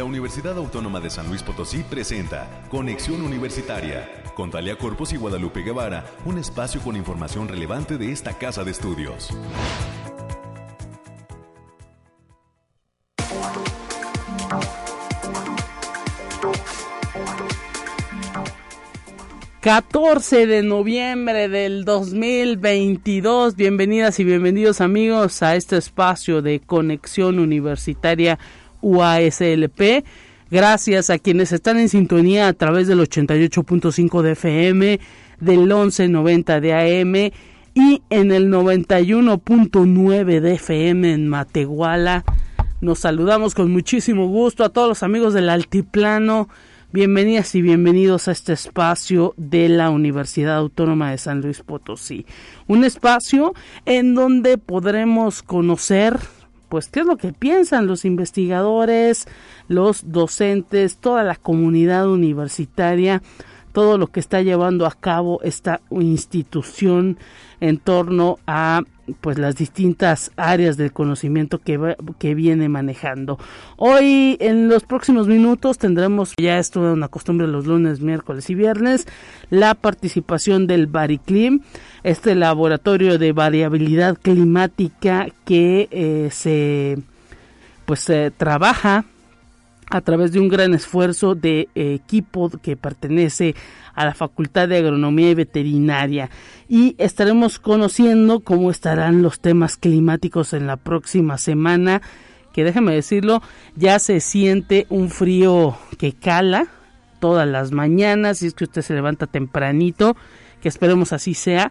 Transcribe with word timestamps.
La 0.00 0.04
Universidad 0.04 0.56
Autónoma 0.56 0.98
de 0.98 1.10
San 1.10 1.28
Luis 1.28 1.42
Potosí 1.42 1.82
presenta 1.82 2.64
Conexión 2.70 3.20
Universitaria 3.20 4.08
con 4.34 4.50
Talia 4.50 4.78
Corpus 4.78 5.12
y 5.12 5.18
Guadalupe 5.18 5.60
Guevara, 5.60 6.06
un 6.24 6.38
espacio 6.38 6.80
con 6.80 6.96
información 6.96 7.48
relevante 7.48 7.98
de 7.98 8.10
esta 8.10 8.32
casa 8.38 8.64
de 8.64 8.70
estudios. 8.70 9.28
14 19.60 20.46
de 20.46 20.62
noviembre 20.62 21.50
del 21.50 21.84
2022. 21.84 23.54
Bienvenidas 23.54 24.18
y 24.18 24.24
bienvenidos 24.24 24.80
amigos 24.80 25.42
a 25.42 25.54
este 25.56 25.76
espacio 25.76 26.40
de 26.40 26.60
conexión 26.60 27.38
universitaria 27.38 28.38
UASLP. 28.82 30.04
Gracias 30.50 31.10
a 31.10 31.18
quienes 31.18 31.52
están 31.52 31.78
en 31.78 31.88
sintonía 31.88 32.48
a 32.48 32.52
través 32.52 32.88
del 32.88 33.00
88.5 33.00 34.22
de 34.22 34.32
FM, 34.32 35.00
del 35.40 35.60
1190 35.60 36.60
de 36.60 36.72
AM 36.74 37.14
y 37.74 38.02
en 38.10 38.32
el 38.32 38.50
91.9 38.50 40.40
de 40.40 40.54
FM 40.54 41.12
en 41.12 41.28
Matehuala. 41.28 42.24
Nos 42.80 43.00
saludamos 43.00 43.54
con 43.54 43.70
muchísimo 43.70 44.26
gusto 44.26 44.64
a 44.64 44.70
todos 44.70 44.88
los 44.88 45.02
amigos 45.02 45.34
del 45.34 45.48
Altiplano 45.48 46.48
Bienvenidas 46.92 47.54
y 47.54 47.62
bienvenidos 47.62 48.26
a 48.26 48.32
este 48.32 48.52
espacio 48.52 49.32
de 49.36 49.68
la 49.68 49.90
Universidad 49.90 50.56
Autónoma 50.56 51.12
de 51.12 51.18
San 51.18 51.40
Luis 51.40 51.62
Potosí. 51.62 52.26
Un 52.66 52.82
espacio 52.82 53.54
en 53.86 54.16
donde 54.16 54.58
podremos 54.58 55.44
conocer 55.44 56.18
pues 56.70 56.88
qué 56.88 57.00
es 57.00 57.06
lo 57.06 57.16
que 57.16 57.32
piensan 57.34 57.88
los 57.88 58.06
investigadores, 58.06 59.26
los 59.68 60.12
docentes, 60.12 60.96
toda 60.96 61.24
la 61.24 61.34
comunidad 61.34 62.08
universitaria, 62.08 63.22
todo 63.72 63.98
lo 63.98 64.06
que 64.08 64.20
está 64.20 64.42
llevando 64.42 64.86
a 64.86 64.92
cabo 64.92 65.40
esta 65.42 65.80
institución 65.90 67.18
en 67.60 67.78
torno 67.78 68.38
a 68.46 68.82
pues 69.20 69.38
las 69.38 69.56
distintas 69.56 70.30
áreas 70.36 70.76
del 70.76 70.92
conocimiento 70.92 71.58
que, 71.58 71.96
que 72.18 72.34
viene 72.34 72.68
manejando. 72.68 73.38
Hoy 73.76 74.36
en 74.40 74.68
los 74.68 74.84
próximos 74.84 75.26
minutos 75.26 75.78
tendremos, 75.78 76.34
ya 76.38 76.58
es 76.58 76.74
una 76.76 77.08
costumbre 77.08 77.46
los 77.46 77.66
lunes, 77.66 78.00
miércoles 78.00 78.48
y 78.50 78.54
viernes, 78.54 79.06
la 79.50 79.74
participación 79.74 80.66
del 80.66 80.86
Bariclim, 80.86 81.60
este 82.04 82.34
laboratorio 82.34 83.18
de 83.18 83.32
variabilidad 83.32 84.16
climática 84.16 85.28
que 85.44 85.88
eh, 85.90 86.28
se 86.30 86.98
pues 87.84 88.00
se 88.00 88.30
trabaja 88.30 89.04
a 89.90 90.00
través 90.00 90.32
de 90.32 90.40
un 90.40 90.48
gran 90.48 90.72
esfuerzo 90.72 91.34
de 91.34 91.68
equipo 91.74 92.50
que 92.62 92.76
pertenece 92.76 93.54
a 93.94 94.04
la 94.04 94.14
Facultad 94.14 94.68
de 94.68 94.78
Agronomía 94.78 95.30
y 95.30 95.34
Veterinaria. 95.34 96.30
Y 96.68 96.94
estaremos 96.98 97.58
conociendo 97.58 98.40
cómo 98.40 98.70
estarán 98.70 99.22
los 99.22 99.40
temas 99.40 99.76
climáticos 99.76 100.52
en 100.52 100.66
la 100.66 100.76
próxima 100.76 101.36
semana 101.36 102.00
que 102.52 102.64
déjeme 102.64 102.92
decirlo 102.92 103.42
ya 103.76 103.98
se 104.00 104.20
siente 104.20 104.86
un 104.88 105.10
frío 105.10 105.76
que 105.98 106.12
cala 106.12 106.66
todas 107.20 107.46
las 107.46 107.70
mañanas 107.70 108.42
y 108.42 108.46
es 108.46 108.54
que 108.54 108.64
usted 108.64 108.82
se 108.82 108.94
levanta 108.94 109.26
tempranito 109.26 110.16
que 110.60 110.68
esperemos 110.68 111.12
así 111.12 111.34
sea. 111.34 111.70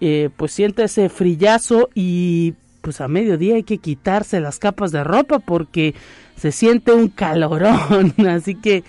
Eh, 0.00 0.30
pues 0.36 0.52
siente 0.52 0.84
ese 0.84 1.08
frillazo 1.08 1.88
y 1.92 2.54
pues 2.88 3.02
a 3.02 3.08
mediodía 3.08 3.56
hay 3.56 3.64
que 3.64 3.76
quitarse 3.76 4.40
las 4.40 4.58
capas 4.58 4.92
de 4.92 5.04
ropa 5.04 5.40
porque 5.40 5.94
se 6.38 6.52
siente 6.52 6.94
un 6.94 7.08
calorón. 7.08 8.14
Así 8.26 8.54
que 8.54 8.82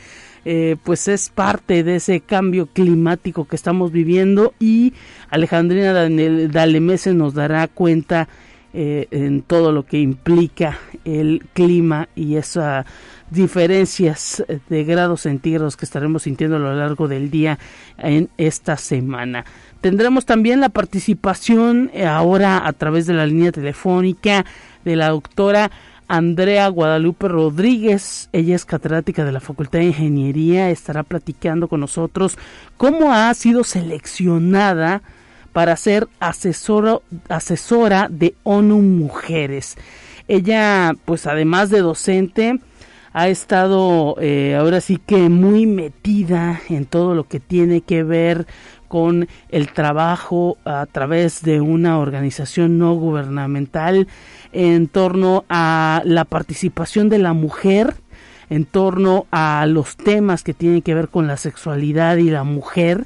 eh, 0.45 0.77
pues 0.85 1.09
es 1.09 1.29
parte 1.29 1.83
de 1.83 1.97
ese 1.97 2.21
cambio 2.21 2.67
climático 2.67 3.43
que 3.43 3.57
estamos 3.57 3.91
viviendo 3.91 4.53
y 4.57 4.93
Alejandrina 5.29 5.91
Dalemese 5.91 7.13
nos 7.13 7.33
dará 7.33 7.67
cuenta 7.67 8.29
eh, 8.71 9.07
en 9.11 9.41
todo 9.41 9.73
lo 9.73 9.85
que 9.85 9.99
implica 9.99 10.79
el 11.03 11.45
clima 11.51 12.07
y 12.15 12.37
esas 12.37 12.85
diferencias 13.31 14.43
de 14.69 14.83
grados 14.83 15.21
centígrados 15.21 15.77
que 15.77 15.85
estaremos 15.85 16.23
sintiendo 16.23 16.55
a 16.55 16.59
lo 16.59 16.73
largo 16.73 17.07
del 17.07 17.29
día 17.29 17.59
en 17.97 18.29
esta 18.37 18.77
semana. 18.77 19.45
Tendremos 19.81 20.25
también 20.25 20.59
la 20.59 20.69
participación 20.69 21.89
eh, 21.93 22.05
ahora 22.05 22.65
a 22.67 22.73
través 22.73 23.05
de 23.07 23.13
la 23.13 23.25
línea 23.25 23.51
telefónica 23.51 24.45
de 24.83 24.95
la 24.95 25.09
doctora 25.09 25.71
Andrea 26.09 26.67
Guadalupe 26.69 27.27
Rodríguez, 27.27 28.29
ella 28.33 28.55
es 28.55 28.65
catedrática 28.65 29.23
de 29.23 29.31
la 29.31 29.39
Facultad 29.39 29.77
de 29.77 29.85
Ingeniería, 29.85 30.71
estará 30.71 31.03
platicando 31.03 31.67
con 31.67 31.81
nosotros 31.81 32.35
cómo 32.77 33.13
ha 33.13 33.31
sido 33.35 33.63
seleccionada 33.63 35.03
para 35.53 35.75
ser 35.75 36.07
asesora, 36.19 36.97
asesora 37.29 38.07
de 38.09 38.33
ONU 38.41 38.81
Mujeres. 38.81 39.77
Ella, 40.27 40.95
pues 41.05 41.27
además 41.27 41.69
de 41.69 41.81
docente, 41.81 42.59
ha 43.13 43.27
estado 43.27 44.15
eh, 44.19 44.55
ahora 44.55 44.81
sí 44.81 44.97
que 44.97 45.29
muy 45.29 45.65
metida 45.65 46.61
en 46.69 46.85
todo 46.85 47.15
lo 47.15 47.27
que 47.27 47.39
tiene 47.39 47.81
que 47.81 48.03
ver 48.03 48.45
con 48.87 49.27
el 49.49 49.71
trabajo 49.71 50.57
a 50.65 50.85
través 50.91 51.43
de 51.43 51.61
una 51.61 51.99
organización 51.99 52.77
no 52.77 52.95
gubernamental 52.95 54.07
en 54.51 54.87
torno 54.87 55.45
a 55.47 56.01
la 56.05 56.25
participación 56.25 57.07
de 57.07 57.19
la 57.19 57.33
mujer, 57.33 57.95
en 58.49 58.65
torno 58.65 59.27
a 59.29 59.65
los 59.67 59.95
temas 59.95 60.43
que 60.43 60.55
tienen 60.55 60.81
que 60.81 60.95
ver 60.95 61.09
con 61.09 61.27
la 61.27 61.37
sexualidad 61.37 62.17
y 62.17 62.31
la 62.31 62.43
mujer, 62.43 63.05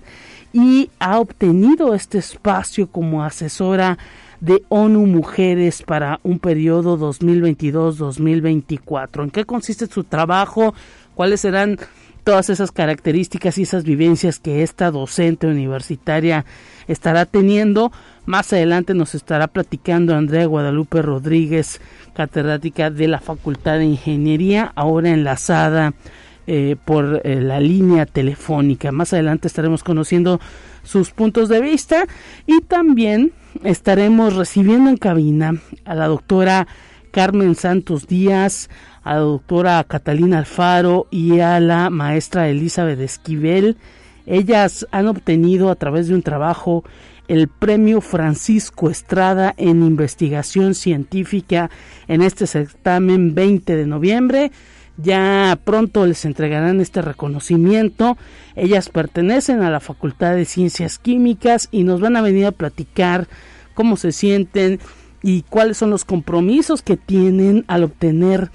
y 0.53 0.89
ha 0.99 1.19
obtenido 1.19 1.93
este 1.93 2.19
espacio 2.19 2.87
como 2.87 3.23
asesora 3.23 3.97
de 4.43 4.63
ONU 4.67 5.05
Mujeres 5.05 5.83
para 5.83 6.19
un 6.23 6.37
periodo 6.37 6.99
2022-2024. 6.99 9.23
¿En 9.23 9.31
qué 9.31 9.45
consiste 9.45 9.87
su 9.87 10.03
trabajo? 10.03 10.73
¿Cuáles 11.15 11.39
serán 11.39 11.79
todas 12.25 12.49
esas 12.49 12.73
características 12.73 13.57
y 13.57 13.61
esas 13.61 13.85
vivencias 13.85 14.39
que 14.39 14.61
esta 14.61 14.91
docente 14.91 15.47
universitaria 15.47 16.43
estará 16.89 17.25
teniendo? 17.25 17.93
Más 18.25 18.51
adelante 18.51 18.93
nos 18.93 19.15
estará 19.15 19.47
platicando 19.47 20.13
Andrea 20.13 20.45
Guadalupe 20.45 21.01
Rodríguez, 21.01 21.79
catedrática 22.13 22.89
de 22.89 23.07
la 23.07 23.21
Facultad 23.21 23.77
de 23.77 23.85
Ingeniería, 23.85 24.73
ahora 24.75 25.11
enlazada 25.11 25.93
eh, 26.47 26.75
por 26.83 27.21
eh, 27.23 27.41
la 27.41 27.59
línea 27.59 28.05
telefónica. 28.05 28.91
Más 28.91 29.13
adelante 29.13 29.47
estaremos 29.47 29.83
conociendo 29.83 30.39
sus 30.83 31.11
puntos 31.11 31.49
de 31.49 31.61
vista 31.61 32.05
y 32.45 32.61
también 32.61 33.31
estaremos 33.63 34.35
recibiendo 34.35 34.89
en 34.89 34.97
cabina 34.97 35.53
a 35.85 35.95
la 35.95 36.07
doctora 36.07 36.67
Carmen 37.11 37.55
Santos 37.55 38.07
Díaz, 38.07 38.69
a 39.03 39.13
la 39.13 39.19
doctora 39.19 39.83
Catalina 39.83 40.39
Alfaro 40.39 41.07
y 41.11 41.39
a 41.39 41.59
la 41.59 41.89
maestra 41.89 42.49
Elizabeth 42.49 42.99
Esquivel. 42.99 43.77
Ellas 44.25 44.87
han 44.91 45.07
obtenido 45.07 45.69
a 45.69 45.75
través 45.75 46.07
de 46.07 46.15
un 46.15 46.23
trabajo 46.23 46.83
el 47.27 47.47
premio 47.47 48.01
Francisco 48.01 48.89
Estrada 48.89 49.53
en 49.57 49.83
investigación 49.83 50.75
científica 50.75 51.69
en 52.07 52.21
este 52.21 52.47
certamen 52.47 53.33
20 53.33 53.75
de 53.75 53.85
noviembre. 53.85 54.51
Ya 54.97 55.57
pronto 55.63 56.05
les 56.05 56.23
entregarán 56.25 56.79
este 56.79 57.01
reconocimiento. 57.01 58.17
Ellas 58.55 58.89
pertenecen 58.89 59.61
a 59.61 59.71
la 59.71 59.79
Facultad 59.79 60.35
de 60.35 60.45
Ciencias 60.45 60.99
Químicas 60.99 61.67
y 61.71 61.83
nos 61.83 61.99
van 61.99 62.15
a 62.15 62.21
venir 62.21 62.45
a 62.45 62.51
platicar 62.51 63.27
cómo 63.73 63.97
se 63.97 64.11
sienten 64.11 64.79
y 65.23 65.41
cuáles 65.43 65.77
son 65.77 65.89
los 65.89 66.05
compromisos 66.05 66.81
que 66.81 66.97
tienen 66.97 67.65
al 67.67 67.83
obtener 67.83 68.51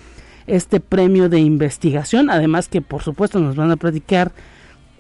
este 0.47 0.80
premio 0.80 1.28
de 1.28 1.41
investigación. 1.41 2.30
Además 2.30 2.68
que 2.68 2.83
por 2.83 3.03
supuesto 3.03 3.41
nos 3.41 3.57
van 3.57 3.72
a 3.72 3.77
platicar 3.77 4.33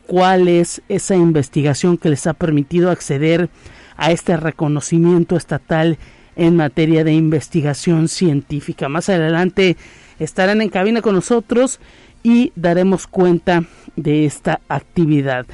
cuál 0.06 0.48
es 0.48 0.82
esa 0.88 1.14
investigación 1.14 1.98
que 1.98 2.10
les 2.10 2.26
ha 2.26 2.34
permitido 2.34 2.90
acceder 2.90 3.48
a 3.96 4.10
este 4.10 4.36
reconocimiento 4.36 5.36
estatal 5.36 5.98
en 6.34 6.56
materia 6.56 7.04
de 7.04 7.12
investigación 7.12 8.08
científica. 8.08 8.88
Más 8.88 9.08
adelante 9.08 9.76
estarán 10.18 10.60
en 10.60 10.68
cabina 10.68 11.02
con 11.02 11.14
nosotros 11.14 11.80
y 12.22 12.52
daremos 12.56 13.06
cuenta 13.06 13.64
de 13.96 14.24
esta 14.24 14.60
actividad. 14.68 15.46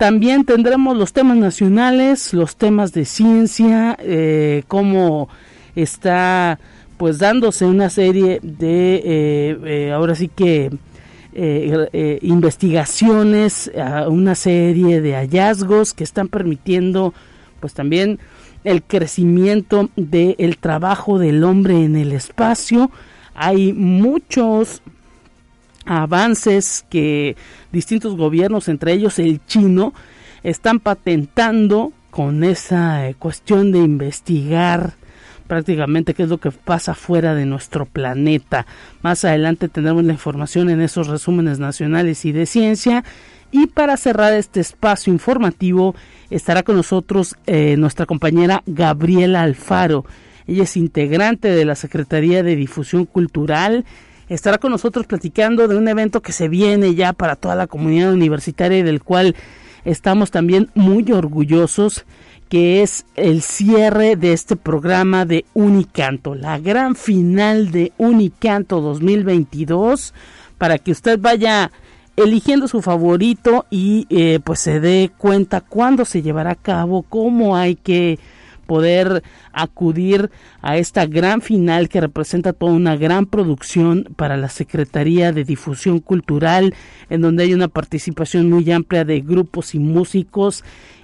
También 0.00 0.44
tendremos 0.46 0.96
los 0.96 1.12
temas 1.12 1.36
nacionales, 1.36 2.32
los 2.32 2.56
temas 2.56 2.92
de 2.92 3.04
ciencia, 3.04 3.98
eh, 4.00 4.62
cómo 4.66 5.28
está 5.76 6.58
pues 6.96 7.18
dándose 7.18 7.66
una 7.66 7.90
serie 7.90 8.40
de, 8.42 8.94
eh, 9.04 9.58
eh, 9.64 9.92
ahora 9.92 10.14
sí 10.14 10.28
que 10.28 10.70
investigaciones, 12.22 13.70
una 14.08 14.34
serie 14.34 15.00
de 15.00 15.14
hallazgos 15.14 15.94
que 15.94 16.02
están 16.02 16.28
permitiendo 16.28 17.14
pues 17.60 17.74
también 17.74 18.18
el 18.64 18.82
crecimiento 18.82 19.90
del 19.96 20.58
trabajo 20.58 21.18
del 21.18 21.44
hombre 21.44 21.84
en 21.84 21.96
el 21.96 22.12
espacio. 22.12 22.90
Hay 23.34 23.72
muchos 23.72 24.82
avances 25.84 26.84
que 26.88 27.36
distintos 27.72 28.16
gobiernos, 28.16 28.68
entre 28.68 28.92
ellos 28.92 29.18
el 29.18 29.44
chino, 29.46 29.92
están 30.42 30.80
patentando 30.80 31.92
con 32.10 32.44
esa 32.44 33.08
eh, 33.08 33.14
cuestión 33.14 33.72
de 33.72 33.78
investigar 33.78 34.94
prácticamente 35.46 36.14
qué 36.14 36.22
es 36.22 36.28
lo 36.28 36.38
que 36.38 36.52
pasa 36.52 36.94
fuera 36.94 37.34
de 37.34 37.44
nuestro 37.44 37.84
planeta. 37.84 38.66
Más 39.02 39.24
adelante 39.24 39.68
tendremos 39.68 40.04
la 40.04 40.12
información 40.12 40.70
en 40.70 40.80
esos 40.80 41.08
resúmenes 41.08 41.58
nacionales 41.58 42.24
y 42.24 42.30
de 42.30 42.46
ciencia. 42.46 43.02
Y 43.50 43.66
para 43.66 43.96
cerrar 43.96 44.32
este 44.32 44.60
espacio 44.60 45.12
informativo 45.12 45.96
estará 46.30 46.62
con 46.62 46.76
nosotros 46.76 47.34
eh, 47.46 47.74
nuestra 47.76 48.06
compañera 48.06 48.62
Gabriela 48.64 49.42
Alfaro. 49.42 50.04
Ella 50.46 50.64
es 50.64 50.76
integrante 50.76 51.48
de 51.48 51.64
la 51.64 51.74
Secretaría 51.74 52.42
de 52.42 52.56
Difusión 52.56 53.06
Cultural. 53.06 53.84
Estará 54.28 54.58
con 54.58 54.70
nosotros 54.70 55.06
platicando 55.06 55.66
de 55.68 55.76
un 55.76 55.88
evento 55.88 56.22
que 56.22 56.32
se 56.32 56.48
viene 56.48 56.94
ya 56.94 57.12
para 57.12 57.36
toda 57.36 57.54
la 57.56 57.66
comunidad 57.66 58.12
universitaria 58.12 58.78
y 58.78 58.82
del 58.82 59.02
cual 59.02 59.34
estamos 59.84 60.30
también 60.30 60.70
muy 60.74 61.10
orgullosos 61.12 62.04
que 62.50 62.82
es 62.82 63.06
el 63.14 63.42
cierre 63.42 64.16
de 64.16 64.32
este 64.32 64.56
programa 64.56 65.24
de 65.24 65.44
Unicanto, 65.54 66.34
la 66.34 66.58
gran 66.58 66.96
final 66.96 67.70
de 67.70 67.92
Unicanto 67.96 68.80
2022, 68.80 70.12
para 70.58 70.78
que 70.78 70.90
usted 70.90 71.20
vaya 71.20 71.70
eligiendo 72.16 72.66
su 72.66 72.82
favorito 72.82 73.66
y 73.70 74.06
eh, 74.10 74.40
pues 74.42 74.58
se 74.58 74.80
dé 74.80 75.12
cuenta 75.16 75.60
cuándo 75.60 76.04
se 76.04 76.22
llevará 76.22 76.50
a 76.50 76.56
cabo, 76.56 77.02
cómo 77.02 77.56
hay 77.56 77.76
que 77.76 78.18
poder 78.70 79.24
acudir 79.52 80.30
a 80.62 80.76
esta 80.76 81.04
gran 81.04 81.40
final 81.40 81.88
que 81.88 82.00
representa 82.00 82.52
toda 82.52 82.70
una 82.70 82.94
gran 82.94 83.26
producción 83.26 84.06
para 84.14 84.36
la 84.36 84.48
Secretaría 84.48 85.32
de 85.32 85.42
Difusión 85.42 85.98
Cultural, 85.98 86.72
en 87.08 87.20
donde 87.20 87.42
hay 87.42 87.52
una 87.52 87.66
participación 87.66 88.48
muy 88.48 88.70
amplia 88.70 89.04
de 89.04 89.22
grupos 89.22 89.74
y 89.74 89.80
músicos 89.80 90.62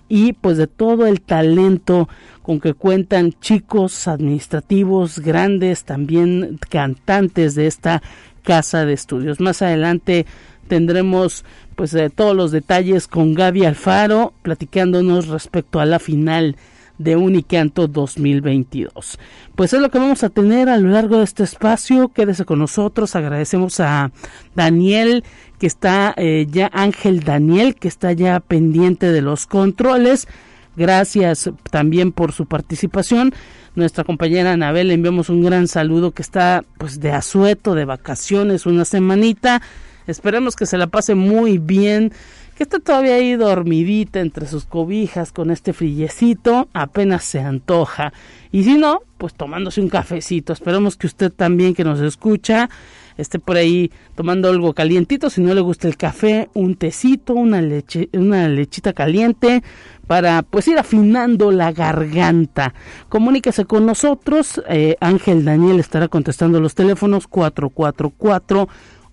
y 0.09 0.35
pues 0.35 0.59
de 0.59 0.69
todo 0.69 1.09
el 1.09 1.21
talento 1.21 2.09
con 2.45 2.61
que 2.61 2.73
cuentan 2.73 3.33
chicos 3.41 4.07
administrativos 4.07 5.19
grandes, 5.19 5.83
también 5.83 6.61
cantantes 6.71 7.57
de 7.57 7.67
esta 7.67 8.01
casa 8.45 8.87
de 8.87 8.93
estudios. 8.93 9.41
Más 9.41 9.61
adelante 9.61 10.25
tendremos 10.69 11.45
pues 11.75 11.91
de 11.91 12.11
todos 12.11 12.37
los 12.37 12.53
detalles 12.53 13.09
con 13.09 13.35
Gaby 13.35 13.65
Alfaro 13.65 14.35
platicándonos 14.43 15.27
respecto 15.27 15.81
a 15.81 15.85
la 15.85 15.99
final 15.99 16.55
de 16.99 17.17
Unicanto 17.17 17.89
2022. 17.89 19.19
Pues 19.55 19.73
es 19.73 19.81
lo 19.81 19.91
que 19.91 19.99
vamos 19.99 20.23
a 20.25 20.31
tener 20.31 20.69
a 20.69 20.79
lo 20.79 20.91
largo 20.91 21.19
de 21.19 21.25
este 21.25 21.43
espacio. 21.43 22.09
Quédese 22.09 22.45
con 22.45 22.59
nosotros. 22.59 23.17
Agradecemos 23.17 23.81
a 23.81 24.11
Daniel 24.55 25.25
que 25.59 25.67
está 25.67 26.15
eh, 26.17 26.47
ya, 26.51 26.71
Ángel 26.73 27.21
Daniel 27.21 27.75
que 27.75 27.89
está 27.89 28.13
ya 28.13 28.41
pendiente 28.41 29.13
de 29.13 29.23
los 29.23 29.47
controles. 29.47 30.29
Gracias 30.77 31.51
también 31.71 32.13
por 32.13 32.33
su 32.33 32.47
participación. 32.47 33.33
Nuestra 33.75 34.05
compañera 34.05 34.53
Anabel 34.53 34.89
le 34.89 34.95
enviamos 34.95 35.29
un 35.29 35.43
gran 35.43 35.69
saludo 35.69 36.13
que 36.13 36.23
está 36.23 36.65
pues 36.79 37.01
de 37.01 37.13
asueto, 37.13 37.75
de 37.75 37.85
vacaciones, 37.85 38.67
una 38.67 38.85
semanita. 38.85 39.63
Esperemos 40.07 40.55
que 40.55 40.67
se 40.67 40.79
la 40.79 40.87
pase 40.87 41.15
muy 41.15 41.59
bien 41.59 42.13
que 42.57 42.63
está 42.63 42.79
todavía 42.79 43.15
ahí 43.15 43.35
dormidita 43.37 44.21
entre 44.21 44.47
sus 44.47 44.65
cobijas 44.65 45.31
con 45.31 45.51
este 45.51 45.73
frillecito, 45.73 46.69
apenas 46.73 47.23
se 47.25 47.41
antoja. 47.41 48.13
Y 48.51 48.65
si 48.65 48.79
no, 48.79 49.03
pues 49.19 49.35
tomándose 49.35 49.81
un 49.81 49.89
cafecito. 49.89 50.53
Esperamos 50.53 50.97
que 50.97 51.07
usted 51.07 51.31
también 51.31 51.75
que 51.75 51.85
nos 51.85 52.01
escucha 52.01 52.69
esté 53.17 53.39
por 53.39 53.57
ahí 53.57 53.91
tomando 54.15 54.49
algo 54.49 54.75
calientito, 54.75 55.31
si 55.31 55.41
no 55.41 55.55
le 55.55 55.61
gusta 55.61 55.89
el 55.89 55.97
café, 55.97 56.49
un 56.55 56.77
tecito, 56.77 57.35
una 57.35 57.63
leche, 57.63 58.09
una 58.13 58.49
lechita 58.49 58.93
caliente 58.93 59.63
para 60.07 60.43
pues 60.43 60.69
ir 60.69 60.79
afinando 60.79 61.51
la 61.51 61.73
garganta. 61.73 62.75
Comuníquese 63.09 63.65
con 63.65 63.87
nosotros, 63.87 64.63
eh, 64.69 64.97
Ángel 65.01 65.45
Daniel 65.45 65.81
estará 65.81 66.09
contestando 66.09 66.61
los 66.61 66.75
teléfonos 66.75 67.27
444 67.27 68.69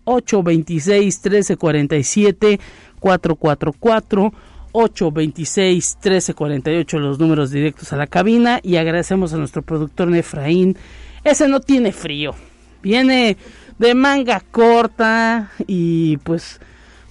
826 0.06 1.22
1347 1.24 2.60
444 3.04 4.34
826 4.72 5.98
1348 6.02 7.00
los 7.00 7.20
números 7.20 7.52
directos 7.52 7.92
a 7.92 7.98
la 7.98 8.08
cabina 8.08 8.62
y 8.64 8.78
agradecemos 8.78 9.34
a 9.34 9.38
nuestro 9.38 9.62
productor 9.62 10.08
Nefraín. 10.08 10.78
Ese 11.26 11.50
no 11.50 11.60
tiene 11.60 11.92
frío. 11.92 12.34
Viene 12.82 13.36
de 13.78 13.94
manga 13.94 14.40
corta 14.40 15.52
y 15.68 16.16
pues 16.18 16.62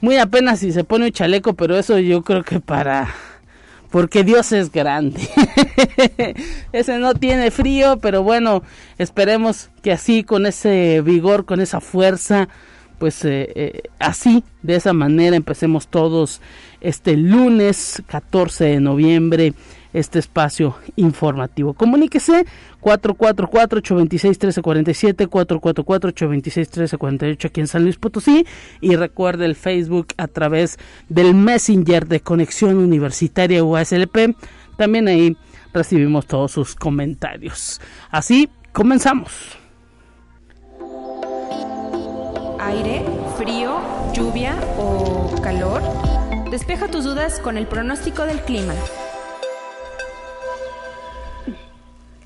muy 0.00 0.16
apenas 0.16 0.60
si 0.60 0.72
se 0.72 0.82
pone 0.82 1.06
un 1.06 1.12
chaleco, 1.12 1.52
pero 1.52 1.76
eso 1.76 1.98
yo 1.98 2.22
creo 2.22 2.42
que 2.42 2.58
para 2.58 3.14
porque 3.90 4.24
Dios 4.24 4.52
es 4.52 4.72
grande. 4.72 5.20
ese 6.72 6.98
no 6.98 7.12
tiene 7.12 7.50
frío, 7.50 7.98
pero 7.98 8.22
bueno, 8.22 8.62
esperemos 8.96 9.68
que 9.82 9.92
así 9.92 10.24
con 10.24 10.46
ese 10.46 11.02
vigor, 11.02 11.44
con 11.44 11.60
esa 11.60 11.82
fuerza 11.82 12.48
pues 13.02 13.24
eh, 13.24 13.50
eh, 13.56 13.82
así, 13.98 14.44
de 14.62 14.76
esa 14.76 14.92
manera 14.92 15.34
empecemos 15.34 15.88
todos 15.88 16.40
este 16.80 17.16
lunes 17.16 18.00
14 18.06 18.66
de 18.66 18.78
noviembre 18.78 19.54
este 19.92 20.20
espacio 20.20 20.76
informativo. 20.94 21.74
Comuníquese 21.74 22.46
444-826-1347, 22.80 25.28
444-826-1348 25.28 27.46
aquí 27.46 27.60
en 27.60 27.66
San 27.66 27.82
Luis 27.82 27.96
Potosí 27.96 28.46
y 28.80 28.94
recuerde 28.94 29.46
el 29.46 29.56
Facebook 29.56 30.14
a 30.16 30.28
través 30.28 30.78
del 31.08 31.34
Messenger 31.34 32.06
de 32.06 32.20
Conexión 32.20 32.76
Universitaria 32.76 33.64
UASLP. 33.64 34.36
También 34.76 35.08
ahí 35.08 35.36
recibimos 35.74 36.26
todos 36.26 36.52
sus 36.52 36.76
comentarios. 36.76 37.80
Así, 38.12 38.48
comenzamos 38.72 39.60
aire, 42.66 43.04
frío, 43.36 43.80
lluvia 44.12 44.54
o 44.78 45.40
calor? 45.42 45.82
Despeja 46.50 46.88
tus 46.88 47.04
dudas 47.04 47.38
con 47.40 47.56
el 47.56 47.66
pronóstico 47.66 48.24
del 48.24 48.40
clima. 48.40 48.74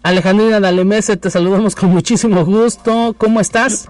Alejandrina 0.02 0.60
Dalemese, 0.60 1.16
te 1.16 1.30
saludamos 1.30 1.74
con 1.74 1.90
muchísimo 1.90 2.44
gusto. 2.44 3.14
¿Cómo 3.18 3.40
estás? 3.40 3.88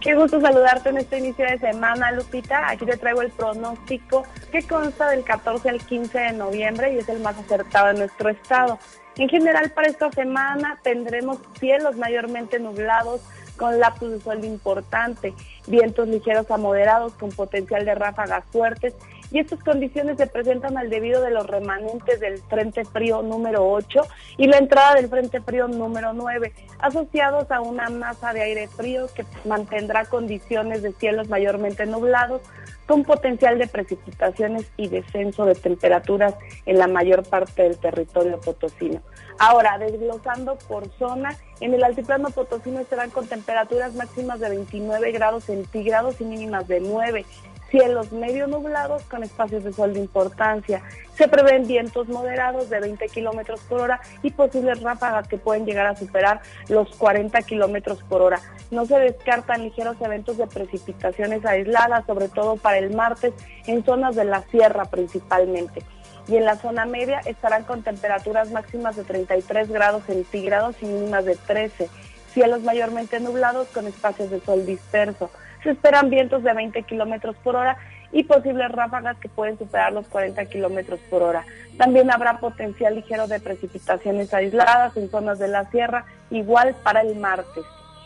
Qué 0.00 0.14
gusto 0.14 0.40
saludarte 0.40 0.90
en 0.90 0.98
este 0.98 1.18
inicio 1.18 1.46
de 1.46 1.58
semana, 1.58 2.12
Lupita. 2.12 2.68
Aquí 2.68 2.84
te 2.84 2.96
traigo 2.96 3.22
el 3.22 3.30
pronóstico 3.30 4.24
que 4.52 4.62
consta 4.62 5.08
del 5.08 5.24
14 5.24 5.68
al 5.68 5.80
15 5.80 6.18
de 6.18 6.32
noviembre 6.32 6.94
y 6.94 6.98
es 6.98 7.08
el 7.08 7.20
más 7.20 7.36
acertado 7.38 7.90
en 7.90 7.98
nuestro 7.98 8.28
estado. 8.28 8.78
En 9.16 9.28
general, 9.28 9.70
para 9.70 9.88
esta 9.88 10.12
semana 10.12 10.78
tendremos 10.82 11.38
cielos 11.58 11.96
mayormente 11.96 12.58
nublados, 12.58 13.22
con 13.56 13.78
lapsos 13.78 14.10
de 14.10 14.20
sol 14.20 14.44
importante, 14.44 15.34
vientos 15.66 16.08
ligeros 16.08 16.50
a 16.50 16.56
moderados 16.56 17.14
con 17.14 17.30
potencial 17.30 17.84
de 17.84 17.94
ráfagas 17.94 18.44
fuertes 18.52 18.94
y 19.30 19.40
estas 19.40 19.62
condiciones 19.62 20.18
se 20.18 20.26
presentan 20.26 20.78
al 20.78 20.88
debido 20.88 21.20
de 21.20 21.30
los 21.30 21.46
remanentes 21.46 22.20
del 22.20 22.38
Frente 22.42 22.84
Frío 22.84 23.22
número 23.22 23.68
8 23.68 24.02
y 24.36 24.46
la 24.46 24.58
entrada 24.58 24.94
del 24.94 25.08
Frente 25.08 25.40
Frío 25.40 25.68
número 25.68 26.12
9, 26.12 26.52
asociados 26.78 27.50
a 27.50 27.60
una 27.60 27.88
masa 27.88 28.32
de 28.32 28.42
aire 28.42 28.68
frío 28.68 29.08
que 29.14 29.24
mantendrá 29.44 30.04
condiciones 30.04 30.82
de 30.82 30.92
cielos 30.92 31.28
mayormente 31.28 31.86
nublados 31.86 32.42
con 32.86 33.04
potencial 33.04 33.58
de 33.58 33.66
precipitaciones 33.66 34.66
y 34.76 34.88
descenso 34.88 35.44
de 35.44 35.54
temperaturas 35.54 36.34
en 36.66 36.78
la 36.78 36.86
mayor 36.86 37.24
parte 37.24 37.62
del 37.62 37.78
territorio 37.78 38.40
potosino. 38.40 39.00
Ahora, 39.38 39.78
desglosando 39.78 40.56
por 40.68 40.88
zona, 40.98 41.36
en 41.60 41.74
el 41.74 41.84
altiplano 41.84 42.30
potosino 42.30 42.80
estarán 42.80 43.10
con 43.10 43.26
temperaturas 43.26 43.94
máximas 43.94 44.40
de 44.40 44.48
29 44.50 45.12
grados 45.12 45.44
centígrados 45.44 46.20
y 46.20 46.24
mínimas 46.24 46.68
de 46.68 46.80
9 46.80 47.26
cielos 47.70 48.12
medio 48.12 48.46
nublados 48.46 49.02
con 49.04 49.22
espacios 49.22 49.64
de 49.64 49.72
sol 49.72 49.92
de 49.92 50.00
importancia. 50.00 50.82
Se 51.16 51.28
prevén 51.28 51.66
vientos 51.66 52.08
moderados 52.08 52.70
de 52.70 52.80
20 52.80 53.08
kilómetros 53.08 53.60
por 53.60 53.80
hora 53.80 54.00
y 54.22 54.30
posibles 54.30 54.82
ráfagas 54.82 55.28
que 55.28 55.38
pueden 55.38 55.66
llegar 55.66 55.86
a 55.86 55.96
superar 55.96 56.40
los 56.68 56.94
40 56.96 57.40
kilómetros 57.42 58.02
por 58.04 58.22
hora. 58.22 58.40
No 58.70 58.86
se 58.86 58.98
descartan 58.98 59.64
ligeros 59.64 59.96
eventos 60.00 60.36
de 60.36 60.46
precipitaciones 60.46 61.44
aisladas, 61.44 62.04
sobre 62.06 62.28
todo 62.28 62.56
para 62.56 62.78
el 62.78 62.94
martes, 62.94 63.32
en 63.66 63.84
zonas 63.84 64.14
de 64.16 64.24
la 64.24 64.42
sierra 64.42 64.84
principalmente. 64.86 65.82
Y 66.28 66.36
en 66.36 66.44
la 66.44 66.56
zona 66.56 66.86
media 66.86 67.20
estarán 67.20 67.64
con 67.64 67.82
temperaturas 67.82 68.50
máximas 68.50 68.96
de 68.96 69.04
33 69.04 69.70
grados 69.70 70.04
centígrados 70.04 70.74
y 70.82 70.86
mínimas 70.86 71.24
de 71.24 71.36
13. 71.36 71.88
Cielos 72.34 72.62
mayormente 72.62 73.20
nublados 73.20 73.68
con 73.68 73.86
espacios 73.86 74.30
de 74.30 74.40
sol 74.40 74.66
disperso. 74.66 75.30
Se 75.66 75.72
esperan 75.72 76.10
vientos 76.10 76.44
de 76.44 76.54
20 76.54 76.80
kilómetros 76.84 77.34
por 77.42 77.56
hora 77.56 77.76
y 78.12 78.22
posibles 78.22 78.70
ráfagas 78.70 79.16
que 79.18 79.28
pueden 79.28 79.58
superar 79.58 79.92
los 79.92 80.06
40 80.06 80.44
kilómetros 80.44 81.00
por 81.10 81.24
hora. 81.24 81.44
También 81.76 82.08
habrá 82.08 82.38
potencial 82.38 82.94
ligero 82.94 83.26
de 83.26 83.40
precipitaciones 83.40 84.32
aisladas 84.32 84.96
en 84.96 85.10
zonas 85.10 85.40
de 85.40 85.48
la 85.48 85.68
sierra, 85.72 86.04
igual 86.30 86.76
para 86.84 87.00
el 87.00 87.16
martes. 87.16 87.64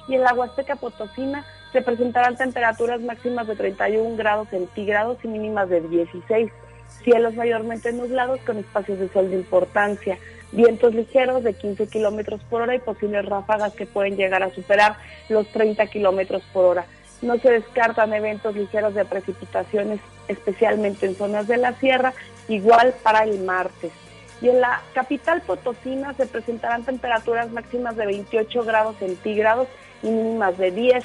Y 0.09 0.15
en 0.15 0.23
la 0.23 0.33
Huasteca 0.33 0.77
Potosina 0.77 1.45
se 1.71 1.83
presentarán 1.83 2.39
temperaturas 2.39 3.03
máximas 3.03 3.47
de 3.47 3.57
31 3.57 4.17
grados 4.17 4.49
centígrados 4.49 5.19
y 5.23 5.29
mínimas 5.29 5.69
de 5.69 5.83
16. 5.83 6.51
Cielos 7.05 7.35
mayormente 7.35 7.93
nublados 7.93 8.41
con 8.41 8.57
espacios 8.57 9.01
de 9.01 9.11
sol 9.11 9.29
de 9.29 9.37
importancia. 9.37 10.17
Vientos 10.53 10.95
ligeros 10.95 11.45
de 11.45 11.53
15 11.53 11.89
kilómetros 11.89 12.41
por 12.49 12.63
hora 12.63 12.75
y 12.75 12.79
posibles 12.79 13.27
ráfagas 13.27 13.75
que 13.75 13.85
pueden 13.85 14.17
llegar 14.17 14.43
a 14.43 14.49
superar 14.49 14.97
los 15.29 15.47
30 15.49 15.87
kilómetros 15.89 16.43
por 16.55 16.65
hora. 16.65 16.87
No 17.23 17.39
se 17.39 17.51
descartan 17.51 18.13
eventos 18.13 18.57
ligeros 18.57 18.95
de 18.95 19.05
precipitaciones, 19.05 20.01
especialmente 20.29 21.07
en 21.07 21.17
zonas 21.17 21.47
de 21.47 21.59
la 21.59 21.75
sierra, 21.75 22.15
igual 22.49 22.95
para 23.03 23.25
el 23.25 23.41
martes. 23.41 23.93
Y 24.41 24.49
en 24.49 24.61
la 24.61 24.81
capital 24.95 25.43
potosina 25.43 26.15
se 26.15 26.27
presentarán 26.27 26.85
temperaturas 26.85 27.51
máximas 27.51 27.97
de 27.97 28.07
28 28.07 28.65
grados 28.65 28.97
centígrados 28.99 29.69
y 30.03 30.09
mínimas 30.09 30.57
de 30.57 30.71
10 30.71 31.05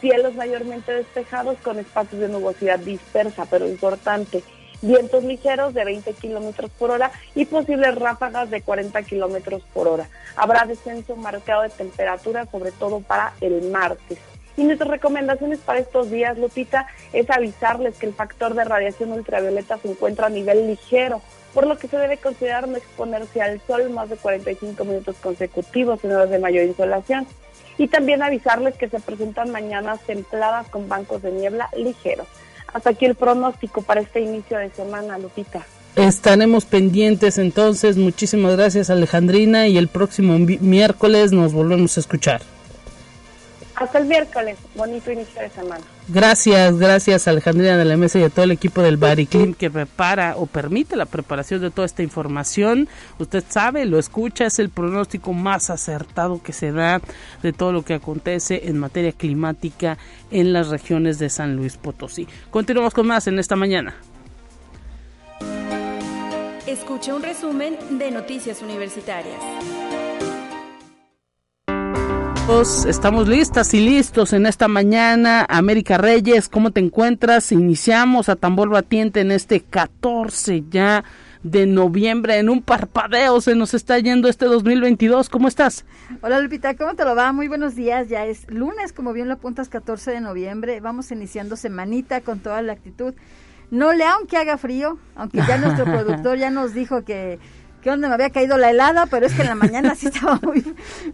cielos 0.00 0.34
mayormente 0.34 0.92
despejados 0.92 1.56
con 1.62 1.78
espacios 1.78 2.20
de 2.20 2.28
nubosidad 2.28 2.78
dispersa, 2.78 3.46
pero 3.48 3.66
importante. 3.66 4.42
Vientos 4.82 5.24
ligeros 5.24 5.72
de 5.72 5.82
20 5.82 6.12
kilómetros 6.12 6.70
por 6.72 6.90
hora 6.90 7.10
y 7.34 7.46
posibles 7.46 7.94
ráfagas 7.94 8.50
de 8.50 8.60
40 8.60 9.02
kilómetros 9.04 9.62
por 9.72 9.88
hora. 9.88 10.06
Habrá 10.36 10.66
descenso 10.66 11.16
marcado 11.16 11.62
de 11.62 11.70
temperatura, 11.70 12.44
sobre 12.52 12.70
todo 12.70 13.00
para 13.00 13.32
el 13.40 13.70
martes. 13.70 14.18
Y 14.56 14.64
nuestras 14.64 14.90
recomendaciones 14.90 15.58
para 15.58 15.80
estos 15.80 16.10
días, 16.10 16.38
Lupita, 16.38 16.86
es 17.12 17.28
avisarles 17.30 17.96
que 17.96 18.06
el 18.06 18.14
factor 18.14 18.54
de 18.54 18.64
radiación 18.64 19.12
ultravioleta 19.12 19.78
se 19.78 19.90
encuentra 19.90 20.26
a 20.26 20.30
nivel 20.30 20.66
ligero, 20.66 21.20
por 21.52 21.66
lo 21.66 21.76
que 21.78 21.88
se 21.88 21.98
debe 21.98 22.18
considerar 22.18 22.68
no 22.68 22.76
exponerse 22.76 23.42
al 23.42 23.60
sol 23.66 23.90
más 23.90 24.10
de 24.10 24.16
45 24.16 24.84
minutos 24.84 25.16
consecutivos 25.20 26.04
en 26.04 26.12
horas 26.12 26.30
de 26.30 26.38
mayor 26.38 26.64
insolación 26.64 27.26
y 27.78 27.88
también 27.88 28.22
avisarles 28.22 28.76
que 28.76 28.88
se 28.88 29.00
presentan 29.00 29.50
mañanas 29.50 30.00
templadas 30.06 30.68
con 30.68 30.88
bancos 30.88 31.22
de 31.22 31.32
niebla 31.32 31.68
ligeros. 31.76 32.26
Hasta 32.72 32.90
aquí 32.90 33.06
el 33.06 33.14
pronóstico 33.14 33.82
para 33.82 34.00
este 34.00 34.20
inicio 34.20 34.58
de 34.58 34.70
semana, 34.70 35.18
Lupita. 35.18 35.64
Estaremos 35.96 36.64
pendientes 36.64 37.38
entonces. 37.38 37.96
Muchísimas 37.96 38.56
gracias 38.56 38.90
Alejandrina 38.90 39.68
y 39.68 39.78
el 39.78 39.86
próximo 39.86 40.38
miércoles 40.38 41.32
nos 41.32 41.52
volvemos 41.52 41.96
a 41.96 42.00
escuchar. 42.00 42.42
Hasta 43.76 43.98
el 43.98 44.06
miércoles. 44.06 44.56
Bonito 44.76 45.10
inicio 45.10 45.40
de 45.40 45.50
semana. 45.50 45.84
Gracias, 46.06 46.78
gracias 46.78 47.26
Alejandrina 47.26 47.76
de 47.76 47.84
la 47.84 47.96
Mesa 47.96 48.18
y 48.18 48.22
a 48.22 48.30
todo 48.30 48.44
el 48.44 48.52
equipo 48.52 48.82
del 48.82 48.98
Bariclim 48.98 49.54
que 49.54 49.70
prepara 49.70 50.34
o 50.36 50.46
permite 50.46 50.96
la 50.96 51.06
preparación 51.06 51.60
de 51.60 51.70
toda 51.70 51.86
esta 51.86 52.02
información. 52.02 52.88
Usted 53.18 53.42
sabe, 53.48 53.84
lo 53.86 53.98
escucha, 53.98 54.46
es 54.46 54.58
el 54.58 54.70
pronóstico 54.70 55.32
más 55.32 55.70
acertado 55.70 56.42
que 56.42 56.52
se 56.52 56.72
da 56.72 57.00
de 57.42 57.52
todo 57.52 57.72
lo 57.72 57.84
que 57.84 57.94
acontece 57.94 58.68
en 58.68 58.78
materia 58.78 59.12
climática 59.12 59.98
en 60.30 60.52
las 60.52 60.68
regiones 60.68 61.18
de 61.18 61.30
San 61.30 61.56
Luis 61.56 61.76
Potosí. 61.76 62.28
Continuamos 62.50 62.94
con 62.94 63.06
más 63.06 63.26
en 63.26 63.38
esta 63.38 63.56
mañana. 63.56 63.94
Escuche 66.66 67.12
un 67.12 67.22
resumen 67.22 67.76
de 67.98 68.10
Noticias 68.10 68.62
Universitarias. 68.62 69.38
Estamos 72.46 73.26
listas 73.26 73.72
y 73.72 73.80
listos 73.80 74.34
en 74.34 74.44
esta 74.44 74.68
mañana. 74.68 75.46
América 75.48 75.96
Reyes, 75.96 76.50
¿cómo 76.50 76.72
te 76.72 76.80
encuentras? 76.80 77.50
Iniciamos 77.52 78.28
a 78.28 78.36
tambor 78.36 78.68
batiente 78.68 79.22
en 79.22 79.30
este 79.30 79.60
14 79.60 80.64
ya 80.68 81.04
de 81.42 81.64
noviembre. 81.64 82.38
En 82.38 82.50
un 82.50 82.60
parpadeo 82.60 83.40
se 83.40 83.54
nos 83.54 83.72
está 83.72 83.98
yendo 83.98 84.28
este 84.28 84.44
2022. 84.44 85.30
¿Cómo 85.30 85.48
estás? 85.48 85.86
Hola 86.20 86.38
Lupita, 86.38 86.76
¿cómo 86.76 86.94
te 86.94 87.06
lo 87.06 87.16
va? 87.16 87.32
Muy 87.32 87.48
buenos 87.48 87.76
días. 87.76 88.10
Ya 88.10 88.26
es 88.26 88.46
lunes, 88.50 88.92
como 88.92 89.14
bien 89.14 89.28
lo 89.28 89.34
apuntas, 89.34 89.70
14 89.70 90.10
de 90.10 90.20
noviembre. 90.20 90.80
Vamos 90.80 91.10
iniciando 91.12 91.56
semanita 91.56 92.20
con 92.20 92.40
toda 92.40 92.60
la 92.60 92.74
actitud. 92.74 93.14
No 93.70 93.94
le 93.94 94.04
aunque 94.04 94.36
haga 94.36 94.58
frío, 94.58 94.98
aunque 95.16 95.38
ya 95.38 95.56
nuestro 95.56 95.84
productor 95.90 96.36
ya 96.36 96.50
nos 96.50 96.74
dijo 96.74 97.04
que 97.04 97.38
que 97.84 97.90
donde 97.90 98.08
me 98.08 98.14
había 98.14 98.30
caído 98.30 98.56
la 98.56 98.70
helada, 98.70 99.04
pero 99.04 99.26
es 99.26 99.34
que 99.34 99.42
en 99.42 99.48
la 99.48 99.54
mañana 99.54 99.94
sí 99.94 100.06
estaba 100.06 100.40
muy, 100.42 100.62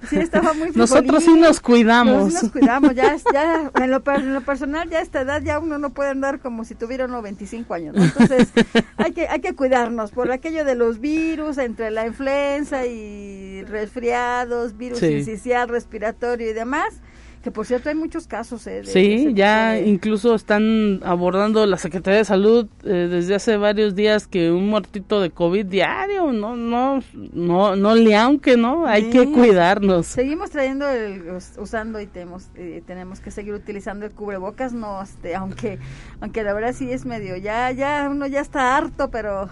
sí 0.09 0.19
estaba 0.19 0.53
muy 0.53 0.71
Nosotros 0.71 1.25
sí 1.25 1.35
nos 1.35 1.59
cuidamos. 1.59 2.33
nos 2.33 2.53
cuidamos, 2.53 2.95
ya, 2.95 3.17
ya 3.35 3.73
en, 3.75 3.91
lo, 3.91 4.01
en 4.07 4.35
lo 4.35 4.41
personal, 4.43 4.89
ya 4.89 5.01
a 5.01 5.03
esta 5.03 5.23
edad 5.23 5.43
ya 5.43 5.59
uno 5.59 5.79
no 5.79 5.91
puede 5.91 6.11
andar 6.11 6.39
como 6.39 6.65
si 6.65 6.77
tuviera 6.77 7.07
unos 7.07 7.25
25 7.25 7.75
años, 7.75 7.97
entonces 7.99 8.51
hay 8.99 9.11
que, 9.11 9.27
hay 9.27 9.41
que 9.41 9.57
cuidarnos 9.57 10.13
por 10.13 10.31
aquello 10.31 10.65
de 10.65 10.77
los 10.77 11.01
virus, 11.01 11.59
entre 11.59 11.91
la 11.91 12.07
influenza 12.07 12.87
y 12.87 13.65
resfriados, 13.65 14.77
virus 14.77 15.01
sí. 15.01 15.25
respiratorio 15.67 16.51
y 16.51 16.53
demás, 16.53 17.01
que 17.43 17.51
por 17.51 17.67
cierto 17.67 17.89
hay 17.89 17.95
muchos 17.95 18.27
casos. 18.27 18.67
Eh, 18.67 18.83
sí, 18.85 19.33
ya 19.35 19.79
incluso 19.79 20.35
están 20.35 21.01
abordando 21.03 21.65
la 21.67 21.79
Secretaría 21.79 22.19
de 22.19 22.25
Salud 22.25 22.67
eh, 22.85 23.09
desde 23.11 23.35
hace 23.35 23.57
varios 23.57 23.95
días 23.95 24.27
que 24.27 24.51
un 24.51 24.69
muertito 24.69 25.21
de 25.21 25.31
COVID 25.31 25.65
diario, 25.65 26.33
no, 26.33 26.55
no, 26.55 27.01
no, 27.33 27.77
no 27.77 27.95
le 27.95 28.15
aunque, 28.17 28.57
¿no? 28.57 28.87
Hay 28.87 29.11
que 29.11 29.31
cuidarnos. 29.33 30.07
Seguimos 30.07 30.51
trayendo, 30.51 30.89
el, 30.89 31.23
usando 31.59 32.01
y 32.01 32.07
tenemos, 32.07 32.49
eh, 32.57 32.83
tenemos 32.87 33.21
que 33.21 33.31
seguir 33.31 33.55
utilizando 33.55 34.05
el 34.05 34.13
cubrebocas, 34.13 34.73
no, 34.73 35.03
este, 35.03 35.35
aunque, 35.35 35.79
aunque 36.21 36.43
la 36.43 36.53
verdad 36.53 36.75
sí 36.75 36.93
es 36.93 37.07
medio, 37.07 37.37
ya, 37.37 37.71
ya, 37.71 38.09
uno 38.11 38.27
ya 38.27 38.41
está 38.41 38.77
harto, 38.77 39.11
pero 39.11 39.49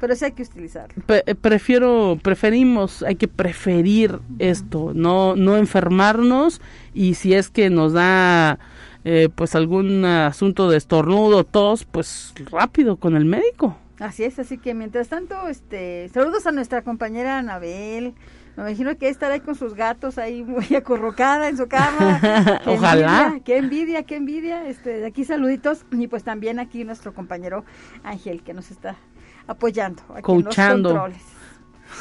pero 0.00 0.14
sí 0.14 0.24
hay 0.24 0.32
que 0.32 0.42
utilizarlo. 0.42 1.02
Eh, 1.08 1.34
prefiero, 1.34 2.18
preferimos, 2.22 3.02
hay 3.02 3.16
que 3.16 3.28
preferir 3.28 4.20
esto, 4.38 4.92
no, 4.94 5.36
no 5.36 5.56
enfermarnos 5.56 6.60
y 6.94 7.14
si 7.14 7.34
es 7.34 7.50
que 7.50 7.70
nos 7.70 7.92
da 7.92 8.58
eh, 9.04 9.28
pues 9.34 9.54
algún 9.54 10.04
asunto 10.04 10.68
de 10.68 10.76
estornudo, 10.76 11.44
tos, 11.44 11.84
pues 11.84 12.34
rápido 12.50 12.96
con 12.96 13.16
el 13.16 13.24
médico. 13.24 13.76
Así 13.98 14.24
es, 14.24 14.38
así 14.38 14.58
que 14.58 14.74
mientras 14.74 15.08
tanto, 15.08 15.48
este, 15.48 16.10
saludos 16.12 16.46
a 16.46 16.52
nuestra 16.52 16.82
compañera 16.82 17.38
Anabel. 17.38 18.14
Me 18.56 18.62
imagino 18.62 18.96
que 18.96 19.08
estará 19.10 19.34
ahí 19.34 19.40
con 19.40 19.54
sus 19.54 19.74
gatos 19.74 20.16
ahí 20.16 20.42
muy 20.42 20.74
acurrucada 20.74 21.48
en 21.48 21.56
su 21.56 21.68
cama. 21.68 22.20
Ojalá. 22.66 23.38
qué 23.44 23.58
envidia, 23.58 24.02
qué 24.04 24.16
envidia. 24.16 24.66
Este, 24.66 24.98
de 24.98 25.06
aquí 25.06 25.24
saluditos 25.24 25.84
y 25.92 26.08
pues 26.08 26.24
también 26.24 26.58
aquí 26.58 26.84
nuestro 26.84 27.12
compañero 27.14 27.64
Ángel 28.02 28.42
que 28.42 28.54
nos 28.54 28.70
está 28.70 28.96
apoyando 29.46 30.02
aquí 30.14 30.32
en 30.32 30.44
los 30.44 30.56
controles. 30.56 31.36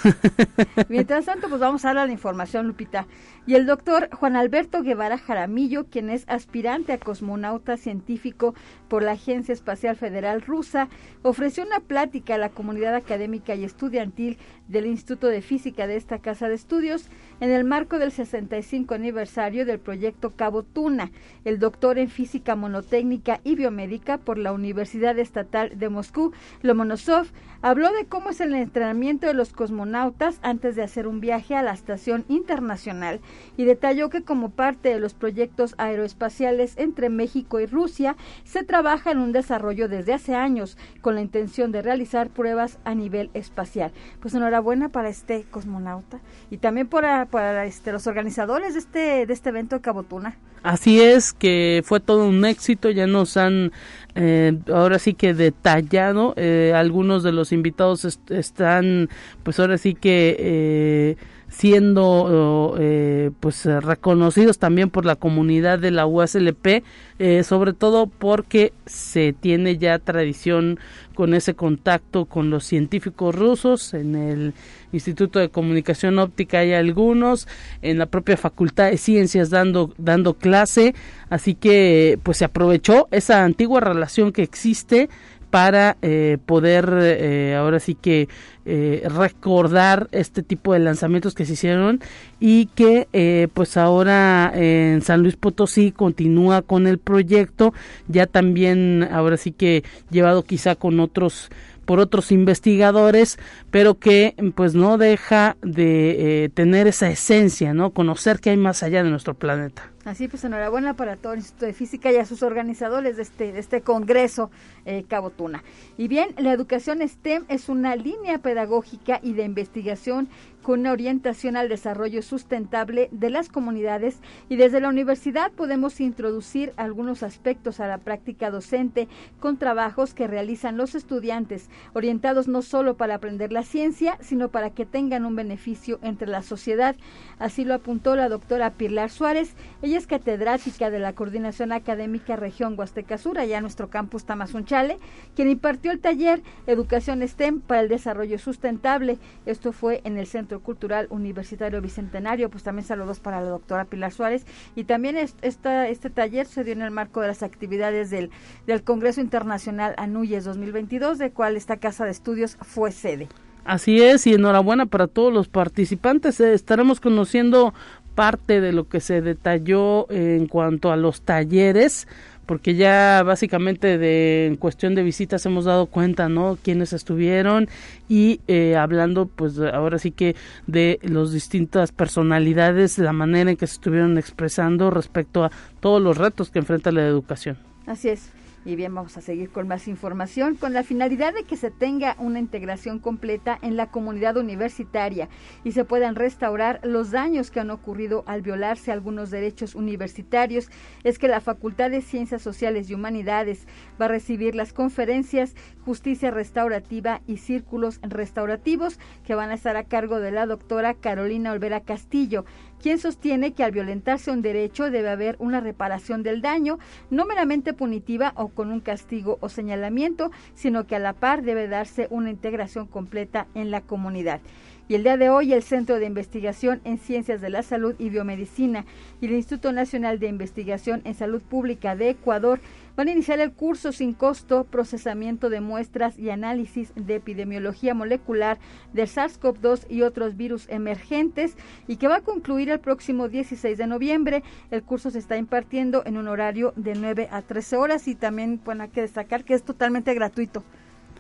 Mientras 0.90 1.26
tanto, 1.26 1.48
pues 1.48 1.62
vamos 1.62 1.86
a 1.86 1.94
dar 1.94 2.08
la 2.08 2.14
información, 2.14 2.68
Lupita. 2.68 3.08
Y 3.46 3.56
el 3.56 3.66
doctor 3.66 4.10
Juan 4.12 4.36
Alberto 4.36 4.82
Guevara 4.82 5.18
Jaramillo, 5.18 5.86
quien 5.86 6.10
es 6.10 6.26
aspirante 6.28 6.94
a 6.94 7.00
cosmonauta 7.00 7.78
científico 7.78 8.56
por 8.88 9.04
la 9.04 9.12
Agencia 9.12 9.54
Espacial 9.54 9.96
Federal 9.96 10.42
Rusa, 10.42 10.90
ofreció 11.24 11.64
una 11.66 11.80
plática 11.80 12.36
a 12.36 12.38
la 12.38 12.50
comunidad 12.50 12.96
académica 12.96 13.56
y 13.56 13.64
estudiantil 13.64 14.38
del 14.68 14.86
Instituto 14.86 15.28
de 15.28 15.42
Física 15.42 15.88
de 15.88 15.96
esta 15.96 16.20
casa 16.20 16.50
de 16.50 16.56
estudios 16.56 17.10
en 17.40 17.52
el 17.52 17.64
marco 17.64 18.00
del 18.00 18.12
65 18.12 18.94
aniversario 18.94 19.66
del 19.66 19.80
proyecto 19.80 20.32
Cabo 20.32 20.64
Tuna. 20.64 21.12
El 21.44 21.60
doctor 21.60 21.98
en 22.00 22.10
física 22.10 22.56
monotécnica 22.56 23.42
y 23.44 23.56
biomédica 23.56 24.18
por 24.18 24.38
la 24.38 24.54
Universidad 24.54 25.18
Estatal 25.20 25.78
de 25.78 25.90
Moscú, 25.90 26.32
Lomonosov, 26.62 27.28
habló 27.62 27.92
de 27.92 28.06
cómo 28.06 28.30
es 28.30 28.42
el 28.42 28.54
entrenamiento 28.54 29.28
de 29.28 29.34
los 29.34 29.54
cosmonautas 29.54 30.40
antes 30.42 30.76
de 30.76 30.84
hacer 30.84 31.08
un 31.08 31.20
viaje 31.20 31.56
a 31.56 31.64
la 31.64 31.74
Estación 31.74 32.26
Internacional 32.28 33.22
y 33.58 33.66
detalló 33.66 34.10
que 34.10 34.24
como 34.24 34.50
parte 34.50 34.90
de 34.90 35.00
los 35.00 35.14
proyectos 35.14 35.76
aeroespaciales 35.78 36.78
entre 36.78 37.10
México 37.10 37.60
y 37.60 37.66
Rusia, 37.66 38.16
se 38.44 38.64
trabaja 38.76 39.12
en 39.12 39.20
un 39.20 39.32
desarrollo 39.32 39.88
desde 39.88 40.12
hace 40.12 40.36
años 40.36 40.78
con 41.00 41.16
la 41.16 41.22
intención 41.22 41.72
de 41.72 41.82
realizar 41.82 42.30
pruebas 42.30 42.78
a 42.84 42.94
nivel 42.94 43.30
espacial. 43.34 43.94
Pues 44.20 44.34
enhorabuena 44.34 44.90
para 44.90 45.08
este 45.08 45.46
cosmonauta 45.50 46.20
y 46.52 46.58
también 46.58 46.88
para, 46.88 47.26
para 47.26 47.66
este, 47.66 47.94
los 47.94 48.06
organizadores 48.06 48.74
de 48.74 48.80
este, 48.82 49.26
de 49.26 49.34
este 49.34 49.48
evento 49.48 49.78
de 49.78 49.82
Cabotuna. 49.82 50.38
Así 50.62 51.00
es, 51.00 51.32
que 51.32 51.84
fue 51.86 52.02
todo 52.02 52.28
un 52.28 52.44
éxito, 52.44 52.90
ya 52.90 53.08
nos 53.08 53.38
han 53.38 53.72
eh, 54.14 54.60
ahora 54.68 55.00
sí 55.00 55.14
que 55.14 55.34
detallado, 55.34 56.34
eh, 56.36 56.74
algunos 56.76 57.24
de 57.24 57.32
los 57.32 57.54
invitados 57.54 58.20
están 58.30 59.08
pues 59.44 59.58
ahora 59.58 59.78
sí 59.78 59.94
que... 59.94 60.36
Eh, 60.38 61.18
siendo 61.50 62.76
eh, 62.80 63.32
pues 63.40 63.66
reconocidos 63.66 64.58
también 64.58 64.90
por 64.90 65.06
la 65.06 65.16
comunidad 65.16 65.80
de 65.80 65.92
la 65.92 66.06
USLP, 66.06 66.84
eh, 67.20 67.44
sobre 67.44 67.74
todo 67.74 68.08
porque 68.08 68.74
se 68.86 69.34
tiene 69.34 69.78
ya 69.78 70.00
tradición 70.00 70.80
con 71.14 71.34
ese 71.34 71.56
contacto 71.56 72.26
con 72.26 72.50
los 72.50 72.66
científicos 72.66 73.34
rusos. 73.34 73.94
En 73.94 74.16
el 74.16 74.54
Instituto 74.92 75.40
de 75.40 75.50
Comunicación 75.50 76.20
Óptica 76.20 76.60
hay 76.60 76.74
algunos 76.74 77.48
en 77.82 77.98
la 77.98 78.06
propia 78.06 78.38
Facultad 78.38 78.92
de 78.92 78.98
Ciencias 78.98 79.50
dando 79.50 79.94
dando 79.98 80.34
clase. 80.34 80.94
Así 81.30 81.56
que 81.56 82.20
pues 82.22 82.38
se 82.38 82.46
aprovechó 82.46 83.08
esa 83.12 83.44
antigua 83.44 83.80
relación 83.80 84.32
que 84.32 84.44
existe 84.44 85.10
para 85.50 85.98
eh, 86.02 86.38
poder 86.46 86.94
eh, 87.02 87.56
ahora 87.56 87.80
sí 87.80 87.96
que 87.96 88.28
eh, 88.66 89.04
recordar 89.06 90.08
este 90.12 90.44
tipo 90.44 90.74
de 90.74 90.80
lanzamientos 90.80 91.36
que 91.36 91.46
se 91.46 91.54
hicieron 91.54 92.02
y 92.40 92.66
que 92.68 93.50
pues 93.54 93.78
ahora 93.78 94.52
en 94.54 95.02
San 95.02 95.22
Luis 95.22 95.36
Potosí 95.36 95.92
continúa 95.92 96.62
con 96.62 96.88
el 96.88 96.98
proyecto 96.98 97.74
ya 98.08 98.26
también 98.26 99.08
ahora 99.12 99.38
sí 99.38 99.52
que 99.52 99.84
llevado 100.10 100.44
quizá 100.44 100.76
con 100.76 101.00
otros 101.00 101.50
por 101.86 102.00
otros 102.00 102.32
investigadores, 102.32 103.38
pero 103.70 104.00
que 104.00 104.34
pues 104.56 104.74
no 104.74 104.98
deja 104.98 105.56
de 105.62 106.52
tener 106.56 106.88
esa 106.88 107.10
esencia, 107.10 107.76
¿no? 107.76 107.92
Conocer 107.92 108.40
que 108.40 108.50
hay 108.50 108.58
más 108.58 108.82
allá 108.82 109.04
de 109.04 109.12
nuestro 109.12 109.36
planeta. 109.36 109.95
Así 110.06 110.28
pues, 110.28 110.44
enhorabuena 110.44 110.94
para 110.94 111.18
todo 111.18 111.34
el 111.34 111.40
Instituto 111.40 111.66
de 111.66 111.74
Física 111.74 112.12
y 112.12 112.18
a 112.18 112.26
sus 112.26 112.44
organizadores 112.44 113.18
de 113.18 113.24
este, 113.24 113.52
de 113.52 113.60
este 113.60 113.82
congreso 113.82 114.52
eh, 114.86 115.04
Cabotuna. 115.08 115.64
Y 115.98 116.08
bien, 116.08 116.36
la 116.38 116.54
educación 116.54 117.02
STEM 117.02 117.46
es 117.50 117.70
una 117.70 117.96
línea 117.96 118.38
pedagógica 118.38 119.20
y 119.24 119.34
de 119.34 119.44
investigación 119.44 120.30
con 120.66 120.80
una 120.80 120.94
orientación 120.94 121.58
al 121.58 121.70
desarrollo 121.70 122.24
sustentable 122.24 123.08
de 123.12 123.30
las 123.30 123.50
comunidades 123.50 124.18
y 124.50 124.56
desde 124.56 124.80
la 124.80 124.90
universidad 124.90 125.52
podemos 125.52 126.02
introducir 126.02 126.74
algunos 126.76 127.22
aspectos 127.22 127.80
a 127.80 127.88
la 127.88 128.00
práctica 128.00 128.50
docente 128.50 129.08
con 129.40 129.58
trabajos 129.58 130.16
que 130.16 130.26
realizan 130.26 130.76
los 130.76 130.96
estudiantes, 130.96 131.70
orientados 131.94 132.48
no 132.48 132.64
solo 132.64 132.98
para 132.98 133.14
aprender 133.14 133.52
la 133.52 133.62
ciencia, 133.62 134.18
sino 134.22 134.50
para 134.50 134.72
que 134.72 134.88
tengan 134.88 135.28
un 135.28 135.36
beneficio 135.36 136.00
entre 136.02 136.28
la 136.28 136.42
sociedad. 136.42 136.96
Así 137.38 137.64
lo 137.64 137.76
apuntó 137.76 138.16
la 138.16 138.28
doctora 138.28 138.72
Pilar 138.72 139.12
Suárez. 139.12 139.54
Ella 139.84 140.00
es 140.00 140.08
catedrática 140.08 140.90
de 140.90 140.98
la 140.98 141.14
Coordinación 141.14 141.74
Académica 141.74 142.38
Región 142.38 142.74
Huasteca 142.76 143.20
Sur, 143.20 143.38
allá 143.38 143.58
en 143.58 143.64
nuestro 143.64 143.92
campus 143.92 144.26
Tamazunchale, 144.26 144.98
quien 145.36 145.48
impartió 145.48 145.92
el 145.92 146.00
taller 146.00 146.42
Educación 146.66 147.22
STEM 147.22 147.62
para 147.62 147.82
el 147.82 147.88
Desarrollo 147.88 148.40
Sustentable. 148.40 149.20
Esto 149.46 149.72
fue 149.72 150.02
en 150.06 150.18
el 150.18 150.26
Centro 150.26 150.55
Cultural 150.62 151.08
Universitario 151.10 151.82
Bicentenario, 151.82 152.50
pues 152.50 152.64
también 152.64 152.86
saludos 152.86 153.20
para 153.20 153.42
la 153.42 153.50
doctora 153.50 153.86
Pilar 153.86 154.12
Suárez. 154.12 154.46
Y 154.76 154.84
también 154.86 155.18
este 155.18 156.10
taller 156.10 156.46
se 156.46 156.64
dio 156.64 156.74
en 156.74 156.82
el 156.82 156.92
marco 156.92 157.22
de 157.22 157.28
las 157.28 157.44
actividades 157.44 158.10
del, 158.10 158.30
del 158.68 158.84
Congreso 158.84 159.22
Internacional 159.22 159.94
Anuyes 159.98 160.46
2022, 160.46 161.18
de 161.18 161.32
cual 161.32 161.58
esta 161.58 161.78
casa 161.78 162.06
de 162.06 162.12
estudios 162.12 162.58
fue 162.62 162.92
sede. 162.92 163.28
Así 163.66 164.02
es, 164.02 164.28
y 164.28 164.34
enhorabuena 164.34 164.86
para 164.86 165.08
todos 165.08 165.34
los 165.34 165.48
participantes. 165.48 166.40
Eh, 166.40 166.54
estaremos 166.54 167.00
conociendo 167.00 167.74
parte 168.14 168.62
de 168.62 168.72
lo 168.72 168.88
que 168.88 169.02
se 169.02 169.22
detalló 169.22 170.10
en 170.10 170.48
cuanto 170.48 170.92
a 170.92 170.96
los 170.96 171.22
talleres 171.22 172.08
porque 172.46 172.76
ya 172.76 173.24
básicamente 173.24 173.98
de 173.98 174.48
en 174.48 174.56
cuestión 174.56 174.96
de 174.96 175.04
visitas 175.04 175.46
hemos 175.46 175.66
dado 175.66 175.88
cuenta, 175.88 176.30
¿no? 176.30 176.58
Quiénes 176.62 176.94
estuvieron 176.94 177.68
y 178.08 178.42
eh, 178.48 178.76
hablando, 178.76 179.26
pues 179.26 179.60
ahora 179.60 180.00
sí 180.00 180.12
que 180.12 180.36
de 180.68 181.00
las 181.04 181.32
distintas 181.32 181.92
personalidades, 181.92 182.98
la 182.98 183.14
manera 183.14 183.52
en 183.52 183.58
que 183.58 183.68
se 183.68 183.74
estuvieron 183.74 184.18
expresando 184.18 184.92
respecto 184.92 185.44
a 185.44 185.52
todos 185.80 186.02
los 186.02 186.18
retos 186.18 186.50
que 186.50 186.60
enfrenta 186.60 186.92
la 186.92 187.06
educación. 187.06 187.58
Así 187.86 188.10
es. 188.10 188.32
Y 188.66 188.76
bien, 188.76 188.96
vamos 188.96 189.16
a 189.16 189.22
seguir 189.22 189.52
con 189.52 189.68
más 189.68 189.88
información 189.88 190.56
con 190.56 190.74
la 190.74 190.82
finalidad 190.82 191.36
de 191.36 191.44
que 191.44 191.56
se 191.56 191.70
tenga 191.70 192.16
una 192.18 192.40
integración 192.40 192.98
completa 192.98 193.60
en 193.62 193.78
la 193.78 193.92
comunidad 193.92 194.38
universitaria 194.38 195.30
y 195.64 195.74
se 195.74 195.86
puedan 195.86 196.16
restaurar 196.16 196.80
los 196.84 197.12
daños 197.12 197.52
que 197.52 197.60
han 197.60 197.70
ocurrido 197.70 198.24
al 198.26 198.42
violarse 198.42 198.92
algunos 198.92 199.30
derechos 199.30 199.76
universitarios. 199.76 200.70
Es 201.04 201.20
que 201.20 201.28
la 201.28 201.42
Facultad 201.42 201.92
de 201.92 202.02
Ciencias 202.02 202.42
Sociales 202.42 202.90
y 202.90 202.96
Humanidades 202.96 203.68
va 204.02 204.06
a 204.06 204.10
recibir 204.10 204.56
las 204.56 204.74
conferencias 204.74 205.54
Justicia 205.86 206.32
Restaurativa 206.32 207.22
y 207.28 207.38
Círculos 207.38 208.00
Restaurativos 208.02 209.00
que 209.24 209.36
van 209.36 209.52
a 209.52 209.54
estar 209.54 209.78
a 209.78 209.84
cargo 209.84 210.20
de 210.20 210.32
la 210.32 210.48
doctora 210.48 210.96
Carolina 210.96 211.52
Olvera 211.52 211.82
Castillo 211.82 212.46
quien 212.86 213.00
sostiene 213.00 213.54
que 213.54 213.64
al 213.64 213.72
violentarse 213.72 214.30
un 214.30 214.44
derecho 214.44 214.92
debe 214.92 215.10
haber 215.10 215.36
una 215.40 215.60
reparación 215.60 216.22
del 216.22 216.44
daño, 216.44 216.78
no 217.10 217.26
meramente 217.26 217.74
punitiva 217.74 218.34
o 218.36 218.50
con 218.50 218.72
un 218.72 218.80
castigo 218.80 219.40
o 219.42 219.50
señalamiento, 219.50 220.30
sino 220.54 220.86
que 220.86 220.96
a 220.96 221.00
la 221.00 221.14
par 221.14 221.42
debe 221.42 221.68
darse 221.68 222.08
una 222.12 222.30
integración 222.30 222.86
completa 222.86 223.48
en 223.56 223.72
la 223.72 223.82
comunidad. 223.82 224.40
Y 224.88 224.94
el 224.94 225.02
día 225.02 225.18
de 225.18 225.32
hoy 225.32 225.52
el 225.52 225.64
Centro 225.64 225.98
de 225.98 226.06
Investigación 226.06 226.80
en 226.84 227.00
Ciencias 227.00 227.42
de 227.42 227.50
la 227.50 227.64
Salud 227.64 227.96
y 227.98 228.10
Biomedicina 228.10 228.86
y 229.20 229.26
el 229.26 229.32
Instituto 229.32 229.72
Nacional 229.72 230.20
de 230.20 230.28
Investigación 230.28 231.02
en 231.06 231.16
Salud 231.16 231.42
Pública 231.42 231.96
de 231.96 232.10
Ecuador 232.10 232.60
van 232.96 233.08
a 233.08 233.12
iniciar 233.12 233.40
el 233.40 233.52
curso 233.52 233.92
sin 233.92 234.14
costo 234.14 234.64
procesamiento 234.66 235.50
de 235.50 235.62
muestras 235.62 236.18
y 236.18 236.30
análisis 236.30 236.94
de 236.96 237.16
epidemiología 237.16 237.94
molecular 237.94 238.58
del 238.94 239.08
SARS-CoV-2 239.08 239.86
y 239.90 240.02
otros 240.02 240.38
virus 240.38 240.68
emergentes 240.70 241.58
y 241.88 241.98
que 241.98 242.08
va 242.08 242.18
a 242.18 242.22
concluir 242.22 242.70
el 242.70 242.80
próximo 242.80 243.28
16 243.28 243.78
de 243.78 243.88
noviembre. 243.88 244.44
El 244.72 244.84
curso 244.84 245.12
se 245.12 245.20
está 245.20 245.38
impartiendo 245.38 246.04
en 246.06 246.18
un 246.18 246.28
horario 246.28 246.74
de 246.76 246.96
9 246.96 247.28
a 247.32 247.42
13 247.42 247.78
horas 247.78 248.08
y 248.08 248.16
también 248.16 248.62
bueno, 248.64 248.84
hay 248.84 248.90
que 248.90 249.02
destacar 249.02 249.44
que 249.44 249.54
es 249.54 249.64
totalmente 249.64 250.14
gratuito 250.14 250.64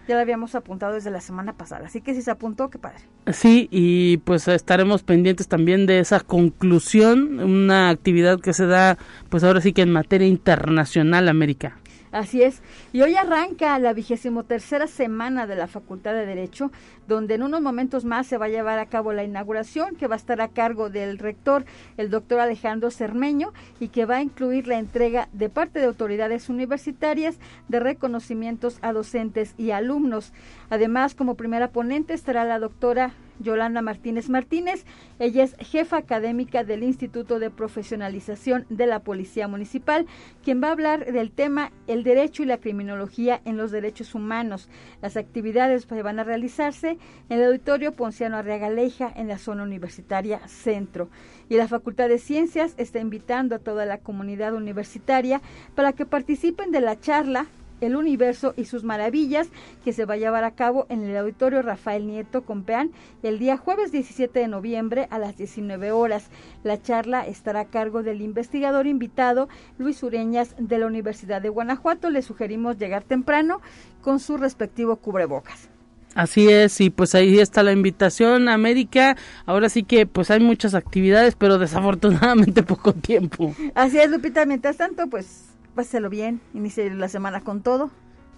ya 0.07 0.15
lo 0.15 0.21
habíamos 0.21 0.55
apuntado 0.55 0.93
desde 0.93 1.11
la 1.11 1.21
semana 1.21 1.53
pasada, 1.53 1.87
así 1.87 2.01
que 2.01 2.13
si 2.13 2.21
se 2.21 2.31
apuntó, 2.31 2.69
qué 2.69 2.79
padre. 2.79 2.99
Sí, 3.31 3.67
y 3.71 4.17
pues 4.17 4.47
estaremos 4.47 5.03
pendientes 5.03 5.47
también 5.47 5.85
de 5.85 5.99
esa 5.99 6.19
conclusión, 6.19 7.39
una 7.39 7.89
actividad 7.89 8.39
que 8.39 8.53
se 8.53 8.65
da 8.65 8.97
pues 9.29 9.43
ahora 9.43 9.61
sí 9.61 9.73
que 9.73 9.81
en 9.81 9.91
materia 9.91 10.27
internacional, 10.27 11.29
América. 11.29 11.77
Así 12.15 12.43
es. 12.43 12.61
Y 12.93 13.01
hoy 13.01 13.17
arranca 13.17 13.77
la 13.77 13.91
vigésimo 13.91 14.45
tercera 14.45 14.87
semana 14.87 15.47
de 15.47 15.57
la 15.57 15.67
Facultad 15.67 16.13
de 16.13 16.25
Derecho, 16.25 16.71
donde 17.09 17.33
en 17.33 17.43
unos 17.43 17.59
momentos 17.59 18.05
más 18.05 18.25
se 18.25 18.37
va 18.37 18.45
a 18.45 18.49
llevar 18.49 18.79
a 18.79 18.85
cabo 18.85 19.11
la 19.11 19.25
inauguración, 19.25 19.97
que 19.97 20.07
va 20.07 20.15
a 20.15 20.17
estar 20.17 20.39
a 20.39 20.47
cargo 20.47 20.89
del 20.89 21.17
rector, 21.17 21.65
el 21.97 22.09
doctor 22.09 22.39
Alejandro 22.39 22.89
Cermeño, 22.89 23.51
y 23.81 23.89
que 23.89 24.05
va 24.05 24.15
a 24.15 24.21
incluir 24.21 24.65
la 24.65 24.79
entrega 24.79 25.27
de 25.33 25.49
parte 25.49 25.79
de 25.79 25.87
autoridades 25.87 26.47
universitarias 26.47 27.37
de 27.67 27.81
reconocimientos 27.81 28.79
a 28.81 28.93
docentes 28.93 29.53
y 29.57 29.71
alumnos. 29.71 30.31
Además, 30.69 31.15
como 31.15 31.35
primera 31.35 31.71
ponente 31.71 32.13
estará 32.13 32.45
la 32.45 32.59
doctora 32.59 33.11
Yolanda 33.39 33.81
Martínez 33.81 34.29
Martínez. 34.29 34.85
Ella 35.19 35.43
es 35.43 35.55
jefa 35.59 35.97
académica 35.97 36.63
del 36.63 36.83
Instituto 36.83 37.39
de 37.39 37.49
Profesionalización 37.49 38.65
de 38.69 38.87
la 38.87 38.99
Policía 38.99 39.47
Municipal, 39.47 40.05
quien 40.43 40.61
va 40.61 40.69
a 40.69 40.71
hablar 40.71 41.11
del 41.11 41.31
tema 41.31 41.71
el 41.87 42.03
derecho 42.03 42.43
y 42.43 42.45
la 42.45 42.57
criminología 42.57 43.41
en 43.45 43.57
los 43.57 43.71
derechos 43.71 44.15
humanos. 44.15 44.69
Las 45.01 45.17
actividades 45.17 45.87
van 45.87 46.19
a 46.19 46.23
realizarse 46.23 46.97
en 47.29 47.39
el 47.39 47.45
Auditorio 47.45 47.93
Ponciano 47.93 48.37
Arriaga 48.37 48.69
Leija 48.69 49.11
en 49.15 49.27
la 49.27 49.37
zona 49.37 49.63
universitaria 49.63 50.47
Centro. 50.47 51.09
Y 51.49 51.55
la 51.55 51.67
Facultad 51.67 52.09
de 52.09 52.17
Ciencias 52.17 52.73
está 52.77 52.99
invitando 52.99 53.55
a 53.55 53.59
toda 53.59 53.85
la 53.85 53.99
comunidad 53.99 54.53
universitaria 54.53 55.41
para 55.75 55.93
que 55.93 56.05
participen 56.05 56.71
de 56.71 56.81
la 56.81 56.99
charla 56.99 57.47
el 57.81 57.95
universo 57.95 58.53
y 58.57 58.65
sus 58.65 58.83
maravillas, 58.83 59.47
que 59.83 59.93
se 59.93 60.05
va 60.05 60.15
a 60.15 60.17
llevar 60.17 60.43
a 60.43 60.51
cabo 60.51 60.85
en 60.89 61.03
el 61.03 61.15
Auditorio 61.17 61.61
Rafael 61.61 62.07
Nieto 62.07 62.43
Compeán 62.43 62.91
el 63.23 63.39
día 63.39 63.57
jueves 63.57 63.91
17 63.91 64.39
de 64.39 64.47
noviembre 64.47 65.07
a 65.09 65.19
las 65.19 65.37
19 65.37 65.91
horas. 65.91 66.29
La 66.63 66.81
charla 66.81 67.27
estará 67.27 67.61
a 67.61 67.65
cargo 67.65 68.03
del 68.03 68.21
investigador 68.21 68.87
invitado 68.87 69.49
Luis 69.77 70.01
Ureñas 70.03 70.55
de 70.57 70.77
la 70.77 70.87
Universidad 70.87 71.41
de 71.41 71.49
Guanajuato. 71.49 72.09
Le 72.09 72.21
sugerimos 72.21 72.77
llegar 72.77 73.03
temprano 73.03 73.61
con 74.01 74.19
su 74.19 74.37
respectivo 74.37 74.97
cubrebocas. 74.97 75.69
Así 76.15 76.49
es, 76.49 76.79
y 76.79 76.89
pues 76.89 77.13
ahí 77.13 77.39
está 77.39 77.61
la 77.61 77.73
invitación, 77.73 78.47
América. 78.47 79.17
Ahora 79.45 79.67
sí 79.67 79.83
que 79.83 80.05
pues 80.05 80.31
hay 80.31 80.39
muchas 80.39 80.73
actividades, 80.73 81.35
pero 81.35 81.57
desafortunadamente 81.57 82.63
poco 82.63 82.93
tiempo. 82.93 83.53
Así 83.75 83.99
es, 83.99 84.09
Lupita. 84.09 84.45
Mientras 84.45 84.77
tanto, 84.77 85.07
pues 85.07 85.54
páselo 85.75 86.09
bien, 86.09 86.41
inicie 86.53 86.89
la 86.89 87.09
semana 87.09 87.41
con 87.41 87.61
todo. 87.61 87.91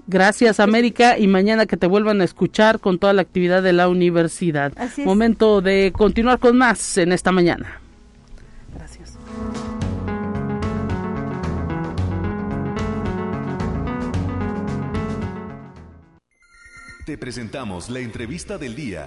Gracias 0.08 0.60
América 0.60 1.18
y 1.18 1.28
mañana 1.28 1.66
que 1.66 1.76
te 1.76 1.86
vuelvan 1.86 2.22
a 2.22 2.24
escuchar 2.24 2.80
con 2.80 2.98
toda 2.98 3.14
la 3.14 3.22
actividad 3.22 3.62
de 3.62 3.74
la 3.74 3.90
universidad. 3.90 4.74
Momento 5.04 5.62
de 5.62 5.92
continuar 5.96 6.40
con 6.40 6.58
más 6.58 6.98
en 6.98 7.12
esta 7.12 7.32
mañana. 7.32 7.82
Gracias. 8.74 9.18
Te 17.06 17.18
presentamos 17.18 17.90
la 17.90 18.00
entrevista 18.00 18.58
del 18.58 18.76
día. 18.76 19.06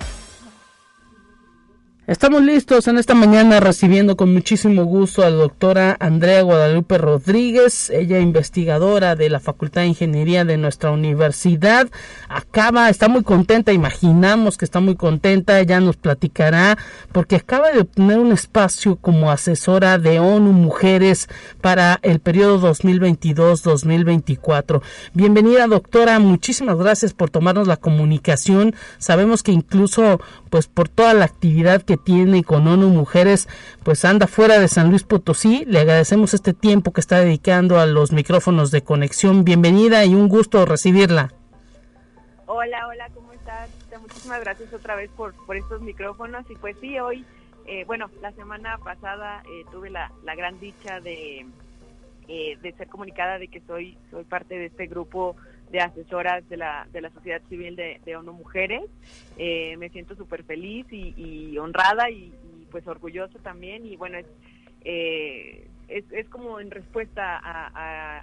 Estamos 2.10 2.42
listos 2.42 2.88
en 2.88 2.98
esta 2.98 3.14
mañana 3.14 3.60
recibiendo 3.60 4.16
con 4.16 4.34
muchísimo 4.34 4.82
gusto 4.82 5.22
a 5.22 5.30
la 5.30 5.36
doctora 5.36 5.96
Andrea 6.00 6.42
Guadalupe 6.42 6.98
Rodríguez, 6.98 7.88
ella 7.88 8.18
investigadora 8.18 9.14
de 9.14 9.30
la 9.30 9.38
Facultad 9.38 9.82
de 9.82 9.86
Ingeniería 9.86 10.44
de 10.44 10.56
nuestra 10.56 10.90
universidad. 10.90 11.88
Acaba, 12.28 12.90
está 12.90 13.08
muy 13.08 13.22
contenta, 13.22 13.72
imaginamos 13.72 14.58
que 14.58 14.64
está 14.64 14.80
muy 14.80 14.96
contenta, 14.96 15.60
ella 15.60 15.78
nos 15.78 15.98
platicará 15.98 16.76
porque 17.12 17.36
acaba 17.36 17.70
de 17.70 17.82
obtener 17.82 18.18
un 18.18 18.32
espacio 18.32 18.96
como 18.96 19.30
asesora 19.30 19.98
de 19.98 20.18
ONU 20.18 20.50
Mujeres 20.50 21.28
para 21.60 22.00
el 22.02 22.18
periodo 22.18 22.74
2022-2024. 22.74 24.82
Bienvenida 25.14 25.68
doctora, 25.68 26.18
muchísimas 26.18 26.76
gracias 26.76 27.12
por 27.12 27.30
tomarnos 27.30 27.68
la 27.68 27.76
comunicación. 27.76 28.74
Sabemos 28.98 29.44
que 29.44 29.52
incluso 29.52 30.20
pues 30.50 30.66
por 30.66 30.88
toda 30.88 31.14
la 31.14 31.26
actividad 31.26 31.82
que 31.82 31.99
tiene 32.00 32.44
con 32.44 32.66
ONU 32.66 32.88
Mujeres, 32.88 33.48
pues 33.84 34.04
anda 34.04 34.26
fuera 34.26 34.58
de 34.58 34.68
San 34.68 34.90
Luis 34.90 35.04
Potosí. 35.04 35.64
Le 35.66 35.80
agradecemos 35.80 36.34
este 36.34 36.52
tiempo 36.52 36.92
que 36.92 37.00
está 37.00 37.20
dedicando 37.20 37.78
a 37.78 37.86
los 37.86 38.12
micrófonos 38.12 38.70
de 38.70 38.82
conexión. 38.82 39.44
Bienvenida 39.44 40.04
y 40.04 40.14
un 40.14 40.28
gusto 40.28 40.66
recibirla. 40.66 41.32
Hola, 42.46 42.88
hola, 42.88 43.08
¿cómo 43.14 43.32
estás? 43.32 43.70
Muchísimas 44.00 44.40
gracias 44.40 44.72
otra 44.72 44.96
vez 44.96 45.10
por, 45.16 45.34
por 45.46 45.56
estos 45.56 45.80
micrófonos. 45.82 46.44
Y 46.50 46.56
pues 46.56 46.76
sí, 46.80 46.98
hoy, 46.98 47.24
eh, 47.66 47.84
bueno, 47.84 48.10
la 48.20 48.32
semana 48.32 48.76
pasada 48.78 49.42
eh, 49.46 49.64
tuve 49.70 49.90
la, 49.90 50.10
la, 50.24 50.34
gran 50.34 50.58
dicha 50.58 51.00
de, 51.00 51.46
eh, 52.26 52.58
de 52.60 52.72
ser 52.72 52.88
comunicada 52.88 53.38
de 53.38 53.48
que 53.48 53.60
soy, 53.60 53.96
soy 54.10 54.24
parte 54.24 54.58
de 54.58 54.66
este 54.66 54.88
grupo 54.88 55.36
de 55.70 55.80
asesoras 55.80 56.48
de 56.48 56.56
la, 56.56 56.86
de 56.92 57.00
la 57.00 57.10
sociedad 57.10 57.40
civil 57.48 57.76
de, 57.76 58.00
de 58.04 58.16
ONU 58.16 58.32
Mujeres. 58.32 58.82
Eh, 59.38 59.76
me 59.76 59.88
siento 59.90 60.14
súper 60.16 60.44
feliz 60.44 60.86
y, 60.90 61.56
honrada 61.58 62.10
y, 62.10 62.32
pues 62.70 62.86
orgulloso 62.86 63.38
también. 63.38 63.86
Y 63.86 63.96
bueno, 63.96 64.18
es, 64.18 64.26
eh, 64.82 65.68
es, 65.88 66.04
es, 66.12 66.28
como 66.28 66.60
en 66.60 66.70
respuesta 66.70 67.38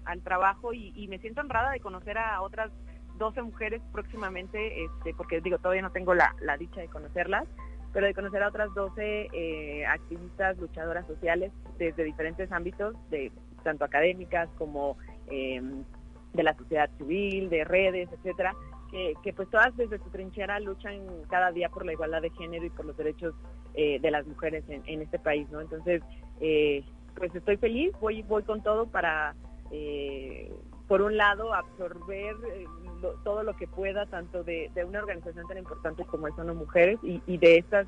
al 0.06 0.22
trabajo 0.22 0.74
y, 0.74 1.08
me 1.08 1.20
siento 1.20 1.42
honrada 1.42 1.72
de 1.72 1.80
conocer 1.80 2.18
a 2.18 2.42
otras 2.42 2.72
12 3.18 3.42
mujeres 3.42 3.82
próximamente, 3.92 4.84
este, 4.84 5.14
porque 5.14 5.42
digo, 5.42 5.58
todavía 5.58 5.82
no 5.82 5.92
tengo 5.92 6.14
la, 6.14 6.36
la 6.42 6.56
dicha 6.56 6.82
de 6.82 6.88
conocerlas, 6.88 7.48
pero 7.94 8.06
de 8.06 8.14
conocer 8.14 8.44
a 8.44 8.50
otras 8.50 8.74
12 8.76 9.30
eh, 9.34 9.86
activistas, 9.86 10.58
luchadoras 10.60 11.08
sociales 11.08 11.52
desde 11.80 12.04
diferentes 12.04 12.52
ámbitos, 12.52 12.96
de 13.10 13.32
tanto 13.64 13.86
académicas 13.86 14.50
como 14.58 14.98
eh, 15.32 15.62
de 16.34 16.44
la 16.44 16.56
sociedad 16.56 16.90
civil, 16.98 17.50
de 17.50 17.64
redes, 17.64 18.10
etcétera, 18.12 18.54
que, 18.92 19.14
que, 19.24 19.34
pues 19.34 19.50
todas 19.50 19.76
desde 19.76 19.98
su 19.98 20.10
trinchera 20.10 20.60
luchan 20.60 21.02
cada 21.30 21.52
día 21.52 21.70
por 21.70 21.86
la 21.86 21.94
igualdad 21.94 22.22
de 22.22 22.30
género 22.32 22.66
y 22.66 22.70
por 22.70 22.86
los 22.86 22.96
derechos 22.96 23.34
eh, 23.74 24.00
de 24.00 24.12
las 24.12 24.26
mujeres 24.26 24.64
en, 24.70 25.02
este 25.02 25.20
país, 25.20 25.50
¿no? 25.52 25.62
Entonces, 25.62 26.02
eh, 26.40 26.84
pues 27.16 27.34
estoy 27.36 27.58
feliz, 27.58 27.92
voy, 28.00 28.24
voy 28.24 28.44
con 28.44 28.62
todo 28.64 28.88
para, 28.88 29.36
eh, 29.72 30.52
por 30.88 31.02
un 31.02 31.18
lado, 31.18 31.54
absorber 31.54 32.36
todo 33.24 33.44
lo 33.44 33.56
que 33.56 33.68
pueda, 33.68 34.06
tanto 34.06 34.44
de, 34.44 34.72
una 34.88 35.00
organización 35.00 35.48
tan 35.48 35.58
importante 35.58 36.06
como 36.06 36.28
es 36.28 36.36
Sono 36.36 36.56
Mujeres 36.56 36.98
y, 37.04 37.22
y 37.28 37.38
de 37.38 37.58
estas 37.58 37.88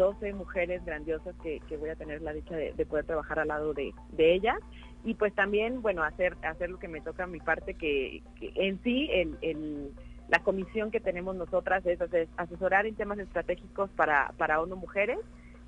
12 0.00 0.32
mujeres 0.32 0.82
grandiosas 0.82 1.36
que, 1.42 1.60
que, 1.68 1.76
voy 1.76 1.90
a 1.90 1.94
tener 1.94 2.22
la 2.22 2.32
dicha 2.32 2.56
de, 2.56 2.86
poder 2.86 3.04
trabajar 3.04 3.38
al 3.38 3.48
lado 3.48 3.74
de, 3.74 3.92
de 4.12 4.34
ellas 4.34 4.56
y 5.04 5.12
pues 5.12 5.34
también, 5.34 5.82
bueno, 5.82 6.02
hacer, 6.02 6.38
hacer 6.42 6.70
lo 6.70 6.78
que 6.78 6.88
me 6.88 7.02
toca 7.02 7.24
a 7.24 7.26
mi 7.26 7.38
parte, 7.38 7.74
que, 7.74 8.22
en 8.40 8.82
sí 8.82 9.10
el, 9.12 9.36
el, 9.42 9.92
la 10.28 10.38
comisión 10.38 10.90
que 10.90 11.00
tenemos 11.00 11.36
nosotras 11.36 11.84
es, 11.84 11.98
asesorar 12.38 12.86
en 12.86 12.94
temas 12.94 13.18
estratégicos 13.18 13.90
para, 13.90 14.32
para 14.38 14.62
ONU 14.62 14.76
Mujeres 14.76 15.18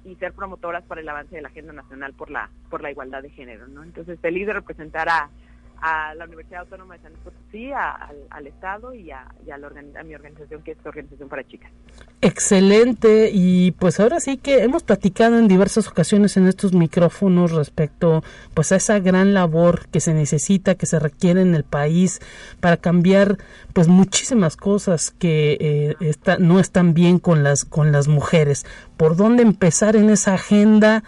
y 0.02 0.14
ser 0.16 0.32
promotoras 0.32 0.82
para 0.84 1.02
el 1.02 1.08
avance 1.10 1.36
de 1.36 1.42
la 1.42 1.48
agenda 1.48 1.74
nacional 1.74 2.14
por 2.14 2.30
la, 2.30 2.48
por 2.70 2.80
la 2.80 2.90
igualdad 2.90 3.20
de 3.20 3.28
género, 3.28 3.68
¿no? 3.68 3.84
Entonces, 3.84 4.18
feliz 4.20 4.46
de 4.46 4.54
representar 4.54 5.10
a, 5.10 5.28
a 5.82 6.14
la 6.14 6.26
Universidad 6.26 6.60
Autónoma 6.60 6.94
de 6.94 7.02
San 7.02 7.12
Luis 7.12 7.24
Potosí, 7.24 7.72
al, 7.72 8.46
Estado 8.46 8.94
y, 8.94 9.10
a, 9.10 9.22
a, 9.22 10.02
mi 10.04 10.14
organización, 10.14 10.62
que 10.62 10.70
es 10.70 10.78
Organización 10.84 11.28
para 11.28 11.42
Chicas. 11.44 11.72
Excelente, 12.20 13.30
y 13.32 13.72
pues 13.72 13.98
ahora 13.98 14.20
sí 14.20 14.36
que 14.36 14.62
hemos 14.62 14.84
platicado 14.84 15.40
en 15.40 15.48
diversas 15.48 15.88
ocasiones 15.88 16.36
en 16.36 16.46
estos 16.46 16.72
micrófonos 16.72 17.50
respecto 17.50 18.22
pues 18.54 18.70
a 18.70 18.76
esa 18.76 19.00
gran 19.00 19.34
labor 19.34 19.88
que 19.88 19.98
se 19.98 20.14
necesita, 20.14 20.76
que 20.76 20.86
se 20.86 21.00
requiere 21.00 21.42
en 21.42 21.56
el 21.56 21.64
país 21.64 22.20
para 22.60 22.76
cambiar 22.76 23.38
pues 23.72 23.88
muchísimas 23.88 24.56
cosas 24.56 25.10
que 25.10 25.96
eh, 26.00 26.14
no 26.38 26.60
están 26.60 26.94
bien 26.94 27.18
con 27.18 27.42
las, 27.42 27.64
con 27.64 27.90
las 27.90 28.06
mujeres. 28.06 28.64
¿Por 28.96 29.16
dónde 29.16 29.42
empezar 29.42 29.96
en 29.96 30.10
esa 30.10 30.34
agenda? 30.34 31.02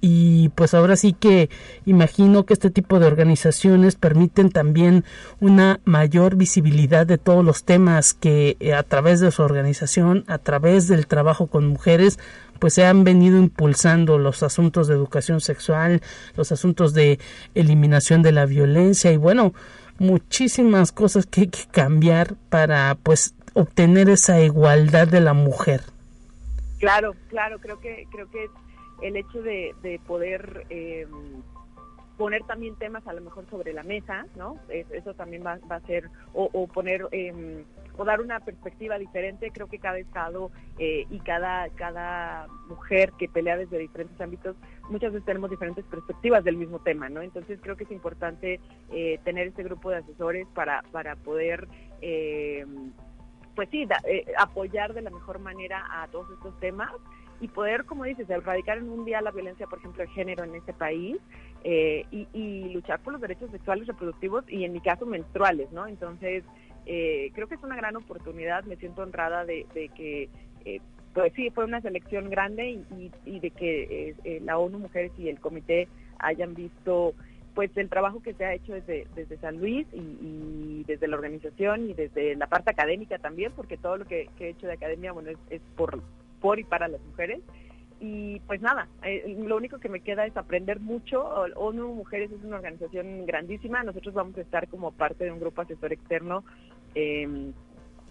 Y 0.00 0.48
pues 0.50 0.72
ahora 0.74 0.96
sí 0.96 1.12
que 1.12 1.50
imagino 1.84 2.46
que 2.46 2.54
este 2.54 2.70
tipo 2.70 2.98
de 2.98 3.06
organizaciones 3.06 3.96
permiten 3.96 4.50
también 4.50 5.04
una 5.40 5.80
mayor 5.84 6.36
visibilidad 6.36 7.06
de 7.06 7.18
todos 7.18 7.44
los 7.44 7.64
temas 7.64 8.14
que 8.14 8.56
eh, 8.60 8.74
a 8.74 8.82
través 8.82 9.20
de 9.20 9.30
su 9.30 9.42
organización, 9.42 10.24
a 10.26 10.38
través 10.38 10.88
del 10.88 11.06
trabajo 11.06 11.48
con 11.48 11.66
mujeres, 11.66 12.18
pues 12.58 12.74
se 12.74 12.84
han 12.84 13.04
venido 13.04 13.38
impulsando 13.38 14.18
los 14.18 14.42
asuntos 14.42 14.88
de 14.88 14.94
educación 14.94 15.40
sexual, 15.40 16.02
los 16.36 16.52
asuntos 16.52 16.94
de 16.94 17.18
eliminación 17.54 18.22
de 18.22 18.32
la 18.32 18.46
violencia 18.46 19.12
y 19.12 19.16
bueno, 19.16 19.54
muchísimas 19.98 20.92
cosas 20.92 21.26
que 21.26 21.42
hay 21.42 21.48
que 21.48 21.66
cambiar 21.70 22.34
para 22.48 22.96
pues 23.02 23.34
obtener 23.52 24.08
esa 24.08 24.40
igualdad 24.40 25.08
de 25.08 25.20
la 25.20 25.34
mujer. 25.34 25.82
Claro, 26.78 27.14
claro, 27.28 27.58
creo 27.58 27.78
que 27.80 28.06
creo 28.10 28.30
que 28.30 28.48
el 29.02 29.16
hecho 29.16 29.42
de, 29.42 30.00
poder 30.06 30.66
eh, 30.70 31.06
poner 32.16 32.42
también 32.44 32.76
temas 32.76 33.06
a 33.06 33.12
lo 33.12 33.22
mejor 33.22 33.48
sobre 33.48 33.72
la 33.72 33.82
mesa, 33.82 34.26
¿no? 34.36 34.58
eso 34.68 35.14
también 35.14 35.44
va, 35.44 35.58
a 35.68 35.80
ser, 35.80 36.10
o, 36.34 36.66
poner, 36.66 37.08
em, 37.12 37.64
o 37.96 38.04
dar 38.04 38.20
una 38.20 38.40
perspectiva 38.40 38.98
diferente. 38.98 39.50
Creo 39.52 39.68
que 39.68 39.78
cada 39.78 39.98
estado 39.98 40.50
eh, 40.78 41.06
y 41.08 41.18
cada, 41.20 41.70
cada 41.70 42.46
mujer 42.68 43.12
que 43.18 43.26
pelea 43.28 43.56
desde 43.56 43.78
diferentes 43.78 44.20
ámbitos, 44.20 44.54
muchas 44.90 45.12
veces 45.12 45.24
tenemos 45.24 45.48
diferentes 45.48 45.84
perspectivas 45.86 46.44
del 46.44 46.58
mismo 46.58 46.78
tema, 46.80 47.08
¿no? 47.08 47.22
Entonces 47.22 47.58
creo 47.62 47.76
que 47.76 47.84
es 47.84 47.90
importante 47.90 48.60
eh, 48.92 49.18
tener 49.24 49.48
este 49.48 49.62
grupo 49.62 49.88
de 49.88 49.96
asesores 49.96 50.46
para, 50.54 50.82
para 50.92 51.16
poder... 51.16 51.68
pues 53.54 53.68
sí, 53.70 53.86
apoyar 54.38 54.94
de 54.94 55.02
la 55.02 55.10
mejor 55.10 55.38
manera 55.38 55.84
a 55.90 56.06
todos 56.08 56.30
estos 56.32 56.58
temas 56.60 56.90
y 57.40 57.48
poder, 57.48 57.84
como 57.84 58.04
dices, 58.04 58.28
erradicar 58.28 58.78
en 58.78 58.90
un 58.90 59.04
día 59.04 59.22
la 59.22 59.30
violencia, 59.30 59.66
por 59.66 59.78
ejemplo, 59.78 60.02
de 60.02 60.10
género 60.10 60.44
en 60.44 60.54
este 60.54 60.72
país 60.74 61.16
eh, 61.64 62.04
y, 62.10 62.68
luchar 62.72 63.00
por 63.00 63.14
los 63.14 63.22
derechos 63.22 63.50
sexuales 63.50 63.86
reproductivos 63.86 64.44
y, 64.48 64.64
en 64.64 64.72
mi 64.72 64.80
caso, 64.80 65.06
menstruales, 65.06 65.72
¿no? 65.72 65.86
Entonces, 65.86 66.44
eh, 66.86 67.30
creo 67.34 67.48
que 67.48 67.54
es 67.54 67.62
una 67.62 67.76
gran 67.76 67.96
oportunidad, 67.96 68.64
me 68.64 68.76
siento 68.76 69.02
honrada 69.02 69.44
de, 69.44 69.66
que, 69.94 70.28
eh, 70.64 70.80
pues 71.14 71.32
sí, 71.34 71.50
fue 71.50 71.64
una 71.64 71.80
selección 71.80 72.28
grande 72.28 72.82
y, 73.24 73.40
de 73.40 73.50
que 73.50 74.40
la 74.42 74.58
ONU 74.58 74.78
Mujeres 74.78 75.12
y 75.18 75.28
el 75.28 75.40
comité 75.40 75.88
hayan 76.18 76.54
visto 76.54 77.14
pues 77.54 77.76
el 77.76 77.88
trabajo 77.88 78.22
que 78.22 78.32
se 78.34 78.44
ha 78.44 78.54
hecho 78.54 78.74
desde, 78.74 79.08
desde 79.16 79.36
San 79.38 79.58
Luis 79.58 79.86
y, 79.92 80.84
desde 80.86 81.08
la 81.08 81.16
organización 81.16 81.90
y 81.90 81.94
desde 81.94 82.36
la 82.36 82.46
parte 82.46 82.70
académica 82.70 83.18
también, 83.18 83.52
porque 83.54 83.76
todo 83.76 83.96
lo 83.96 84.04
que, 84.04 84.28
he 84.38 84.48
hecho 84.48 84.66
de 84.66 84.74
academia, 84.74 85.12
bueno, 85.12 85.30
es 85.50 85.60
por, 85.76 86.00
por 86.40 86.58
y 86.58 86.64
para 86.64 86.88
las 86.88 87.00
mujeres. 87.02 87.40
Y 88.00 88.40
pues 88.40 88.62
nada, 88.62 88.88
eh, 89.02 89.36
lo 89.46 89.56
único 89.58 89.78
que 89.78 89.90
me 89.90 90.00
queda 90.00 90.24
es 90.24 90.34
aprender 90.36 90.80
mucho. 90.80 91.22
ONU 91.56 91.94
Mujeres 91.94 92.30
es 92.32 92.42
una 92.42 92.56
organización 92.56 93.26
grandísima. 93.26 93.82
Nosotros 93.82 94.14
vamos 94.14 94.38
a 94.38 94.40
estar 94.40 94.68
como 94.68 94.90
parte 94.92 95.24
de 95.24 95.32
un 95.32 95.40
grupo 95.40 95.60
asesor 95.60 95.92
externo 95.92 96.42
em, 96.94 97.52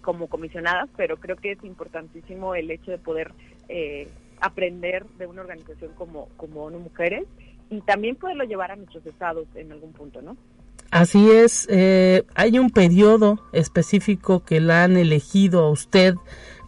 como 0.01 0.27
comisionadas, 0.27 0.89
pero 0.95 1.17
creo 1.17 1.37
que 1.37 1.53
es 1.53 1.63
importantísimo 1.63 2.53
el 2.53 2.69
hecho 2.69 2.91
de 2.91 2.99
poder 2.99 3.33
eh, 3.67 4.07
aprender 4.41 5.05
de 5.17 5.25
una 5.25 5.41
organización 5.41 5.91
como, 5.95 6.29
como 6.37 6.65
ONU 6.65 6.79
Mujeres 6.79 7.25
y 7.71 7.81
también 7.81 8.15
poderlo 8.15 8.43
llevar 8.43 8.71
a 8.71 8.75
nuestros 8.75 9.05
estados 9.07 9.47
en 9.55 9.71
algún 9.71 9.91
punto, 9.93 10.21
¿no? 10.21 10.37
Así 10.91 11.29
es, 11.29 11.67
eh, 11.69 12.23
hay 12.33 12.57
un 12.57 12.71
periodo 12.71 13.39
específico 13.53 14.43
que 14.43 14.59
la 14.59 14.83
han 14.83 14.97
elegido 14.97 15.63
a 15.63 15.69
usted 15.69 16.15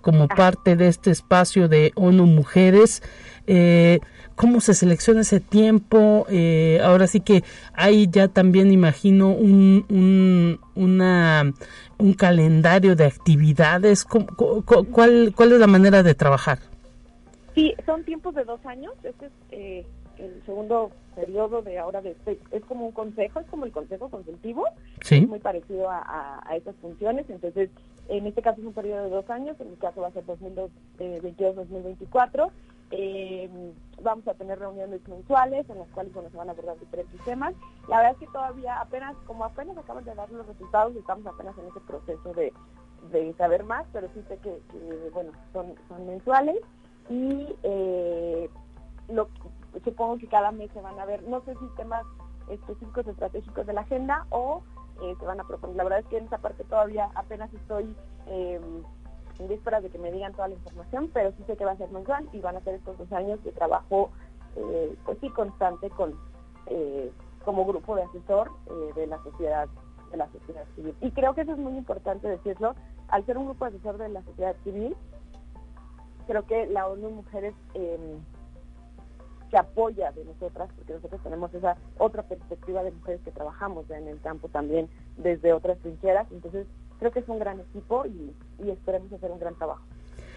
como 0.01 0.27
parte 0.27 0.75
de 0.75 0.87
este 0.87 1.11
espacio 1.11 1.67
de 1.67 1.91
ONU 1.95 2.25
Mujeres. 2.25 3.01
Eh, 3.47 3.99
¿Cómo 4.35 4.59
se 4.59 4.73
selecciona 4.73 5.21
ese 5.21 5.39
tiempo? 5.39 6.25
Eh, 6.29 6.79
ahora 6.83 7.05
sí 7.07 7.19
que 7.19 7.43
hay 7.73 8.07
ya 8.09 8.27
también, 8.27 8.71
imagino, 8.71 9.29
un, 9.29 9.85
un, 9.89 10.59
una, 10.75 11.53
un 11.99 12.13
calendario 12.13 12.95
de 12.95 13.05
actividades. 13.05 14.03
¿Cuál, 14.05 15.33
¿Cuál 15.35 15.51
es 15.51 15.59
la 15.59 15.67
manera 15.67 16.01
de 16.01 16.15
trabajar? 16.15 16.59
Sí, 17.53 17.75
son 17.85 18.03
tiempos 18.03 18.33
de 18.33 18.43
dos 18.45 18.65
años. 18.65 18.93
Este 19.03 19.27
es 19.27 19.31
eh, 19.51 19.85
el 20.17 20.41
segundo 20.45 20.91
periodo 21.15 21.61
de 21.61 21.77
ahora 21.77 22.01
de 22.01 22.15
es 22.51 22.63
como 22.65 22.85
un 22.87 22.91
consejo, 22.93 23.39
es 23.39 23.47
como 23.47 23.65
el 23.65 23.71
consejo 23.71 24.09
consultivo, 24.09 24.65
¿Sí? 25.01 25.17
es 25.17 25.27
muy 25.27 25.39
parecido 25.39 25.89
a, 25.89 25.97
a, 25.97 26.49
a 26.49 26.55
esas 26.55 26.75
funciones, 26.77 27.29
entonces 27.29 27.69
en 28.09 28.27
este 28.27 28.41
caso 28.41 28.59
es 28.61 28.67
un 28.67 28.73
periodo 28.73 29.03
de 29.03 29.09
dos 29.09 29.29
años, 29.29 29.55
en 29.59 29.71
mi 29.71 29.77
caso 29.77 30.01
va 30.01 30.07
a 30.07 30.11
ser 30.11 30.25
2022-2024. 30.25 32.51
Eh, 32.93 33.49
vamos 34.01 34.27
a 34.27 34.33
tener 34.33 34.59
reuniones 34.59 35.07
mensuales 35.07 35.69
en 35.69 35.79
las 35.79 35.87
cuales 35.89 36.11
se 36.11 36.37
van 36.37 36.49
a 36.49 36.51
abordar 36.51 36.77
diferentes 36.79 37.23
temas. 37.23 37.53
La 37.87 37.97
verdad 37.97 38.13
es 38.13 38.19
que 38.19 38.27
todavía 38.27 38.81
apenas, 38.81 39.15
como 39.25 39.45
apenas 39.45 39.77
acaban 39.77 40.03
de 40.03 40.13
dar 40.13 40.29
los 40.29 40.45
resultados, 40.45 40.95
estamos 40.95 41.25
apenas 41.25 41.57
en 41.57 41.67
ese 41.67 41.79
proceso 41.81 42.33
de, 42.33 42.51
de 43.11 43.33
saber 43.33 43.63
más, 43.63 43.85
pero 43.93 44.09
sí 44.13 44.21
sé 44.27 44.37
que, 44.37 44.61
bueno, 45.13 45.31
son, 45.53 45.73
son 45.87 46.05
mensuales 46.05 46.57
y 47.09 47.47
eh, 47.63 48.49
supongo 49.83 50.17
que 50.17 50.27
cada 50.27 50.51
mes 50.51 50.69
se 50.73 50.81
van 50.81 50.99
a 50.99 51.05
ver, 51.05 51.23
no 51.23 51.41
sé 51.41 51.53
si 51.53 51.65
temas 51.77 52.03
específicos 52.49 53.07
estratégicos 53.07 53.65
de 53.65 53.73
la 53.73 53.81
agenda 53.81 54.25
o 54.29 54.61
eh, 55.01 55.15
se 55.19 55.25
van 55.25 55.39
a 55.39 55.47
proponer. 55.47 55.75
La 55.75 55.83
verdad 55.83 55.99
es 55.99 56.05
que 56.07 56.17
en 56.17 56.25
esa 56.25 56.37
parte 56.37 56.63
todavía 56.63 57.09
apenas 57.15 57.53
estoy 57.53 57.95
eh, 58.27 58.59
en 59.39 59.47
vísperas 59.47 59.83
de 59.83 59.89
que 59.89 59.97
me 59.97 60.11
digan 60.11 60.33
toda 60.33 60.47
la 60.47 60.55
información, 60.55 61.09
pero 61.13 61.31
sí 61.31 61.43
sé 61.47 61.57
que 61.57 61.65
va 61.65 61.71
a 61.71 61.77
ser 61.77 61.89
mensual 61.91 62.27
y 62.31 62.39
van 62.39 62.57
a 62.57 62.61
ser 62.61 62.75
estos 62.75 62.97
dos 62.97 63.11
años 63.11 63.43
de 63.43 63.51
trabajo, 63.51 64.11
eh, 64.55 64.95
pues 65.05 65.17
sí, 65.19 65.29
constante 65.29 65.89
con 65.89 66.15
eh, 66.67 67.11
como 67.43 67.65
grupo 67.65 67.95
de 67.95 68.03
asesor 68.03 68.51
eh, 68.67 68.91
de 68.95 69.07
la 69.07 69.21
sociedad 69.23 69.67
de 70.11 70.17
la 70.17 70.29
sociedad 70.31 70.65
civil. 70.75 70.93
Y 71.01 71.11
creo 71.11 71.33
que 71.33 71.41
eso 71.41 71.53
es 71.53 71.57
muy 71.57 71.77
importante 71.77 72.27
decirlo. 72.27 72.75
Al 73.07 73.25
ser 73.25 73.37
un 73.37 73.45
grupo 73.45 73.65
de 73.65 73.77
asesor 73.77 73.97
de 73.97 74.09
la 74.09 74.21
sociedad 74.23 74.55
civil, 74.63 74.95
creo 76.27 76.45
que 76.45 76.67
la 76.67 76.87
ONU 76.87 77.09
Mujeres 77.09 77.53
eh, 77.73 78.17
se 79.51 79.57
apoya 79.57 80.11
de 80.13 80.23
nosotras, 80.23 80.69
porque 80.75 80.93
nosotros 80.93 81.21
tenemos 81.21 81.53
esa 81.53 81.75
otra 81.97 82.23
perspectiva 82.23 82.83
de 82.83 82.91
mujeres 82.91 83.21
que 83.23 83.31
trabajamos 83.31 83.89
en 83.91 84.07
el 84.07 84.19
campo 84.21 84.47
también 84.47 84.89
desde 85.17 85.53
otras 85.53 85.77
trincheras. 85.79 86.25
Entonces, 86.31 86.65
creo 86.99 87.11
que 87.11 87.19
es 87.19 87.27
un 87.27 87.37
gran 87.37 87.59
equipo 87.59 88.05
y, 88.05 88.33
y 88.63 88.71
esperemos 88.71 89.11
hacer 89.11 89.29
un 89.29 89.39
gran 89.39 89.55
trabajo. 89.55 89.83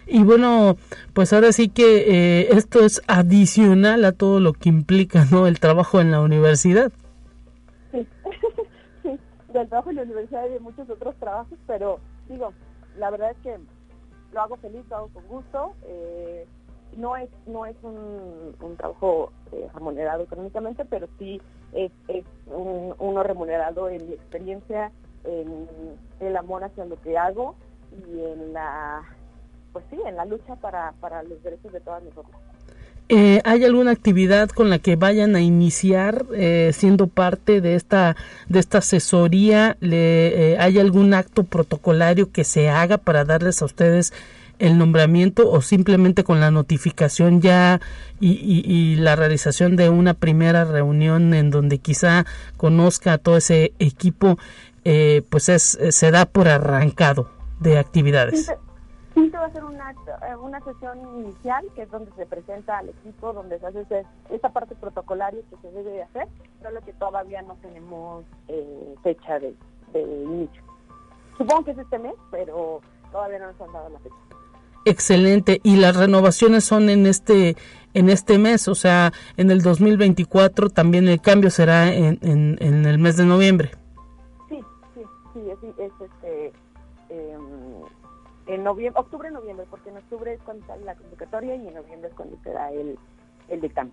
Y 0.07 0.23
bueno, 0.23 0.77
pues 1.15 1.33
ahora 1.33 1.53
sí 1.53 1.69
que 1.69 2.41
eh, 2.41 2.49
esto 2.51 2.85
es 2.85 3.01
adicional 3.07 4.05
a 4.05 4.13
todo 4.13 4.41
lo 4.41 4.53
que 4.53 4.69
implica, 4.69 5.25
¿no? 5.31 5.47
El 5.47 5.61
trabajo 5.61 6.01
en 6.01 6.11
la 6.11 6.21
universidad. 6.21 6.93
Sí, 7.91 8.07
sí, 9.03 9.19
del 9.53 9.69
trabajo 9.69 9.91
en 9.91 9.97
la 9.97 10.03
universidad 10.03 10.47
y 10.47 10.53
de 10.55 10.61
muchos 10.61 10.91
otros 10.91 11.15
trabajos, 11.17 11.57
pero 11.67 12.01
digo, 12.29 12.53
la 12.99 13.11
verdad 13.11 13.31
es 13.31 13.39
que 13.39 13.57
lo 14.33 14.41
hago 14.41 14.57
feliz, 14.57 14.85
lo 14.91 14.97
hago 14.97 15.09
con 15.09 15.27
gusto. 15.29 15.73
Eh, 15.87 16.47
no 16.97 17.17
es 17.17 17.29
no 17.47 17.67
es 17.67 17.77
un, 17.83 18.55
un 18.61 18.77
trabajo 18.77 19.33
eh, 19.53 19.69
remunerado 19.75 20.25
económicamente, 20.25 20.85
pero 20.85 21.09
sí 21.19 21.41
es, 21.73 21.91
un, 22.47 22.95
uno 22.99 23.23
remunerado 23.23 23.89
en 23.89 24.07
mi 24.09 24.15
experiencia, 24.15 24.93
en 25.25 25.67
el 26.21 26.37
amor 26.37 26.65
hacia 26.65 26.85
lo 26.85 27.01
que 27.01 27.19
hago 27.19 27.57
y 27.93 28.21
en 28.21 28.53
la 28.53 29.03
pues 29.73 29.85
sí, 29.91 29.99
en 30.07 30.17
la 30.17 30.25
lucha 30.25 30.55
para, 30.57 30.93
para 31.01 31.23
los 31.25 31.43
derechos 31.43 31.73
de 31.73 31.81
todas 31.81 32.03
nosotras. 32.05 32.41
Eh, 33.11 33.43
¿Hay 33.45 33.65
alguna 33.65 33.91
actividad 33.91 34.49
con 34.49 34.71
la 34.71 34.79
que 34.79 34.97
vayan 34.97 35.37
a 35.37 35.43
iniciar 35.43 36.25
eh, 36.35 36.71
siendo 36.73 37.07
parte 37.07 37.61
de 37.61 37.75
esta 37.75 38.17
de 38.49 38.61
esta 38.61 38.79
asesoría? 38.79 39.77
Le, 39.81 40.53
eh, 40.53 40.59
¿Hay 40.59 40.79
algún 40.79 41.13
acto 41.13 41.45
protocolario 41.45 42.33
que 42.33 42.45
se 42.45 42.71
haga 42.71 42.97
para 42.97 43.27
darles 43.27 43.61
a 43.61 43.67
ustedes 43.67 44.15
el 44.59 44.79
nombramiento 44.79 45.51
o 45.51 45.61
simplemente 45.61 46.25
con 46.25 46.41
la 46.41 46.51
notificación 46.51 47.41
ya 47.41 47.81
y, 48.21 48.33
y, 48.33 48.63
y, 48.65 48.97
la 48.97 49.17
realización 49.17 49.77
de 49.77 49.91
una 49.91 50.15
primera 50.15 50.65
reunión 50.65 51.35
en 51.35 51.51
donde 51.51 51.79
quizá 51.79 52.25
conozca 52.57 53.15
a 53.15 53.19
todo 53.19 53.37
ese 53.37 53.73
equipo, 53.79 54.39
eh, 54.85 55.23
pues 55.31 55.49
es, 55.49 55.79
se 55.91 56.11
da 56.11 56.27
por 56.27 56.49
arrancado 56.49 57.29
de 57.61 57.79
actividades? 57.79 58.53
Sí, 59.15 59.31
se 59.31 59.37
va 59.37 59.45
a 59.45 59.47
hacer 59.47 59.65
una, 59.65 59.95
una 60.43 60.61
sesión 60.65 60.99
inicial, 61.21 61.65
que 61.75 61.83
es 61.83 61.91
donde 61.91 62.11
se 62.17 62.27
presenta 62.27 62.79
al 62.79 62.89
equipo, 62.89 63.33
donde 63.33 63.61
se 63.61 63.67
hace 63.67 63.83
ese, 63.83 64.07
esta 64.31 64.49
parte 64.49 64.75
protocolaria 64.75 65.41
que 65.51 65.57
se 65.63 65.71
debe 65.71 65.91
de 65.91 66.03
hacer, 66.03 66.27
solo 66.63 66.81
que 66.81 66.93
todavía 66.95 67.43
no 67.43 67.55
tenemos 67.63 68.25
eh, 68.49 68.95
fecha 69.05 69.39
de, 69.39 69.55
de 69.93 70.03
inicio. 70.03 70.63
Supongo 71.39 71.65
que 71.65 71.71
es 71.73 71.79
este 71.79 71.99
mes, 71.99 72.15
pero 72.31 72.81
todavía 73.13 73.39
no 73.39 73.53
nos 73.53 73.61
han 73.61 73.73
dado 73.73 73.89
la 73.89 73.99
fecha 74.01 74.17
excelente 74.85 75.61
y 75.63 75.77
las 75.77 75.97
renovaciones 75.97 76.65
son 76.65 76.91
en 76.91 77.07
este 77.07 77.57
en 77.95 78.09
este 78.09 78.39
mes 78.39 78.69
o 78.69 78.75
sea 78.75 79.13
en 79.37 79.51
el 79.51 79.63
2024 79.63 80.71
también 80.71 81.09
el 81.09 81.21
cambio 81.21 81.51
será 81.51 81.93
en, 81.93 82.19
en, 82.23 82.59
en 82.61 82.85
el 82.85 82.99
mes 82.99 83.17
de 83.17 83.25
noviembre 83.25 83.71
sí 84.49 84.59
sí 84.95 85.01
sí 85.33 85.41
es, 85.51 85.59
es 85.79 85.93
este 86.01 86.53
eh, 87.11 87.37
en 88.47 88.65
noviembre 88.65 89.01
octubre 89.01 89.31
noviembre 89.31 89.67
porque 89.71 89.91
en 89.91 89.99
octubre 89.99 90.35
es 90.35 90.41
cuando 90.43 90.67
sale 90.67 90.85
la 90.85 90.95
convocatoria 90.95 91.57
y 91.57 91.69
en 91.69 91.75
noviembre 91.75 92.09
es 92.09 92.15
cuando 92.15 92.37
será 92.43 92.71
el 92.73 92.99
el 93.49 93.61
dictamen 93.61 93.93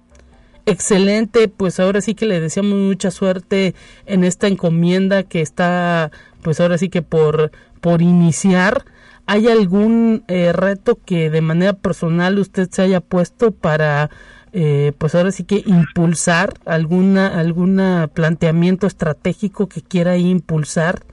Excelente, 0.66 1.48
pues 1.48 1.80
ahora 1.80 2.02
sí 2.02 2.14
que 2.14 2.28
le 2.28 2.40
deseamos 2.40 2.78
mucha 2.78 3.10
suerte 3.10 3.74
en 4.06 4.24
esta 4.24 4.48
encomienda 4.48 5.24
que 5.24 5.42
está, 5.42 6.12
pues 6.44 6.60
ahora 6.60 6.78
sí 6.78 6.90
que 6.90 7.02
por, 7.02 7.52
por 7.82 8.02
iniciar. 8.02 8.86
¿Hay 9.26 9.48
algún 9.48 10.24
eh, 10.28 10.52
reto 10.52 10.98
que 11.06 11.30
de 11.30 11.42
manera 11.42 11.74
personal 11.74 12.40
usted 12.40 12.70
se 12.70 12.82
haya 12.82 13.00
puesto 13.00 13.52
para, 13.52 14.10
eh, 14.52 14.94
pues 14.98 15.16
ahora 15.16 15.32
sí 15.32 15.44
que 15.44 15.64
impulsar 15.66 16.54
alguna, 16.66 17.40
alguna 17.40 18.10
planteamiento 18.14 18.88
estratégico 18.88 19.68
que 19.68 19.82
quiera 19.82 20.18
impulsar? 20.18 21.04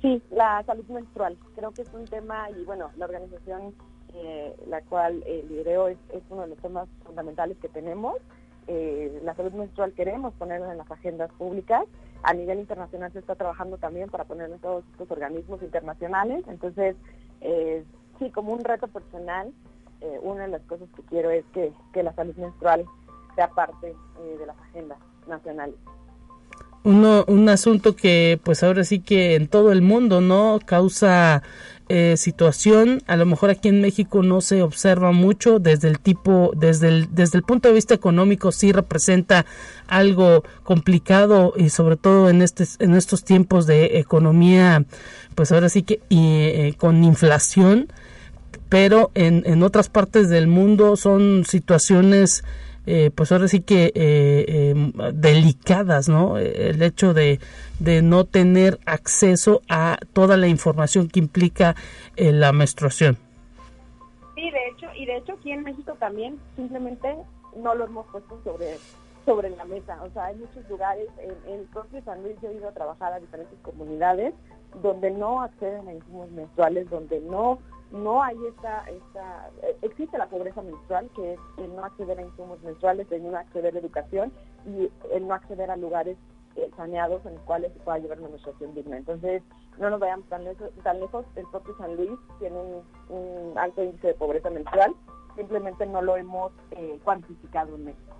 Sí, 0.00 0.20
la 0.32 0.62
salud 0.64 0.84
menstrual. 0.88 1.36
Creo 1.54 1.70
que 1.70 1.82
es 1.82 1.90
un 1.94 2.06
tema 2.06 2.50
y 2.50 2.64
bueno, 2.64 2.90
la 2.96 3.04
organización 3.04 3.74
eh, 4.14 4.54
la 4.68 4.82
cual 4.82 5.22
el 5.26 5.48
video 5.48 5.88
es, 5.88 5.96
es, 6.12 6.22
uno 6.28 6.42
de 6.42 6.48
los 6.48 6.58
temas 6.58 6.88
fundamentales 7.04 7.56
que 7.58 7.68
tenemos. 7.68 8.16
Eh, 8.66 9.20
la 9.24 9.34
salud 9.34 9.52
menstrual 9.52 9.92
queremos 9.92 10.34
ponerla 10.34 10.70
en 10.72 10.78
las 10.78 10.90
agendas 10.90 11.30
públicas. 11.32 11.84
A 12.22 12.34
nivel 12.34 12.60
internacional 12.60 13.12
se 13.12 13.18
está 13.18 13.34
trabajando 13.34 13.78
también 13.78 14.08
para 14.08 14.24
ponerlo 14.24 14.54
en 14.54 14.60
todos 14.60 14.84
estos 14.92 15.10
organismos 15.10 15.62
internacionales. 15.62 16.44
Entonces, 16.48 16.96
eh, 17.40 17.84
sí, 18.18 18.30
como 18.30 18.52
un 18.52 18.64
reto 18.64 18.88
personal, 18.88 19.52
eh, 20.00 20.18
una 20.22 20.42
de 20.42 20.48
las 20.48 20.62
cosas 20.62 20.88
que 20.94 21.02
quiero 21.02 21.30
es 21.30 21.44
que, 21.52 21.72
que 21.92 22.02
la 22.02 22.14
salud 22.14 22.36
menstrual 22.36 22.86
sea 23.34 23.48
parte 23.48 23.94
de 24.38 24.46
las 24.46 24.56
agendas 24.58 24.98
nacionales. 25.26 25.76
Uno, 26.84 27.24
un 27.28 27.48
asunto 27.48 27.94
que 27.94 28.40
pues 28.42 28.62
ahora 28.64 28.82
sí 28.82 28.98
que 28.98 29.36
en 29.36 29.46
todo 29.46 29.70
el 29.70 29.82
mundo 29.82 30.20
no 30.20 30.58
causa 30.64 31.42
eh, 31.88 32.16
situación. 32.16 33.02
A 33.06 33.16
lo 33.16 33.26
mejor 33.26 33.50
aquí 33.50 33.68
en 33.68 33.80
México 33.82 34.22
no 34.22 34.40
se 34.40 34.62
observa 34.62 35.12
mucho 35.12 35.58
desde 35.58 35.88
el 35.88 35.98
tipo 35.98 36.52
desde 36.56 36.88
el 36.88 37.14
desde 37.14 37.36
el 37.36 37.44
punto 37.44 37.68
de 37.68 37.74
vista 37.74 37.92
económico 37.92 38.50
sí 38.50 38.72
representa 38.72 39.44
algo 39.88 40.42
complicado 40.62 41.52
y 41.54 41.68
sobre 41.68 41.96
todo 41.96 42.30
en 42.30 42.40
este 42.40 42.64
en 42.78 42.94
estos 42.94 43.24
tiempos 43.24 43.66
de 43.66 43.98
economía 43.98 44.84
pues 45.34 45.52
ahora 45.52 45.68
sí 45.68 45.82
que 45.82 46.00
eh, 46.08 46.74
con 46.78 47.04
inflación. 47.04 47.92
Pero 48.68 49.10
en, 49.14 49.42
en 49.44 49.62
otras 49.62 49.90
partes 49.90 50.30
del 50.30 50.46
mundo 50.46 50.96
son 50.96 51.44
situaciones 51.44 52.42
eh, 52.86 53.10
pues 53.14 53.30
ahora 53.32 53.48
sí 53.48 53.60
que 53.60 53.86
eh, 53.86 53.92
eh, 53.94 54.74
delicadas, 55.12 56.08
¿no? 56.08 56.38
El 56.38 56.82
hecho 56.82 57.14
de, 57.14 57.38
de, 57.78 58.02
no 58.02 58.24
tener 58.24 58.78
acceso 58.86 59.62
a 59.68 59.98
toda 60.12 60.36
la 60.36 60.48
información 60.48 61.08
que 61.08 61.20
implica 61.20 61.76
eh, 62.16 62.32
la 62.32 62.52
menstruación. 62.52 63.16
Sí, 64.34 64.50
de 64.50 64.68
hecho, 64.68 64.86
y 64.96 65.06
de 65.06 65.16
hecho 65.18 65.34
aquí 65.34 65.52
en 65.52 65.62
México 65.62 65.94
también 65.98 66.38
simplemente 66.56 67.14
no 67.56 67.74
lo 67.74 67.84
hemos 67.84 68.06
puesto 68.06 68.40
sobre 68.44 68.78
sobre 69.24 69.50
la 69.50 69.64
mesa, 69.64 70.02
o 70.02 70.10
sea, 70.10 70.26
hay 70.26 70.34
muchos 70.34 70.68
lugares, 70.68 71.06
en 71.18 71.60
el 71.60 71.64
propio 71.66 72.02
San 72.04 72.24
Luis 72.24 72.34
yo 72.42 72.48
he 72.48 72.54
ido 72.54 72.68
a 72.68 72.72
trabajar 72.72 73.12
a 73.12 73.20
diferentes 73.20 73.56
comunidades 73.62 74.34
donde 74.82 75.12
no 75.12 75.42
acceden 75.42 75.86
a 75.86 75.94
insumos 75.94 76.28
menstruales, 76.32 76.90
donde 76.90 77.20
no 77.20 77.60
no 77.92 78.22
hay 78.22 78.36
esta, 78.46 78.84
esta, 78.88 79.50
existe 79.82 80.16
la 80.16 80.26
pobreza 80.26 80.62
menstrual, 80.62 81.10
que 81.14 81.34
es 81.34 81.40
el 81.58 81.74
no 81.76 81.84
acceder 81.84 82.18
a 82.18 82.22
insumos 82.22 82.60
menstruales, 82.62 83.10
el 83.12 83.30
no 83.30 83.36
acceder 83.36 83.76
a 83.76 83.78
educación 83.78 84.32
y 84.66 84.90
el 85.12 85.28
no 85.28 85.34
acceder 85.34 85.70
a 85.70 85.76
lugares 85.76 86.16
eh, 86.56 86.70
saneados 86.76 87.24
en 87.26 87.34
los 87.34 87.42
cuales 87.44 87.72
se 87.72 87.80
pueda 87.80 87.98
llevar 87.98 88.18
una 88.18 88.30
menstruación 88.30 88.74
digna. 88.74 88.96
Entonces, 88.96 89.42
no 89.78 89.90
nos 89.90 90.00
vayamos 90.00 90.26
tan 90.28 90.44
lejos, 90.44 91.24
el 91.36 91.46
propio 91.50 91.76
San 91.76 91.96
Luis 91.96 92.18
tiene 92.38 92.56
un, 92.56 92.82
un 93.14 93.58
alto 93.58 93.82
índice 93.82 94.08
de 94.08 94.14
pobreza 94.14 94.50
menstrual, 94.50 94.94
simplemente 95.36 95.86
no 95.86 96.02
lo 96.02 96.16
hemos 96.16 96.52
eh, 96.72 96.98
cuantificado 97.04 97.74
en 97.74 97.84
México. 97.86 98.16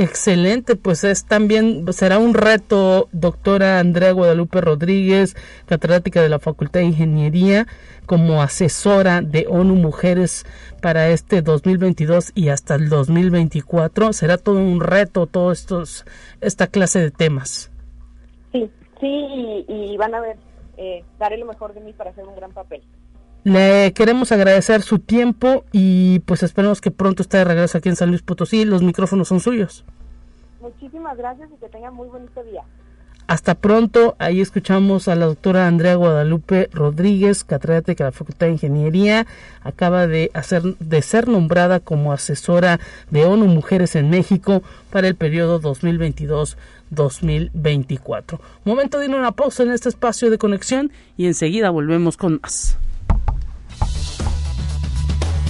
Excelente, 0.00 0.76
pues 0.76 1.04
es 1.04 1.26
también 1.26 1.84
será 1.92 2.18
un 2.18 2.32
reto, 2.32 3.10
doctora 3.12 3.80
Andrea 3.80 4.12
Guadalupe 4.12 4.62
Rodríguez, 4.62 5.36
catedrática 5.66 6.22
de 6.22 6.30
la 6.30 6.38
Facultad 6.38 6.80
de 6.80 6.86
Ingeniería, 6.86 7.66
como 8.06 8.40
asesora 8.40 9.20
de 9.20 9.44
ONU 9.46 9.74
Mujeres 9.74 10.46
para 10.80 11.10
este 11.10 11.42
2022 11.42 12.32
y 12.34 12.48
hasta 12.48 12.76
el 12.76 12.88
2024. 12.88 14.14
Será 14.14 14.38
todo 14.38 14.58
un 14.58 14.80
reto, 14.80 15.26
todos 15.26 15.60
estos, 15.60 16.06
esta 16.40 16.68
clase 16.68 16.98
de 17.00 17.10
temas. 17.10 17.70
Sí, 18.52 18.70
sí, 19.00 19.06
y, 19.68 19.92
y 19.92 19.96
van 19.98 20.14
a 20.14 20.22
ver, 20.22 20.38
eh, 20.78 21.04
daré 21.18 21.36
lo 21.36 21.44
mejor 21.44 21.74
de 21.74 21.80
mí 21.80 21.92
para 21.92 22.08
hacer 22.08 22.24
un 22.24 22.36
gran 22.36 22.52
papel. 22.52 22.80
Le 23.42 23.92
queremos 23.94 24.32
agradecer 24.32 24.82
su 24.82 24.98
tiempo 24.98 25.64
y 25.72 26.18
pues 26.20 26.42
esperemos 26.42 26.80
que 26.80 26.90
pronto 26.90 27.22
esté 27.22 27.38
de 27.38 27.44
regreso 27.44 27.78
aquí 27.78 27.88
en 27.88 27.96
San 27.96 28.10
Luis 28.10 28.22
Potosí. 28.22 28.64
Los 28.64 28.82
micrófonos 28.82 29.28
son 29.28 29.40
suyos. 29.40 29.84
Muchísimas 30.60 31.16
gracias 31.16 31.48
y 31.50 31.56
que 31.56 31.68
tengan 31.68 31.94
muy 31.94 32.08
bonito 32.08 32.42
día. 32.42 32.62
Hasta 33.30 33.54
pronto. 33.54 34.16
Ahí 34.18 34.40
escuchamos 34.40 35.08
a 35.08 35.14
la 35.14 35.26
doctora 35.26 35.68
Andrea 35.68 35.94
Guadalupe 35.94 36.68
Rodríguez, 36.72 37.44
catedrática 37.44 38.04
de 38.04 38.08
la 38.08 38.12
Facultad 38.12 38.46
de 38.46 38.52
Ingeniería. 38.52 39.26
Acaba 39.62 40.06
de, 40.06 40.30
hacer, 40.34 40.62
de 40.62 41.00
ser 41.00 41.28
nombrada 41.28 41.80
como 41.80 42.12
asesora 42.12 42.80
de 43.10 43.24
ONU 43.24 43.46
Mujeres 43.46 43.94
en 43.94 44.10
México 44.10 44.62
para 44.90 45.06
el 45.06 45.14
periodo 45.14 45.62
2022-2024. 45.62 48.40
Momento 48.64 48.98
de 48.98 49.06
ir 49.06 49.12
a 49.12 49.16
una 49.16 49.32
pausa 49.32 49.62
en 49.62 49.70
este 49.70 49.88
espacio 49.88 50.28
de 50.28 50.36
conexión 50.36 50.90
y 51.16 51.26
enseguida 51.26 51.70
volvemos 51.70 52.16
con 52.16 52.40
más. 52.42 52.76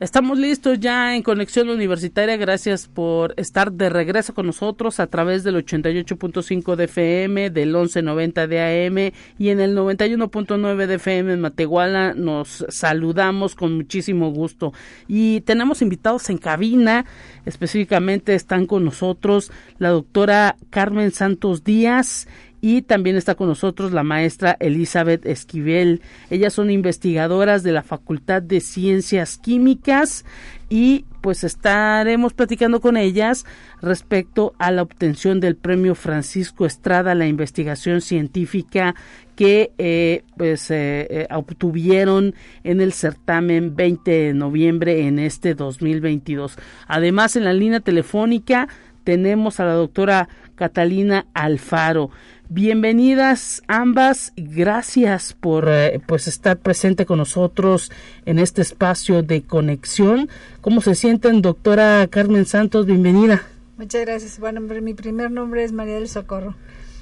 Estamos 0.00 0.38
listos 0.38 0.80
ya 0.80 1.14
en 1.14 1.22
Conexión 1.22 1.68
Universitaria. 1.68 2.38
Gracias 2.38 2.88
por 2.88 3.34
estar 3.36 3.70
de 3.70 3.90
regreso 3.90 4.32
con 4.32 4.46
nosotros 4.46 4.98
a 4.98 5.08
través 5.08 5.44
del 5.44 5.56
88.5 5.56 6.74
de 6.74 6.84
FM, 6.84 7.50
del 7.50 7.74
1190 7.74 8.46
de 8.46 8.86
AM 8.86 9.12
y 9.38 9.50
en 9.50 9.60
el 9.60 9.76
91.9 9.76 10.86
de 10.86 10.94
FM 10.94 11.34
en 11.34 11.40
Matehuala. 11.42 12.14
Nos 12.14 12.64
saludamos 12.70 13.54
con 13.54 13.76
muchísimo 13.76 14.30
gusto. 14.30 14.72
Y 15.06 15.42
tenemos 15.42 15.82
invitados 15.82 16.30
en 16.30 16.38
cabina. 16.38 17.04
Específicamente 17.44 18.34
están 18.34 18.64
con 18.64 18.86
nosotros 18.86 19.52
la 19.76 19.90
doctora 19.90 20.56
Carmen 20.70 21.10
Santos 21.10 21.62
Díaz 21.62 22.26
y 22.60 22.82
también 22.82 23.16
está 23.16 23.34
con 23.34 23.48
nosotros 23.48 23.92
la 23.92 24.02
maestra 24.02 24.56
Elizabeth 24.60 25.24
Esquivel. 25.26 26.02
Ellas 26.30 26.52
son 26.52 26.70
investigadoras 26.70 27.62
de 27.62 27.72
la 27.72 27.82
Facultad 27.82 28.42
de 28.42 28.60
Ciencias 28.60 29.38
Químicas 29.38 30.24
y 30.68 31.04
pues 31.20 31.44
estaremos 31.44 32.32
platicando 32.32 32.80
con 32.80 32.96
ellas 32.96 33.44
respecto 33.82 34.54
a 34.58 34.70
la 34.70 34.82
obtención 34.82 35.40
del 35.40 35.56
premio 35.56 35.94
Francisco 35.94 36.64
Estrada 36.64 37.12
a 37.12 37.16
la 37.16 37.26
investigación 37.26 38.00
científica 38.00 38.94
que 39.36 39.72
eh, 39.78 40.22
pues 40.36 40.70
eh, 40.70 41.06
eh, 41.10 41.26
obtuvieron 41.30 42.34
en 42.62 42.80
el 42.80 42.92
certamen 42.92 43.74
20 43.74 44.10
de 44.10 44.34
noviembre 44.34 45.06
en 45.06 45.18
este 45.18 45.54
2022. 45.54 46.56
Además 46.86 47.36
en 47.36 47.44
la 47.44 47.52
línea 47.52 47.80
telefónica 47.80 48.68
tenemos 49.02 49.58
a 49.58 49.64
la 49.64 49.72
doctora 49.72 50.28
Catalina 50.56 51.26
Alfaro. 51.32 52.10
Bienvenidas 52.52 53.62
ambas, 53.68 54.32
gracias 54.36 55.34
por 55.34 55.68
eh, 55.68 56.00
pues 56.04 56.26
estar 56.26 56.58
presente 56.58 57.06
con 57.06 57.18
nosotros 57.18 57.92
en 58.26 58.40
este 58.40 58.60
espacio 58.60 59.22
de 59.22 59.42
conexión. 59.42 60.28
¿Cómo 60.60 60.80
se 60.80 60.96
sienten, 60.96 61.42
doctora 61.42 62.08
Carmen 62.08 62.46
Santos? 62.46 62.86
Bienvenida. 62.86 63.46
Muchas 63.78 64.00
gracias. 64.00 64.40
Bueno, 64.40 64.60
mi 64.62 64.94
primer 64.94 65.30
nombre 65.30 65.62
es 65.62 65.70
María 65.70 65.94
del 65.94 66.08
Socorro. 66.08 66.56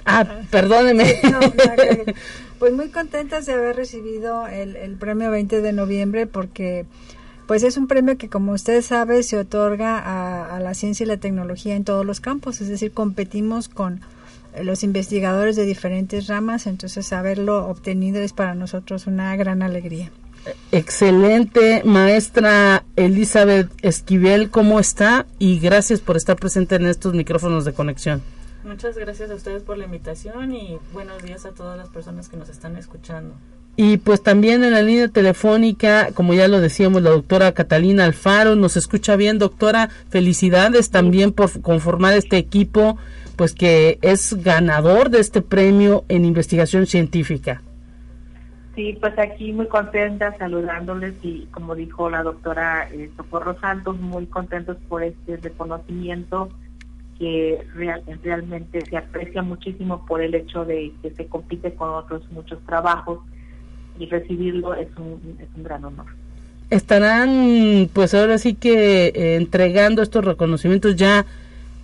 Ah, 0.04 0.26
perdóneme. 0.50 1.18
pues 2.58 2.74
muy 2.74 2.90
contentas 2.90 3.46
de 3.46 3.54
haber 3.54 3.74
recibido 3.74 4.46
el, 4.48 4.96
premio 5.00 5.30
20 5.30 5.62
de 5.62 5.72
noviembre 5.72 6.26
porque 6.26 6.84
pues 7.46 7.62
es 7.62 7.78
un 7.78 7.86
premio 7.86 8.18
que 8.18 8.28
como 8.28 8.52
usted 8.52 8.82
sabe 8.82 9.22
se 9.22 9.38
otorga 9.38 9.98
a, 9.98 10.56
a 10.56 10.60
la 10.60 10.74
ciencia 10.74 11.04
y 11.04 11.06
la 11.06 11.16
tecnología 11.16 11.74
en 11.74 11.84
todos 11.84 12.04
los 12.04 12.20
campos, 12.20 12.60
es 12.60 12.68
decir, 12.68 12.92
competimos 12.92 13.70
con 13.70 14.02
los 14.62 14.82
investigadores 14.82 15.56
de 15.56 15.64
diferentes 15.64 16.26
ramas, 16.26 16.66
entonces 16.66 17.12
haberlo 17.12 17.66
obtenido 17.66 18.20
es 18.20 18.32
para 18.32 18.54
nosotros 18.54 19.06
una 19.06 19.34
gran 19.36 19.62
alegría. 19.62 20.10
Excelente, 20.72 21.82
maestra 21.84 22.84
Elizabeth 22.96 23.68
Esquivel, 23.82 24.50
¿cómo 24.50 24.80
está? 24.80 25.26
Y 25.38 25.58
gracias 25.58 26.00
por 26.00 26.16
estar 26.16 26.36
presente 26.36 26.76
en 26.76 26.86
estos 26.86 27.14
micrófonos 27.14 27.64
de 27.64 27.72
conexión. 27.72 28.22
Muchas 28.64 28.96
gracias 28.96 29.30
a 29.30 29.34
ustedes 29.34 29.62
por 29.62 29.78
la 29.78 29.84
invitación 29.84 30.54
y 30.54 30.78
buenos 30.92 31.22
días 31.22 31.44
a 31.46 31.50
todas 31.50 31.78
las 31.78 31.88
personas 31.88 32.28
que 32.28 32.36
nos 32.36 32.48
están 32.48 32.76
escuchando. 32.76 33.34
Y 33.80 33.98
pues 33.98 34.22
también 34.22 34.64
en 34.64 34.72
la 34.72 34.82
línea 34.82 35.06
telefónica, 35.06 36.10
como 36.12 36.34
ya 36.34 36.48
lo 36.48 36.60
decíamos, 36.60 37.00
la 37.00 37.10
doctora 37.10 37.52
Catalina 37.52 38.04
Alfaro 38.04 38.56
nos 38.56 38.76
escucha 38.76 39.14
bien, 39.14 39.38
doctora. 39.38 39.88
Felicidades 40.10 40.90
también 40.90 41.30
por 41.30 41.60
conformar 41.60 42.14
este 42.14 42.38
equipo 42.38 42.98
pues 43.38 43.54
que 43.54 44.00
es 44.02 44.42
ganador 44.42 45.10
de 45.10 45.20
este 45.20 45.42
premio 45.42 46.04
en 46.08 46.24
investigación 46.24 46.86
científica. 46.86 47.62
Sí, 48.74 48.98
pues 49.00 49.16
aquí 49.16 49.52
muy 49.52 49.68
contenta 49.68 50.36
saludándoles 50.38 51.14
y 51.22 51.46
como 51.52 51.76
dijo 51.76 52.10
la 52.10 52.24
doctora 52.24 52.88
eh, 52.92 53.08
Socorro 53.16 53.58
Santos, 53.60 54.00
muy 54.00 54.26
contentos 54.26 54.76
por 54.88 55.04
este 55.04 55.36
reconocimiento 55.36 56.48
que 57.16 57.64
realmente 58.22 58.84
se 58.84 58.96
aprecia 58.96 59.42
muchísimo 59.42 60.04
por 60.04 60.20
el 60.20 60.34
hecho 60.34 60.64
de 60.64 60.92
que 61.00 61.10
se 61.12 61.26
compite 61.26 61.74
con 61.74 61.90
otros 61.90 62.28
muchos 62.32 62.58
trabajos 62.66 63.20
y 64.00 64.06
recibirlo 64.06 64.74
es 64.74 64.88
un, 64.96 65.38
es 65.40 65.48
un 65.56 65.62
gran 65.62 65.84
honor. 65.84 66.06
Estarán 66.70 67.88
pues 67.92 68.14
ahora 68.14 68.38
sí 68.38 68.54
que 68.54 69.06
eh, 69.08 69.36
entregando 69.36 70.02
estos 70.02 70.24
reconocimientos 70.24 70.96
ya 70.96 71.24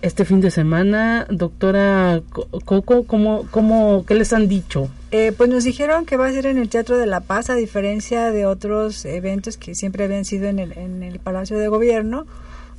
este 0.01 0.25
fin 0.25 0.41
de 0.41 0.51
semana, 0.51 1.25
doctora 1.29 2.21
Coco, 2.65 3.05
¿cómo, 3.05 3.47
cómo, 3.49 4.05
¿qué 4.05 4.15
les 4.15 4.33
han 4.33 4.47
dicho? 4.47 4.89
Eh, 5.11 5.31
pues 5.35 5.49
nos 5.49 5.63
dijeron 5.63 6.05
que 6.05 6.17
va 6.17 6.27
a 6.27 6.31
ser 6.31 6.45
en 6.45 6.57
el 6.57 6.69
Teatro 6.69 6.97
de 6.97 7.05
la 7.05 7.21
Paz, 7.21 7.49
a 7.49 7.55
diferencia 7.55 8.31
de 8.31 8.45
otros 8.45 9.05
eventos 9.05 9.57
que 9.57 9.75
siempre 9.75 10.03
habían 10.03 10.25
sido 10.25 10.47
en 10.47 10.59
el, 10.59 10.77
en 10.77 11.03
el 11.03 11.19
Palacio 11.19 11.57
de 11.57 11.67
Gobierno. 11.67 12.25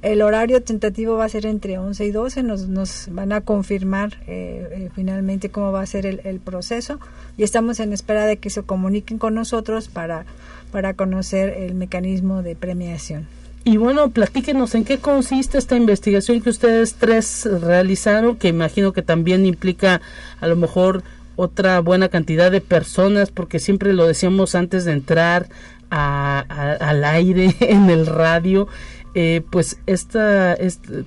El 0.02 0.22
horario 0.22 0.62
tentativo 0.62 1.16
va 1.16 1.24
a 1.24 1.28
ser 1.28 1.46
entre 1.46 1.78
11 1.78 2.04
y 2.04 2.10
12, 2.10 2.42
nos, 2.42 2.68
nos 2.68 3.08
van 3.10 3.32
a 3.32 3.40
confirmar 3.40 4.18
eh, 4.26 4.68
eh, 4.70 4.90
finalmente 4.94 5.48
cómo 5.48 5.72
va 5.72 5.80
a 5.80 5.86
ser 5.86 6.04
el, 6.06 6.20
el, 6.24 6.38
proceso 6.38 7.00
y 7.38 7.42
estamos 7.42 7.80
en 7.80 7.92
espera 7.92 8.26
de 8.26 8.36
que 8.36 8.50
se 8.50 8.62
comuniquen 8.62 9.18
con 9.18 9.34
nosotros 9.34 9.88
para, 9.88 10.26
para 10.70 10.94
conocer 10.94 11.48
el 11.48 11.74
mecanismo 11.74 12.42
de 12.42 12.54
premiación. 12.54 13.26
Y 13.66 13.78
bueno, 13.78 14.10
platíquenos 14.10 14.76
en 14.76 14.84
qué 14.84 14.98
consiste 14.98 15.58
esta 15.58 15.74
investigación 15.74 16.40
que 16.40 16.50
ustedes 16.50 16.94
tres 16.94 17.48
realizaron, 17.62 18.36
que 18.36 18.46
imagino 18.46 18.92
que 18.92 19.02
también 19.02 19.44
implica 19.44 20.00
a 20.40 20.46
lo 20.46 20.54
mejor 20.54 21.02
otra 21.34 21.80
buena 21.80 22.08
cantidad 22.08 22.52
de 22.52 22.60
personas, 22.60 23.32
porque 23.32 23.58
siempre 23.58 23.92
lo 23.92 24.06
decíamos 24.06 24.54
antes 24.54 24.84
de 24.84 24.92
entrar 24.92 25.48
al 25.90 27.04
aire 27.04 27.56
en 27.60 27.90
el 27.90 28.06
radio, 28.06 28.68
eh, 29.16 29.42
pues 29.50 29.80
esta, 29.86 30.56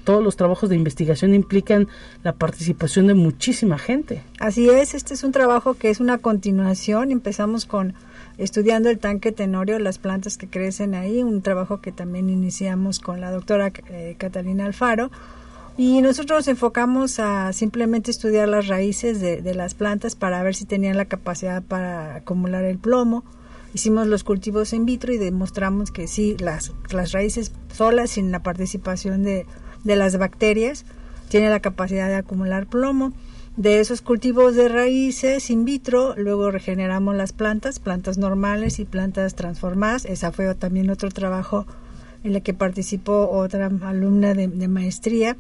todos 0.04 0.22
los 0.22 0.36
trabajos 0.36 0.70
de 0.70 0.76
investigación 0.76 1.34
implican 1.34 1.88
la 2.26 2.34
participación 2.34 3.08
de 3.08 3.14
muchísima 3.14 3.78
gente. 3.80 4.22
Así 4.38 4.70
es, 4.70 4.96
este 4.96 5.14
es 5.14 5.24
un 5.24 5.32
trabajo 5.32 5.76
que 5.76 5.90
es 5.90 6.02
una 6.02 6.18
continuación, 6.18 7.12
empezamos 7.12 7.66
con 7.66 7.94
estudiando 8.40 8.90
el 8.90 9.00
tanque 9.00 9.32
tenorio, 9.32 9.78
las 9.80 10.00
plantas 10.00 10.38
que 10.38 10.48
crecen 10.48 10.96
ahí, 10.96 11.22
un 11.22 11.42
trabajo 11.42 11.82
que 11.82 11.92
también 11.92 12.30
iniciamos 12.30 13.00
con 13.00 13.20
la 13.20 13.32
doctora 13.32 13.72
eh, 13.90 14.16
Catalina 14.18 14.66
Alfaro. 14.66 15.12
Y 15.78 16.02
nosotros 16.02 16.40
nos 16.40 16.48
enfocamos 16.48 17.20
a 17.20 17.54
simplemente 17.54 18.12
estudiar 18.12 18.50
las 18.50 18.68
raíces 18.68 19.22
de, 19.22 19.54
las 19.54 19.76
plantas 19.76 20.16
para 20.16 20.44
ver 20.44 20.56
si 20.56 20.66
tenían 20.66 20.98
la 20.98 21.06
capacidad 21.06 21.64
para 21.64 22.16
acumular 22.16 22.66
el 22.66 22.78
plomo. 22.78 23.24
Hicimos 23.74 24.08
los 24.08 24.24
cultivos 24.24 24.74
in 24.74 24.86
vitro 24.86 25.14
y 25.14 25.18
demostramos 25.18 25.92
que 25.92 26.08
sí, 26.08 26.36
las, 26.40 26.74
las 26.92 27.12
raíces 27.12 27.54
solas, 27.74 28.10
sin 28.10 28.32
la 28.32 28.44
participación 28.44 29.24
de, 29.24 29.46
de 29.84 29.96
las 29.96 30.18
bacterias, 30.18 30.86
tienen 31.30 31.52
la 31.52 31.62
capacidad 31.62 32.08
de 32.08 32.16
acumular 32.16 32.68
plomo. 32.68 33.14
De 33.60 33.82
esos 33.82 34.02
cultivos 34.02 34.56
de 34.56 34.70
raíces 34.70 35.50
in 35.50 35.66
vitro, 35.66 36.16
luego 36.16 36.50
regeneramos 36.50 37.14
las 37.14 37.34
plantas, 37.34 37.80
plantas 37.80 38.18
normales 38.18 38.80
y 38.80 38.86
plantas 38.86 39.36
transformadas. 39.36 40.06
Esa 40.06 40.32
fue 40.32 40.56
también 40.56 40.90
otro 40.90 41.10
trabajo 41.10 41.68
en 42.24 42.36
el 42.36 42.42
que 42.42 42.54
participó 42.54 43.30
otra 43.30 43.70
alumna 43.82 44.34
de, 44.34 44.48
maestría. 44.70 45.36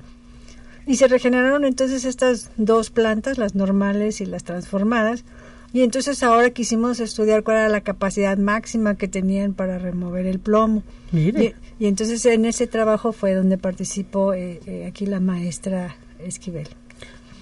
Y 0.85 0.97
se 0.97 1.07
regeneraron 1.07 1.63
entonces 1.63 2.03
estas 2.03 2.51
dos 2.57 2.89
plantas, 2.89 3.37
las 3.37 3.55
normales 3.55 4.19
y 4.19 4.25
las 4.25 4.43
transformadas. 4.43 5.23
Y 5.71 5.83
entonces 5.83 6.21
ahora 6.21 6.49
quisimos 6.49 6.99
estudiar 6.99 7.43
cuál 7.43 7.55
era 7.55 7.69
la 7.69 7.79
capacidad 7.79 8.37
máxima 8.37 8.95
que 8.95 9.07
tenían 9.07 9.53
para 9.53 9.79
remover 9.79 10.25
el 10.25 10.39
plomo. 10.39 10.83
Y, 11.13 11.53
entonces 11.79 12.25
en 12.25 12.43
ese 12.43 12.67
trabajo 12.67 13.13
fue 13.13 13.33
donde 13.33 13.57
participó 13.57 14.33
eh, 14.33 14.59
eh, 14.65 14.87
aquí 14.87 15.05
la 15.05 15.21
maestra 15.21 15.95
Esquivel. 16.19 16.67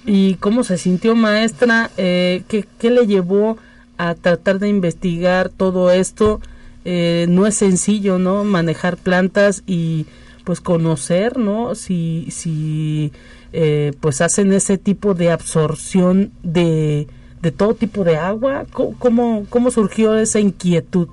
¿Y 0.07 0.35
cómo 0.35 0.63
se 0.63 0.77
sintió 0.77 1.15
maestra? 1.15 1.91
Eh, 1.97 2.43
¿qué, 2.47 2.65
¿Qué 2.79 2.89
le 2.89 3.05
llevó 3.05 3.57
a 3.97 4.15
tratar 4.15 4.57
de 4.57 4.69
investigar 4.69 5.49
todo 5.49 5.91
esto? 5.91 6.39
Eh, 6.85 7.25
no 7.27 7.45
es 7.45 7.55
sencillo, 7.55 8.17
¿no? 8.17 8.45
Manejar 8.45 8.95
plantas 8.95 9.63
y 9.67 10.05
pues 10.45 10.61
conocer, 10.61 11.37
¿no? 11.37 11.75
Si, 11.75 12.27
si 12.31 13.11
eh, 13.51 13.91
pues 13.99 14.21
hacen 14.21 14.53
ese 14.53 14.77
tipo 14.77 15.13
de 15.13 15.29
absorción 15.29 16.31
de, 16.41 17.07
de 17.41 17.51
todo 17.51 17.73
tipo 17.73 18.05
de 18.05 18.15
agua. 18.15 18.65
¿Cómo, 18.71 19.45
¿Cómo 19.49 19.71
surgió 19.71 20.15
esa 20.15 20.39
inquietud? 20.39 21.09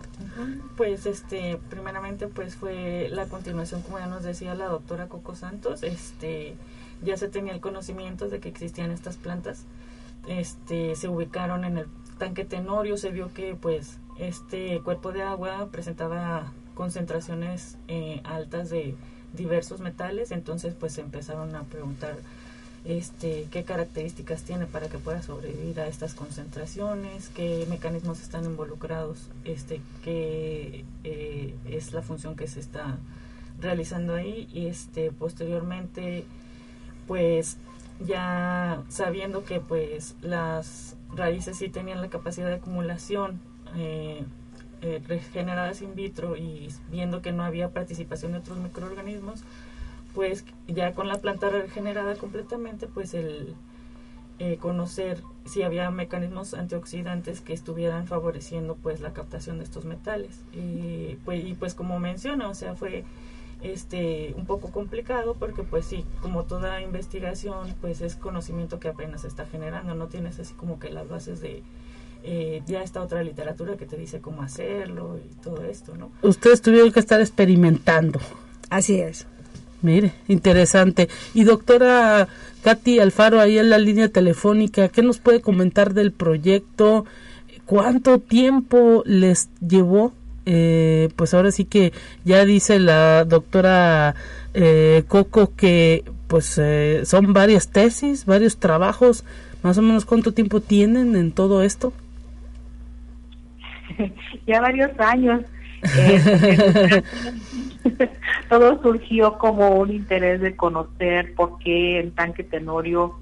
Pues 0.77 1.05
este, 1.07 1.59
primeramente 1.69 2.29
pues 2.29 2.55
fue 2.55 3.09
la 3.11 3.27
continuación, 3.27 3.83
como 3.83 3.99
ya 3.99 4.07
nos 4.07 4.23
decía 4.23 4.55
la 4.55 4.67
doctora 4.67 5.09
Coco 5.09 5.35
Santos, 5.35 5.83
este, 5.83 6.55
ya 7.05 7.17
se 7.17 7.29
tenía 7.29 7.53
el 7.53 7.61
conocimiento 7.61 8.29
de 8.29 8.41
que 8.41 8.49
existían 8.49 8.91
estas 8.91 9.17
plantas, 9.17 9.65
este, 10.27 10.97
se 10.97 11.09
ubicaron 11.09 11.65
en 11.65 11.79
el 11.79 11.87
tanque 12.19 12.45
Tenorio, 12.45 12.97
se 12.97 13.11
vio 13.11 13.33
que 13.33 13.55
pues 13.55 13.99
este 14.19 14.81
cuerpo 14.81 15.13
de 15.13 15.23
agua 15.23 15.69
presentaba 15.71 16.53
concentraciones 16.75 17.77
eh, 17.89 18.21
altas 18.25 18.71
de 18.71 18.95
diversos 19.33 19.81
metales, 19.81 20.31
entonces 20.31 20.75
pues 20.79 20.97
empezaron 20.99 21.55
a 21.57 21.65
preguntar 21.65 22.17
este, 22.85 23.49
qué 23.51 23.65
características 23.65 24.43
tiene 24.43 24.67
para 24.67 24.89
que 24.89 24.99
pueda 24.99 25.23
sobrevivir 25.23 25.81
a 25.81 25.87
estas 25.87 26.15
concentraciones, 26.15 27.31
qué 27.31 27.67
mecanismos 27.69 28.21
están 28.21 28.45
involucrados, 28.45 29.29
este, 29.45 29.81
qué 30.03 30.85
eh, 31.03 31.55
es 31.67 31.93
la 31.93 32.03
función 32.03 32.37
que 32.37 32.47
se 32.47 32.61
está 32.61 32.99
realizando 33.61 34.15
ahí 34.15 34.49
y 34.53 34.67
este 34.67 35.11
posteriormente 35.13 36.25
pues 37.07 37.59
ya 38.01 38.83
sabiendo 38.89 39.45
que 39.45 39.61
pues 39.61 40.17
las 40.21 40.97
raíces 41.15 41.57
sí 41.57 41.69
tenían 41.69 42.01
la 42.01 42.09
capacidad 42.09 42.49
de 42.49 42.55
acumulación 42.55 43.41
eh, 43.77 44.25
eh, 44.83 45.03
regeneradas 45.07 45.81
in 45.83 45.95
vitro 45.95 46.37
y 46.37 46.69
viendo 46.91 47.23
que 47.23 47.33
no 47.33 47.45
había 47.45 47.71
participación 47.71 48.33
de 48.33 48.39
otros 48.39 48.59
microorganismos, 48.59 49.43
pues 50.15 50.45
ya 50.69 50.93
con 50.93 51.09
la 51.09 51.17
planta 51.17 51.49
regenerada 51.49 52.15
completamente, 52.17 52.87
pues 52.87 53.15
el 53.15 53.55
eh, 54.39 54.59
conocer 54.59 55.23
si 55.45 55.63
había 55.63 55.91
mecanismos 55.91 56.55
antioxidantes 56.55 57.41
que 57.41 57.53
estuvieran 57.53 58.07
favoreciendo 58.07 58.77
pues 58.77 59.01
la 59.01 59.13
captación 59.13 59.59
de 59.59 59.65
estos 59.65 59.85
metales. 59.85 60.43
Y 60.53 61.17
pues, 61.25 61.45
y 61.45 61.55
pues 61.55 61.75
como 61.75 61.99
menciona, 61.99 62.49
o 62.49 62.55
sea, 62.55 62.75
fue 62.75 63.05
este 63.63 64.35
un 64.37 64.47
poco 64.47 64.71
complicado 64.71 65.37
porque 65.39 65.63
pues 65.63 65.87
sí, 65.87 66.05
como 66.21 66.45
toda 66.45 66.81
investigación, 66.81 67.75
pues 67.81 68.01
es 68.01 68.17
conocimiento 68.17 68.79
que 68.79 68.89
apenas 68.89 69.23
se 69.23 69.29
está 69.29 69.47
generando, 69.47 69.95
no 69.95 70.09
tienes 70.09 70.39
así 70.39 70.55
como 70.55 70.79
que 70.79 70.91
las 70.91 71.09
bases 71.09 71.41
de 71.41 71.63
eh, 72.23 72.63
ya 72.67 72.83
está 72.83 73.03
otra 73.03 73.23
literatura 73.23 73.77
que 73.77 73.85
te 73.85 73.97
dice 73.97 74.21
cómo 74.21 74.43
hacerlo 74.43 75.19
y 75.19 75.35
todo 75.43 75.63
esto, 75.65 75.95
¿no? 75.97 76.11
Ustedes 76.23 76.63
tuvieron 76.63 76.91
que 76.91 77.01
estar 77.01 77.21
experimentando. 77.21 78.19
Así 78.71 78.99
es. 78.99 79.27
Mire, 79.83 80.15
interesante. 80.29 81.11
Y 81.35 81.45
doctora 81.45 82.27
Katy 82.63 82.99
Alfaro, 82.99 83.41
ahí 83.41 83.59
en 83.59 83.69
la 83.69 83.77
línea 83.77 84.09
telefónica, 84.09 84.89
¿qué 84.89 85.03
nos 85.03 85.19
puede 85.19 85.43
comentar 85.43 85.93
del 85.93 86.13
proyecto? 86.13 87.05
¿Cuánto 87.67 88.19
tiempo 88.19 89.03
les 89.05 89.51
llevó? 89.61 90.15
Eh, 90.47 91.09
pues 91.17 91.33
ahora 91.35 91.51
sí 91.51 91.65
que 91.65 91.93
ya 92.25 92.45
dice 92.45 92.79
la 92.79 93.25
doctora 93.25 94.15
eh, 94.53 95.05
Coco 95.09 95.55
que 95.57 96.05
pues 96.29 96.59
eh, 96.59 97.03
son 97.05 97.33
varias 97.33 97.71
tesis, 97.71 98.27
varios 98.27 98.59
trabajos. 98.59 99.25
Más 99.63 99.79
o 99.79 99.83
menos 99.83 100.05
cuánto 100.05 100.33
tiempo 100.33 100.61
tienen 100.61 101.17
en 101.17 101.33
todo 101.33 101.63
esto? 101.63 101.93
ya 104.47 104.61
varios 104.61 104.91
años. 104.99 105.43
Eh, 105.97 107.03
todo 108.49 108.81
surgió 108.83 109.37
como 109.39 109.71
un 109.77 109.91
interés 109.91 110.41
de 110.41 110.57
conocer 110.57 111.35
por 111.35 111.59
qué 111.59 112.01
en 112.01 112.13
Tanque 112.13 112.43
Tenorio, 112.43 113.19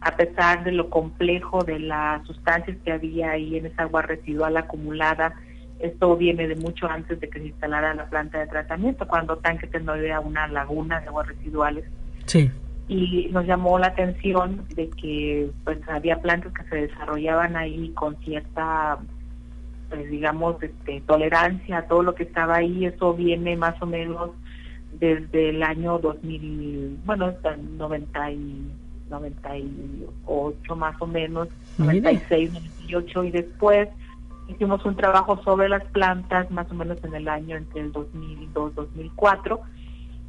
a 0.00 0.16
pesar 0.16 0.64
de 0.64 0.72
lo 0.72 0.90
complejo 0.90 1.64
de 1.64 1.78
las 1.78 2.26
sustancias 2.26 2.76
que 2.84 2.92
había 2.92 3.30
ahí 3.30 3.56
en 3.56 3.66
esa 3.66 3.84
agua 3.84 4.02
residual 4.02 4.56
acumulada, 4.56 5.34
esto 5.82 6.16
viene 6.16 6.46
de 6.46 6.54
mucho 6.56 6.86
antes 6.86 7.20
de 7.20 7.28
que 7.28 7.40
se 7.40 7.46
instalara 7.48 7.92
la 7.92 8.06
planta 8.06 8.38
de 8.38 8.46
tratamiento, 8.46 9.06
cuando 9.06 9.36
Tanque 9.36 9.66
Tenorio 9.66 10.04
era 10.04 10.20
una 10.20 10.46
laguna 10.46 11.00
de 11.00 11.08
aguas 11.08 11.26
residuales. 11.26 11.84
Sí. 12.26 12.50
Y 12.88 13.28
nos 13.32 13.46
llamó 13.46 13.78
la 13.78 13.88
atención 13.88 14.64
de 14.74 14.88
que 14.90 15.50
pues 15.64 15.78
había 15.88 16.20
plantas 16.20 16.52
que 16.52 16.64
se 16.64 16.76
desarrollaban 16.86 17.56
ahí 17.56 17.90
con 17.94 18.16
cierta 18.18 18.98
pues 19.88 20.08
digamos, 20.10 20.62
este, 20.62 21.02
tolerancia 21.02 21.78
a 21.78 21.86
todo 21.86 22.02
lo 22.02 22.14
que 22.14 22.22
estaba 22.22 22.56
ahí, 22.56 22.86
eso 22.86 23.12
viene 23.12 23.56
más 23.56 23.74
o 23.82 23.84
menos 23.84 24.30
desde 24.98 25.50
el 25.50 25.62
año 25.62 25.98
2000, 25.98 27.00
bueno, 27.04 27.26
hasta 27.26 27.56
90 27.56 28.30
y 28.30 28.72
98 29.10 30.76
más 30.76 30.94
o 30.98 31.06
menos, 31.06 31.48
96, 31.76 32.52
98 32.54 33.24
y 33.24 33.30
después 33.32 33.88
hicimos 34.48 34.84
un 34.84 34.96
trabajo 34.96 35.42
sobre 35.42 35.68
las 35.68 35.84
plantas 35.86 36.50
más 36.50 36.70
o 36.70 36.74
menos 36.74 37.02
en 37.04 37.14
el 37.14 37.28
año 37.28 37.56
entre 37.56 37.80
el 37.80 37.92
2002, 37.92 38.74
2004 38.74 39.60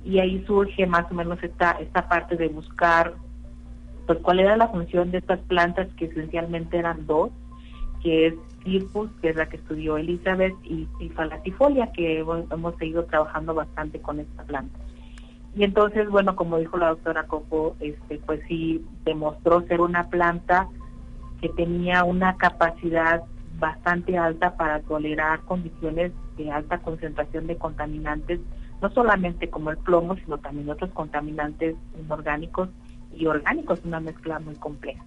y 0.06 0.20
ahí 0.20 0.44
surge 0.46 0.86
más 0.86 1.10
o 1.12 1.14
menos 1.14 1.42
esta 1.44 1.72
esta 1.72 2.08
parte 2.08 2.36
de 2.36 2.48
buscar 2.48 3.14
pues 4.06 4.20
cuál 4.20 4.40
era 4.40 4.58
la 4.58 4.68
función 4.68 5.12
de 5.12 5.20
estas 5.20 5.40
plantas 5.42 5.88
que 5.96 6.06
esencialmente 6.06 6.78
eran 6.78 7.06
dos, 7.06 7.32
que 8.02 8.28
es 8.28 8.34
Circus, 8.64 9.10
que 9.22 9.30
es 9.30 9.36
la 9.36 9.48
que 9.48 9.58
estudió 9.58 9.98
Elizabeth, 9.98 10.56
y, 10.64 10.88
y 11.00 11.10
Falatifolia, 11.10 11.92
que 11.92 12.20
hemos, 12.20 12.76
seguido 12.78 13.06
trabajando 13.06 13.54
bastante 13.54 14.00
con 14.00 14.20
esta 14.20 14.44
planta. 14.44 14.78
Y 15.56 15.64
entonces, 15.64 16.10
bueno, 16.10 16.36
como 16.36 16.58
dijo 16.58 16.78
la 16.78 16.90
doctora 16.90 17.28
Coco, 17.28 17.76
este, 17.80 18.18
pues 18.26 18.42
sí 18.48 18.84
demostró 19.06 19.62
ser 19.68 19.82
una 19.82 20.10
planta 20.10 20.68
que 21.40 21.50
tenía 21.50 22.04
una 22.04 22.36
capacidad 22.38 23.24
bastante 23.64 24.18
alta 24.18 24.58
para 24.58 24.82
tolerar 24.82 25.40
condiciones 25.46 26.12
de 26.36 26.52
alta 26.52 26.80
concentración 26.80 27.48
de 27.48 27.56
contaminantes, 27.56 28.42
no 28.82 28.90
solamente 28.90 29.50
como 29.50 29.72
el 29.72 29.78
plomo, 29.78 30.18
sino 30.18 30.38
también 30.38 30.70
otros 30.70 30.92
contaminantes 30.92 31.78
inorgánicos 31.98 32.68
y 33.16 33.26
orgánicos, 33.26 33.80
una 33.86 34.02
mezcla 34.02 34.40
muy 34.40 34.56
compleja. 34.56 35.02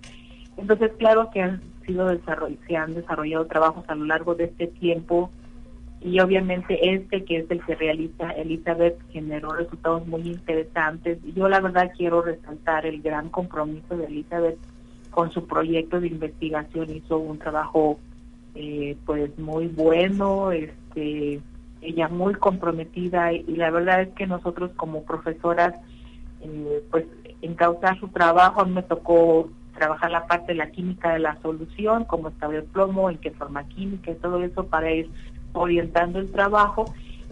Entonces, 0.57 0.91
claro 0.97 1.29
que 1.31 1.43
han 1.43 1.61
sido 1.85 2.09
se 2.67 2.77
han 2.79 2.95
desarrollado 2.95 3.45
trabajos 3.45 3.85
a 3.89 3.95
lo 3.95 4.07
largo 4.07 4.35
de 4.35 4.45
este 4.45 4.69
tiempo 4.69 5.31
y 6.01 6.19
obviamente 6.21 6.95
este 6.95 7.25
que 7.25 7.37
es 7.41 7.51
el 7.51 7.63
que 7.63 7.75
realiza 7.75 8.31
Elizabeth 8.31 8.99
generó 9.11 9.51
resultados 9.51 10.07
muy 10.07 10.23
interesantes. 10.23 11.19
Yo 11.35 11.47
la 11.51 11.61
verdad 11.61 11.93
quiero 11.95 12.23
resaltar 12.23 12.87
el 12.87 13.03
gran 13.03 13.29
compromiso 13.29 13.99
de 13.99 14.07
Elizabeth 14.07 14.57
con 15.11 15.31
su 15.31 15.47
proyecto 15.47 16.01
de 16.01 16.09
investigación, 16.09 16.91
hizo 16.91 17.19
un 17.19 17.39
trabajo 17.39 17.99
eh, 18.57 18.97
pues 19.05 19.39
muy 19.39 19.69
bueno, 19.69 20.51
este 20.51 21.41
ella 21.83 22.09
muy 22.09 22.35
comprometida 22.35 23.33
y, 23.33 23.45
la 23.55 23.71
verdad 23.71 24.03
es 24.03 24.09
que 24.15 24.27
nosotros 24.27 24.71
como 24.77 25.05
profesoras 25.05 25.75
eh, 26.41 26.83
pues 26.91 27.05
encauzar 27.43 27.99
su 28.01 28.09
trabajo, 28.09 28.61
a 28.61 28.65
mí 28.65 28.73
me 28.73 28.83
tocó 28.83 29.51
trabajar 29.75 30.11
la 30.11 30.27
parte 30.27 30.53
de 30.53 30.59
la 30.59 30.71
química 30.71 31.13
de 31.13 31.19
la 31.21 31.41
solución, 31.43 32.05
cómo 32.05 32.29
estaba 32.29 32.57
el 32.57 32.65
plomo, 32.65 33.11
en 33.11 33.19
qué 33.19 33.31
forma 33.31 33.69
química 33.69 34.11
y 34.11 34.15
todo 34.15 34.43
eso 34.43 34.67
para 34.67 34.91
ir 34.91 35.11
orientando 35.53 36.19
el 36.19 36.33
trabajo. 36.33 36.87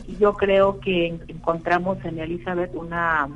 Y 0.06 0.16
yo 0.16 0.34
creo 0.34 0.78
que 0.80 1.18
encontramos 1.28 1.98
en 2.04 2.18
Elizabeth 2.18 2.70
una, 2.74 3.28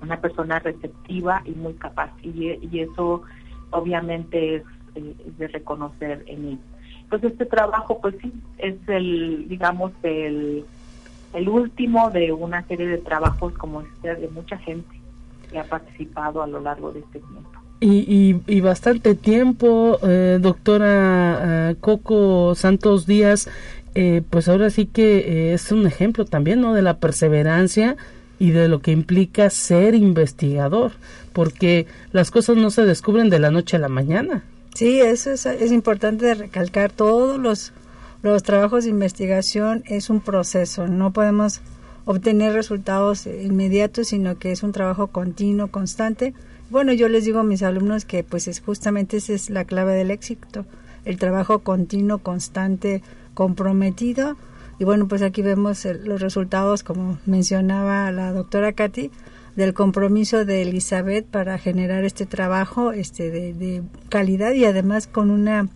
una 0.00 0.20
persona 0.20 0.58
receptiva 0.58 1.42
y 1.44 1.50
muy 1.50 1.74
capaz. 1.74 2.10
Y, 2.22 2.80
eso 2.80 3.22
obviamente 3.70 4.56
es, 4.56 4.62
eh, 4.94 5.14
de 5.38 5.48
reconocer 5.48 6.24
en 6.26 6.48
él. 6.48 6.58
Pues 7.08 7.22
este 7.24 7.46
trabajo, 7.46 8.00
pues 8.00 8.14
sí, 8.20 8.32
es 8.58 8.76
el, 8.88 9.46
digamos, 9.48 9.92
el, 10.02 10.64
el 11.34 11.48
último 11.48 12.10
de 12.10 12.32
una 12.32 12.66
serie 12.66 12.86
de 12.86 12.98
trabajos 12.98 13.52
como 13.54 13.82
este 13.82 14.14
de 14.16 14.28
mucha 14.28 14.58
gente 14.58 15.00
que 15.50 15.58
ha 15.58 15.64
participado 15.64 16.42
a 16.42 16.46
lo 16.46 16.60
largo 16.60 16.92
de 16.92 17.00
este 17.00 17.20
tiempo. 17.20 17.50
Y, 17.78 18.40
y, 18.46 18.60
bastante 18.62 19.14
tiempo, 19.14 19.98
eh, 20.02 20.38
doctora 20.40 21.70
eh, 21.70 21.76
Coco 21.78 22.54
Santos 22.54 23.06
Díaz, 23.06 23.50
eh, 23.94 24.22
pues 24.30 24.48
ahora 24.48 24.70
sí 24.70 24.86
que 24.86 25.52
es 25.52 25.70
un 25.72 25.86
ejemplo 25.86 26.24
también, 26.24 26.62
¿no? 26.62 26.72
De 26.72 26.80
la 26.80 26.96
perseverancia 26.98 27.96
y 28.38 28.50
de 28.50 28.68
lo 28.68 28.80
que 28.80 28.92
implica 28.92 29.50
ser 29.50 29.94
investigador, 29.94 30.92
porque 31.34 31.86
las 32.12 32.30
cosas 32.30 32.56
no 32.56 32.70
se 32.70 32.86
descubren 32.86 33.28
de 33.28 33.40
la 33.40 33.50
noche 33.50 33.76
a 33.76 33.80
la 33.80 33.88
mañana. 33.88 34.42
Sí, 34.76 35.00
eso 35.00 35.30
es, 35.30 35.46
es 35.46 35.72
importante 35.72 36.34
recalcar. 36.34 36.92
Todos 36.92 37.38
los, 37.38 37.72
los 38.20 38.42
trabajos 38.42 38.84
de 38.84 38.90
investigación 38.90 39.82
es 39.86 40.10
un 40.10 40.20
proceso. 40.20 40.86
No 40.86 41.14
podemos 41.14 41.62
obtener 42.04 42.52
resultados 42.52 43.26
inmediatos, 43.26 44.08
sino 44.08 44.38
que 44.38 44.52
es 44.52 44.62
un 44.62 44.72
trabajo 44.72 45.06
continuo, 45.06 45.68
constante. 45.68 46.34
Bueno, 46.68 46.92
yo 46.92 47.08
les 47.08 47.24
digo 47.24 47.38
a 47.38 47.42
mis 47.42 47.62
alumnos 47.62 48.04
que 48.04 48.22
pues 48.22 48.48
es 48.48 48.60
justamente 48.60 49.16
esa 49.16 49.32
es 49.32 49.48
la 49.48 49.64
clave 49.64 49.94
del 49.94 50.10
éxito, 50.10 50.66
el 51.06 51.16
trabajo 51.16 51.60
continuo, 51.60 52.18
constante, 52.18 53.02
comprometido. 53.32 54.36
Y 54.78 54.84
bueno, 54.84 55.08
pues 55.08 55.22
aquí 55.22 55.40
vemos 55.40 55.86
los 56.04 56.20
resultados, 56.20 56.82
como 56.82 57.18
mencionaba 57.24 58.12
la 58.12 58.30
doctora 58.30 58.74
Katy, 58.74 59.10
del 59.56 59.72
compromiso 59.72 60.44
de 60.44 60.62
Elizabeth 60.62 61.26
para 61.26 61.58
generar 61.58 62.04
este 62.04 62.26
trabajo 62.26 62.92
este 62.92 63.30
de, 63.30 63.82
calidad 64.08 64.52
y 64.52 64.64
además 64.64 65.06
con 65.06 65.30
una 65.30 65.68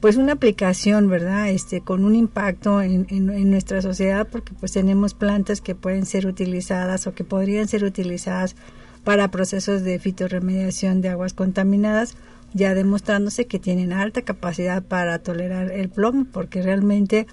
pues 0.00 0.16
una 0.16 0.32
aplicación 0.32 1.08
verdad 1.08 1.50
este 1.50 1.82
con 1.82 2.04
un 2.04 2.14
impacto 2.14 2.80
en, 2.80 3.06
en, 3.10 3.50
nuestra 3.50 3.82
sociedad 3.82 4.26
porque 4.26 4.52
pues 4.58 4.72
tenemos 4.72 5.14
plantas 5.14 5.60
que 5.60 5.74
pueden 5.74 6.06
ser 6.06 6.26
utilizadas 6.26 7.06
o 7.06 7.14
que 7.14 7.24
podrían 7.24 7.68
ser 7.68 7.84
utilizadas 7.84 8.56
para 9.04 9.30
procesos 9.30 9.84
de 9.84 9.98
fitorremediación 9.98 11.00
de 11.02 11.10
aguas 11.10 11.34
contaminadas 11.34 12.16
ya 12.54 12.74
demostrándose 12.74 13.46
que 13.46 13.58
tienen 13.58 13.92
alta 13.92 14.22
capacidad 14.22 14.82
para 14.82 15.18
tolerar 15.18 15.70
el 15.70 15.90
plomo 15.90 16.26
porque 16.32 16.62
realmente 16.62 17.26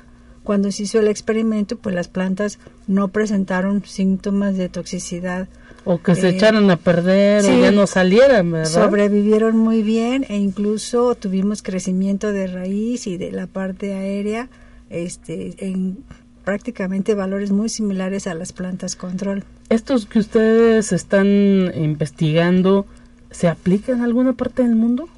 cuando 0.45 0.71
se 0.71 0.83
hizo 0.83 0.99
el 0.99 1.09
experimento, 1.09 1.77
pues 1.77 1.93
las 1.93 2.07
plantas 2.07 2.59
no 2.87 3.09
presentaron 3.09 3.83
síntomas 3.83 4.55
de 4.55 4.69
toxicidad. 4.69 5.49
O 5.83 6.01
que 6.01 6.15
se 6.15 6.29
eh, 6.29 6.31
echaron 6.31 6.71
a 6.71 6.77
perder 6.77 7.43
o 7.43 7.59
ya 7.59 7.71
no 7.71 7.85
salieran, 7.87 8.51
¿verdad? 8.51 8.71
Sobrevivieron 8.71 9.57
muy 9.57 9.83
bien 9.83 10.25
e 10.29 10.37
incluso 10.37 11.15
tuvimos 11.15 11.61
crecimiento 11.61 12.31
de 12.31 12.47
raíz 12.47 13.07
y 13.07 13.17
de 13.17 13.31
la 13.31 13.47
parte 13.47 13.93
aérea 13.93 14.47
este, 14.89 15.55
en 15.67 15.97
prácticamente 16.45 17.15
valores 17.15 17.51
muy 17.51 17.67
similares 17.67 18.27
a 18.27 18.33
las 18.35 18.53
plantas 18.53 18.95
control. 18.95 19.43
¿Estos 19.69 20.05
que 20.05 20.19
ustedes 20.19 20.93
están 20.93 21.27
investigando 21.75 22.85
se 23.31 23.47
aplican 23.47 23.97
en 23.97 24.03
alguna 24.03 24.33
parte 24.33 24.63
del 24.63 24.75
mundo? 24.75 25.09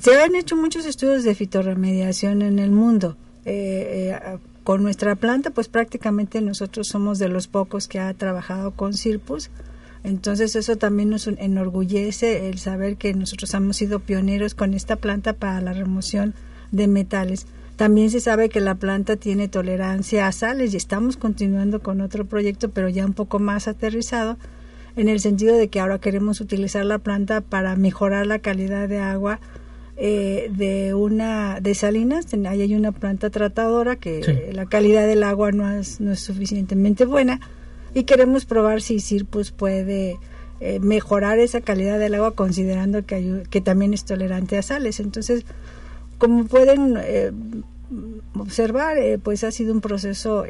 Se 0.00 0.20
han 0.20 0.36
hecho 0.36 0.54
muchos 0.54 0.86
estudios 0.86 1.24
de 1.24 1.34
fitorremediación 1.34 2.42
en 2.42 2.58
el 2.58 2.70
mundo 2.70 3.16
eh, 3.44 4.18
eh, 4.24 4.38
con 4.64 4.82
nuestra 4.82 5.16
planta, 5.16 5.50
pues 5.50 5.68
prácticamente 5.68 6.40
nosotros 6.42 6.88
somos 6.88 7.18
de 7.18 7.28
los 7.28 7.48
pocos 7.48 7.88
que 7.88 8.00
ha 8.00 8.12
trabajado 8.14 8.72
con 8.72 8.94
Cirpus. 8.94 9.50
Entonces 10.04 10.54
eso 10.56 10.76
también 10.76 11.10
nos 11.10 11.26
enorgullece 11.26 12.48
el 12.48 12.58
saber 12.58 12.96
que 12.96 13.14
nosotros 13.14 13.52
hemos 13.54 13.76
sido 13.76 14.00
pioneros 14.00 14.54
con 14.54 14.74
esta 14.74 14.96
planta 14.96 15.32
para 15.32 15.60
la 15.60 15.72
remoción 15.72 16.34
de 16.70 16.86
metales. 16.86 17.46
También 17.76 18.10
se 18.10 18.20
sabe 18.20 18.48
que 18.48 18.60
la 18.60 18.74
planta 18.74 19.16
tiene 19.16 19.48
tolerancia 19.48 20.26
a 20.26 20.32
sales 20.32 20.74
y 20.74 20.76
estamos 20.76 21.16
continuando 21.16 21.80
con 21.80 22.00
otro 22.00 22.24
proyecto, 22.24 22.70
pero 22.70 22.88
ya 22.88 23.06
un 23.06 23.14
poco 23.14 23.38
más 23.38 23.68
aterrizado, 23.68 24.36
en 24.96 25.08
el 25.08 25.20
sentido 25.20 25.56
de 25.56 25.68
que 25.68 25.78
ahora 25.78 26.00
queremos 26.00 26.40
utilizar 26.40 26.84
la 26.84 26.98
planta 26.98 27.40
para 27.40 27.76
mejorar 27.76 28.26
la 28.26 28.40
calidad 28.40 28.88
de 28.88 28.98
agua 28.98 29.38
eh, 30.00 30.48
de 30.54 30.94
una 30.94 31.58
de 31.60 31.74
salinas 31.74 32.26
ahí 32.46 32.62
hay 32.62 32.76
una 32.76 32.92
planta 32.92 33.30
tratadora 33.30 33.96
que 33.96 34.52
la 34.52 34.64
calidad 34.66 35.08
del 35.08 35.24
agua 35.24 35.50
no 35.50 35.68
es, 35.68 36.00
no 36.00 36.12
es 36.12 36.20
suficientemente 36.20 37.04
buena 37.04 37.40
y 37.94 38.04
queremos 38.04 38.44
probar 38.44 38.80
si 38.80 39.00
Cirpus 39.00 39.50
puede 39.50 40.16
eh, 40.60 40.78
mejorar 40.78 41.40
esa 41.40 41.62
calidad 41.62 41.98
del 41.98 42.14
agua 42.14 42.36
considerando 42.36 43.06
que, 43.06 43.42
que 43.50 43.60
también 43.60 43.92
es 43.92 44.04
tolerante 44.04 44.56
a 44.56 44.62
sales. 44.62 45.00
Entonces 45.00 45.44
como 46.18 46.44
pueden 46.44 46.96
eh, 47.00 47.32
observar 48.38 48.98
pues 49.24 49.42
ha 49.42 49.50
sido 49.50 49.72
un 49.72 49.80
proceso 49.80 50.44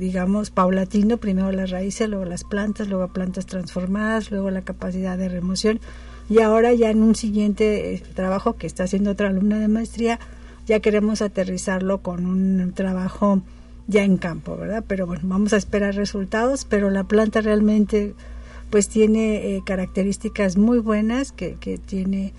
digamos 0.00 0.50
paulatino. 0.50 1.18
Primero 1.18 1.52
las 1.52 1.70
raíces 1.70 2.08
luego 2.08 2.24
las 2.24 2.42
plantas 2.42 2.88
luego 2.88 3.06
plantas 3.12 3.46
transformadas 3.46 4.32
luego 4.32 4.50
la 4.50 4.62
capacidad 4.62 5.16
de 5.16 5.28
remoción 5.28 5.78
y 6.28 6.40
ahora 6.40 6.72
ya 6.74 6.90
en 6.90 7.02
un 7.02 7.14
siguiente 7.14 7.94
eh, 7.94 8.02
trabajo 8.14 8.56
que 8.56 8.66
está 8.66 8.84
haciendo 8.84 9.12
otra 9.12 9.28
alumna 9.28 9.58
de 9.58 9.68
maestría, 9.68 10.18
ya 10.66 10.80
queremos 10.80 11.22
aterrizarlo 11.22 11.98
con 11.98 12.26
un 12.26 12.72
trabajo 12.74 13.42
ya 13.86 14.04
en 14.04 14.18
campo, 14.18 14.56
¿verdad? 14.56 14.84
Pero 14.86 15.06
bueno, 15.06 15.22
vamos 15.24 15.54
a 15.54 15.56
esperar 15.56 15.94
resultados, 15.94 16.66
pero 16.66 16.90
la 16.90 17.04
planta 17.04 17.40
realmente 17.40 18.14
pues 18.70 18.88
tiene 18.88 19.56
eh, 19.56 19.62
características 19.64 20.58
muy 20.58 20.78
buenas 20.78 21.32
que, 21.32 21.54
que 21.54 21.78
tiene 21.78 22.34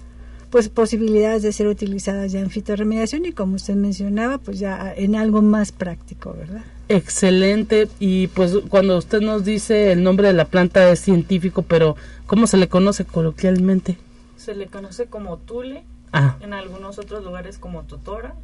pues 0.51 0.69
posibilidades 0.69 1.41
de 1.41 1.51
ser 1.51 1.67
utilizadas 1.67 2.31
ya 2.31 2.39
en 2.39 2.49
fitorremediación 2.49 3.25
y 3.25 3.31
como 3.31 3.55
usted 3.55 3.75
mencionaba, 3.75 4.37
pues 4.37 4.59
ya 4.59 4.93
en 4.95 5.15
algo 5.15 5.41
más 5.41 5.71
práctico, 5.71 6.33
¿verdad? 6.33 6.63
Excelente. 6.89 7.87
Y 7.99 8.27
pues 8.27 8.57
cuando 8.67 8.97
usted 8.97 9.21
nos 9.21 9.45
dice 9.45 9.91
el 9.91 10.03
nombre 10.03 10.27
de 10.27 10.33
la 10.33 10.45
planta 10.45 10.91
es 10.91 10.99
científico, 10.99 11.61
pero 11.61 11.95
¿cómo 12.25 12.47
se 12.47 12.57
le 12.57 12.67
conoce 12.67 13.05
coloquialmente? 13.05 13.97
Se 14.37 14.55
le 14.55 14.67
conoce 14.67 15.05
como 15.05 15.37
tule, 15.37 15.83
ah. 16.11 16.37
en 16.41 16.53
algunos 16.53 16.97
otros 16.97 17.23
lugares 17.23 17.57
como 17.57 17.83
totora. 17.83 18.35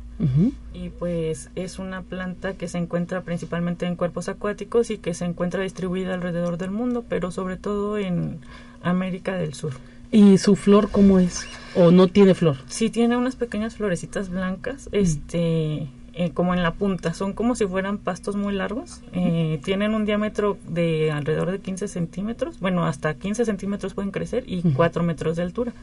Y 0.73 0.89
pues 0.91 1.49
es 1.55 1.77
una 1.77 2.01
planta 2.01 2.53
que 2.53 2.69
se 2.69 2.77
encuentra 2.77 3.23
principalmente 3.23 3.85
en 3.85 3.97
cuerpos 3.97 4.29
acuáticos 4.29 4.89
y 4.89 4.97
que 4.97 5.13
se 5.13 5.25
encuentra 5.25 5.61
distribuida 5.61 6.13
alrededor 6.13 6.57
del 6.57 6.71
mundo, 6.71 7.03
pero 7.09 7.31
sobre 7.31 7.57
todo 7.57 7.97
en 7.97 8.39
América 8.81 9.35
del 9.35 9.53
Sur. 9.53 9.73
¿Y 10.11 10.37
su 10.37 10.55
flor 10.55 10.89
cómo 10.89 11.19
es? 11.19 11.45
¿O 11.75 11.91
no 11.91 12.07
tiene 12.07 12.33
flor? 12.33 12.55
Sí, 12.67 12.89
tiene 12.89 13.17
unas 13.17 13.35
pequeñas 13.35 13.75
florecitas 13.75 14.29
blancas, 14.29 14.87
este, 14.93 15.89
eh, 16.17 16.31
como 16.33 16.53
en 16.53 16.63
la 16.63 16.71
punta. 16.71 17.13
Son 17.13 17.33
como 17.33 17.55
si 17.55 17.65
fueran 17.65 17.97
pastos 17.97 18.37
muy 18.37 18.53
largos. 18.53 19.01
Eh, 19.11 19.59
tienen 19.65 19.93
un 19.93 20.05
diámetro 20.05 20.57
de 20.65 21.11
alrededor 21.11 21.51
de 21.51 21.59
15 21.59 21.89
centímetros. 21.89 22.61
Bueno, 22.61 22.85
hasta 22.85 23.15
15 23.15 23.43
centímetros 23.43 23.93
pueden 23.93 24.11
crecer 24.11 24.45
y 24.47 24.61
4 24.61 25.03
metros 25.03 25.35
de 25.35 25.43
altura. 25.43 25.73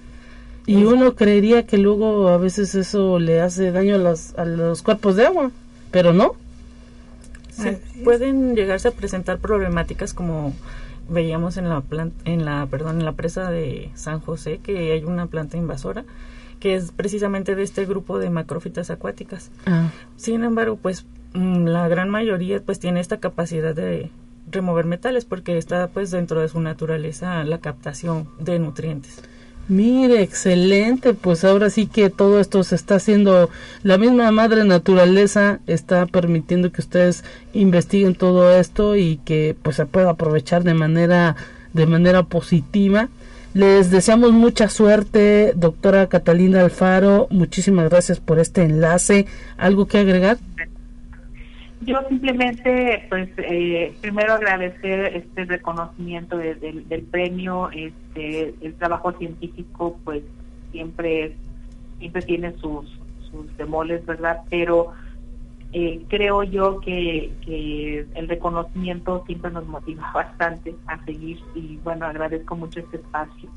Y 0.66 0.84
uno 0.84 1.16
creería 1.16 1.66
que 1.66 1.76
luego 1.76 2.28
a 2.28 2.38
veces 2.38 2.74
eso 2.74 3.18
le 3.18 3.42
hace 3.42 3.72
daño 3.72 3.96
a, 3.96 3.98
las, 3.98 4.34
a 4.38 4.46
los 4.46 4.82
cuerpos 4.82 5.16
de 5.16 5.26
agua, 5.26 5.50
pero 5.90 6.14
no. 6.14 6.32
Sí, 7.50 7.76
pueden 8.02 8.56
llegarse 8.56 8.88
a 8.88 8.92
presentar 8.92 9.38
problemáticas 9.38 10.14
como 10.14 10.54
veíamos 11.10 11.58
en 11.58 11.68
la 11.68 11.82
en 12.24 12.44
la 12.46 12.66
perdón 12.70 13.00
en 13.00 13.04
la 13.04 13.12
presa 13.12 13.50
de 13.50 13.90
San 13.94 14.20
José 14.20 14.60
que 14.62 14.92
hay 14.92 15.04
una 15.04 15.26
planta 15.26 15.58
invasora 15.58 16.04
que 16.62 16.76
es 16.76 16.92
precisamente 16.92 17.56
de 17.56 17.64
este 17.64 17.84
grupo 17.86 18.20
de 18.20 18.30
macrófitas 18.30 18.88
acuáticas. 18.90 19.50
Ah. 19.66 19.90
Sin 20.14 20.44
embargo, 20.44 20.78
pues 20.80 21.04
mm, 21.34 21.66
la 21.66 21.88
gran 21.88 22.08
mayoría 22.08 22.60
pues 22.60 22.78
tiene 22.78 23.00
esta 23.00 23.16
capacidad 23.16 23.74
de 23.74 24.10
remover 24.48 24.84
metales 24.84 25.24
porque 25.24 25.58
está 25.58 25.88
pues 25.88 26.12
dentro 26.12 26.40
de 26.40 26.46
su 26.46 26.60
naturaleza 26.60 27.42
la 27.42 27.58
captación 27.58 28.28
de 28.38 28.60
nutrientes. 28.60 29.22
Mire, 29.66 30.22
excelente, 30.22 31.14
pues 31.14 31.44
ahora 31.44 31.68
sí 31.68 31.88
que 31.88 32.10
todo 32.10 32.38
esto 32.38 32.62
se 32.62 32.76
está 32.76 32.94
haciendo, 32.94 33.50
la 33.82 33.98
misma 33.98 34.30
madre 34.30 34.62
naturaleza 34.62 35.58
está 35.66 36.06
permitiendo 36.06 36.70
que 36.70 36.80
ustedes 36.80 37.24
investiguen 37.54 38.14
todo 38.14 38.52
esto 38.52 38.94
y 38.94 39.16
que 39.24 39.56
pues 39.60 39.74
se 39.74 39.86
pueda 39.86 40.10
aprovechar 40.10 40.62
de 40.62 40.74
manera 40.74 41.34
de 41.72 41.86
manera 41.86 42.22
positiva 42.22 43.08
les 43.54 43.90
deseamos 43.90 44.32
mucha 44.32 44.68
suerte, 44.68 45.52
doctora 45.54 46.08
Catalina 46.08 46.62
Alfaro. 46.62 47.28
Muchísimas 47.30 47.90
gracias 47.90 48.20
por 48.20 48.38
este 48.38 48.62
enlace. 48.62 49.26
¿Algo 49.56 49.86
que 49.86 49.98
agregar? 49.98 50.38
Yo 51.82 51.98
simplemente, 52.08 53.06
pues, 53.08 53.28
eh, 53.38 53.92
primero 54.00 54.34
agradecer 54.34 55.16
este 55.16 55.44
reconocimiento 55.44 56.38
del 56.38 57.02
premio, 57.10 57.70
este, 57.70 58.54
el 58.60 58.74
trabajo 58.74 59.12
científico, 59.12 59.98
pues, 60.04 60.22
siempre, 60.70 61.34
siempre 61.98 62.22
tiene 62.22 62.52
sus, 62.58 62.86
sus 63.30 63.56
demoles, 63.56 64.06
¿verdad? 64.06 64.42
Pero 64.48 64.92
eh, 65.72 66.02
creo 66.08 66.42
yo 66.42 66.80
que, 66.80 67.32
el 68.14 68.28
reconocimiento 68.28 69.24
siempre 69.26 69.50
nos 69.50 69.66
motiva 69.66 70.10
bastante 70.12 70.74
a 70.86 71.02
seguir 71.04 71.38
y 71.54 71.78
bueno, 71.82 72.06
agradezco 72.06 72.56
mucho 72.56 72.80
este 72.80 72.98
espacio 72.98 73.48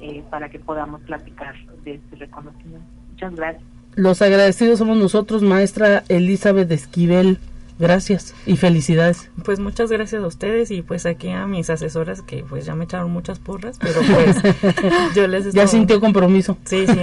eh, 0.00 0.22
para 0.30 0.48
que 0.48 0.58
podamos 0.60 1.00
platicar 1.02 1.54
de 1.84 1.94
este 1.94 2.16
reconocimiento. 2.16 2.86
Muchas 3.10 3.34
gracias. 3.34 3.64
Los 3.96 4.22
agradecidos 4.22 4.78
somos 4.78 4.96
nosotros, 4.96 5.42
maestra 5.42 6.04
Elizabeth 6.08 6.70
Esquivel. 6.70 7.38
Gracias 7.78 8.34
y 8.44 8.56
felicidades. 8.56 9.30
Pues 9.44 9.60
muchas 9.60 9.90
gracias 9.90 10.22
a 10.22 10.26
ustedes 10.26 10.70
y 10.72 10.82
pues 10.82 11.06
aquí 11.06 11.30
a 11.30 11.46
mis 11.46 11.70
asesoras 11.70 12.22
que 12.22 12.44
pues 12.48 12.66
ya 12.66 12.74
me 12.74 12.84
echaron 12.84 13.10
muchas 13.10 13.38
porras, 13.38 13.78
pero 13.80 14.00
pues 14.00 14.36
yo 15.14 15.28
les 15.28 15.52
Ya 15.52 15.68
sintió 15.68 16.00
compromiso. 16.00 16.56
Sí, 16.64 16.86
sí, 16.86 16.98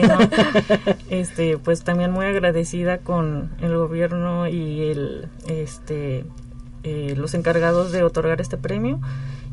Este, 1.09 1.57
pues 1.57 1.83
también 1.83 2.11
muy 2.11 2.25
agradecida 2.25 2.97
con 2.97 3.51
el 3.61 3.77
gobierno 3.77 4.47
y 4.47 4.89
el 4.89 5.27
este 5.47 6.25
eh, 6.83 7.13
los 7.15 7.33
encargados 7.33 7.91
de 7.91 8.03
otorgar 8.03 8.41
este 8.41 8.57
premio 8.57 8.99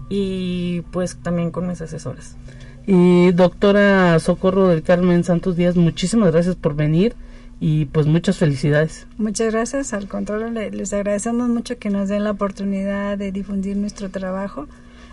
y 0.08 0.82
pues 0.90 1.16
también 1.16 1.52
con 1.52 1.68
mis 1.68 1.80
asesoras. 1.80 2.36
Y 2.84 3.30
doctora 3.30 4.18
Socorro 4.18 4.68
del 4.68 4.82
Carmen 4.82 5.22
Santos 5.22 5.56
Díaz, 5.56 5.76
muchísimas 5.76 6.32
gracias 6.32 6.56
por 6.56 6.74
venir 6.74 7.14
y 7.62 7.84
pues 7.84 8.08
muchas 8.08 8.38
felicidades. 8.38 9.06
Muchas 9.18 9.52
gracias, 9.52 9.92
al 9.92 10.08
contrario 10.08 10.50
les 10.50 10.92
agradecemos 10.92 11.48
mucho 11.48 11.78
que 11.78 11.90
nos 11.90 12.08
den 12.08 12.24
la 12.24 12.32
oportunidad 12.32 13.16
de 13.16 13.30
difundir 13.30 13.76
nuestro 13.76 14.10
trabajo 14.10 14.66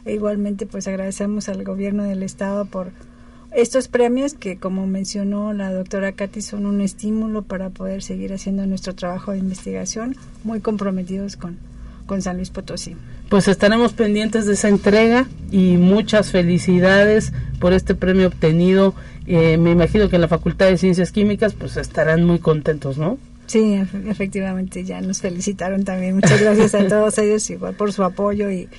e 0.04 0.16
igualmente 0.16 0.66
pues 0.66 0.88
agradecemos 0.88 1.48
al 1.48 1.64
gobierno 1.64 2.06
del 2.06 2.24
estado 2.24 2.66
por 2.66 2.90
estos 3.52 3.88
premios 3.88 4.34
que 4.34 4.58
como 4.58 4.88
mencionó 4.88 5.54
la 5.54 5.72
doctora 5.72 6.14
Katy 6.14 6.42
son 6.42 6.66
un 6.66 6.82
estímulo 6.82 7.44
para 7.44 7.70
poder 7.70 8.02
seguir 8.02 8.34
haciendo 8.34 8.66
nuestro 8.66 8.96
trabajo 8.96 9.32
de 9.32 9.38
investigación 9.38 10.16
muy 10.44 10.60
comprometidos 10.60 11.38
con, 11.38 11.58
con 12.08 12.24
San 12.24 12.38
Luis 12.38 12.50
Potosí. 12.50 12.96
Pues 13.30 13.48
estaremos 13.48 13.94
pendientes 13.94 14.46
de 14.46 14.54
esa 14.54 14.70
entrega 14.70 15.28
y 15.52 15.78
muchas 15.78 16.32
felicidades 16.32 17.32
por 17.60 17.74
este 17.74 17.96
premio 17.96 18.28
obtenido 18.28 18.96
eh, 19.32 19.58
me 19.58 19.70
imagino 19.70 20.10
que 20.10 20.16
en 20.16 20.24
la 20.24 20.28
Facultad 20.28 20.66
de 20.66 20.78
Ciencias 20.78 21.12
Químicas 21.12 21.54
pues 21.54 21.78
estarán 21.78 22.24
muy 22.24 22.40
contentos, 22.40 22.98
¿no? 22.98 23.20
Sí, 23.46 23.80
efectivamente, 24.08 24.84
ya 24.84 25.02
nos 25.02 25.22
felicitaron 25.22 25.84
también. 25.84 26.16
Muchas 26.16 26.42
gracias 26.42 26.74
a 26.74 26.88
todos 26.90 27.16
ellos 27.20 27.48
igual 27.52 27.76
por 27.76 27.94
su 27.94 28.04
apoyo 28.04 28.50
y, 28.50 28.70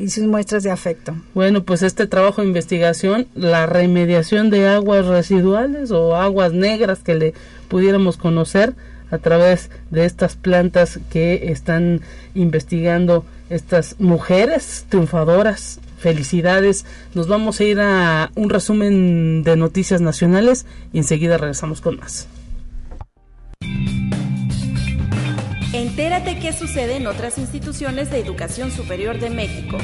y 0.00 0.10
sus 0.10 0.24
muestras 0.24 0.64
de 0.64 0.72
afecto. 0.72 1.14
Bueno, 1.32 1.62
pues 1.62 1.82
este 1.82 2.08
trabajo 2.08 2.42
de 2.42 2.48
investigación, 2.48 3.28
la 3.36 3.66
remediación 3.66 4.50
de 4.50 4.66
aguas 4.66 5.06
residuales 5.06 5.92
o 5.92 6.16
aguas 6.16 6.52
negras 6.52 6.98
que 7.04 7.14
le 7.14 7.34
pudiéramos 7.68 8.16
conocer 8.16 8.74
a 9.10 9.18
través 9.18 9.70
de 9.90 10.04
estas 10.04 10.36
plantas 10.36 11.00
que 11.10 11.50
están 11.50 12.00
investigando 12.34 13.24
estas 13.48 13.96
mujeres 13.98 14.86
triunfadoras 14.88 15.80
felicidades. 15.98 16.86
Nos 17.14 17.28
vamos 17.28 17.60
a 17.60 17.64
ir 17.64 17.80
a 17.80 18.30
un 18.34 18.50
resumen 18.50 19.42
de 19.42 19.56
noticias 19.56 20.00
nacionales 20.00 20.66
y 20.92 20.98
enseguida 20.98 21.38
regresamos 21.38 21.80
con 21.80 21.98
más. 21.98 22.26
Entérate 25.72 26.38
qué 26.40 26.52
sucede 26.52 26.96
en 26.96 27.06
otras 27.06 27.38
instituciones 27.38 28.10
de 28.10 28.18
educación 28.18 28.70
superior 28.70 29.20
de 29.20 29.30
México 29.30 29.78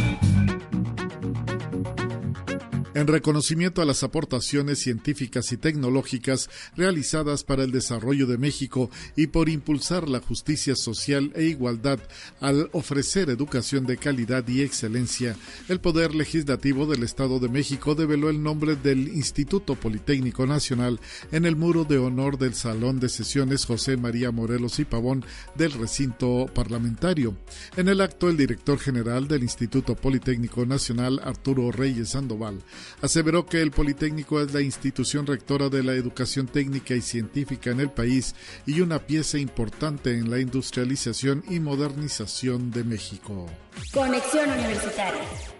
en 2.96 3.06
reconocimiento 3.06 3.82
a 3.82 3.84
las 3.84 4.02
aportaciones 4.02 4.78
científicas 4.78 5.52
y 5.52 5.58
tecnológicas 5.58 6.48
realizadas 6.76 7.44
para 7.44 7.62
el 7.62 7.70
desarrollo 7.70 8.26
de 8.26 8.38
México 8.38 8.90
y 9.16 9.26
por 9.26 9.50
impulsar 9.50 10.08
la 10.08 10.20
justicia 10.20 10.74
social 10.74 11.30
e 11.34 11.42
igualdad 11.42 11.98
al 12.40 12.70
ofrecer 12.72 13.28
educación 13.28 13.84
de 13.84 13.98
calidad 13.98 14.48
y 14.48 14.62
excelencia, 14.62 15.36
el 15.68 15.78
Poder 15.78 16.14
Legislativo 16.14 16.86
del 16.86 17.02
Estado 17.02 17.38
de 17.38 17.50
México 17.50 17.94
develó 17.94 18.30
el 18.30 18.42
nombre 18.42 18.76
del 18.76 19.08
Instituto 19.08 19.74
Politécnico 19.74 20.46
Nacional 20.46 20.98
en 21.32 21.44
el 21.44 21.54
muro 21.54 21.84
de 21.84 21.98
honor 21.98 22.38
del 22.38 22.54
Salón 22.54 22.98
de 22.98 23.10
Sesiones 23.10 23.66
José 23.66 23.98
María 23.98 24.30
Morelos 24.30 24.78
y 24.78 24.86
Pavón 24.86 25.22
del 25.54 25.72
recinto 25.72 26.46
parlamentario. 26.54 27.36
En 27.76 27.90
el 27.90 28.00
acto, 28.00 28.30
el 28.30 28.38
director 28.38 28.78
general 28.78 29.28
del 29.28 29.42
Instituto 29.42 29.96
Politécnico 29.96 30.64
Nacional, 30.64 31.20
Arturo 31.22 31.70
Reyes 31.72 32.08
Sandoval, 32.08 32.62
aseveró 33.02 33.46
que 33.46 33.62
el 33.62 33.70
Politécnico 33.70 34.40
es 34.40 34.52
la 34.52 34.60
institución 34.60 35.26
rectora 35.26 35.68
de 35.68 35.82
la 35.82 35.94
educación 35.94 36.46
técnica 36.46 36.94
y 36.94 37.00
científica 37.00 37.70
en 37.70 37.80
el 37.80 37.90
país 37.90 38.34
y 38.66 38.80
una 38.80 38.98
pieza 39.00 39.38
importante 39.38 40.12
en 40.12 40.30
la 40.30 40.38
industrialización 40.38 41.44
y 41.48 41.60
modernización 41.60 42.70
de 42.70 42.84
México. 42.84 43.46
Conexión 43.92 44.50
Universitaria 44.50 45.55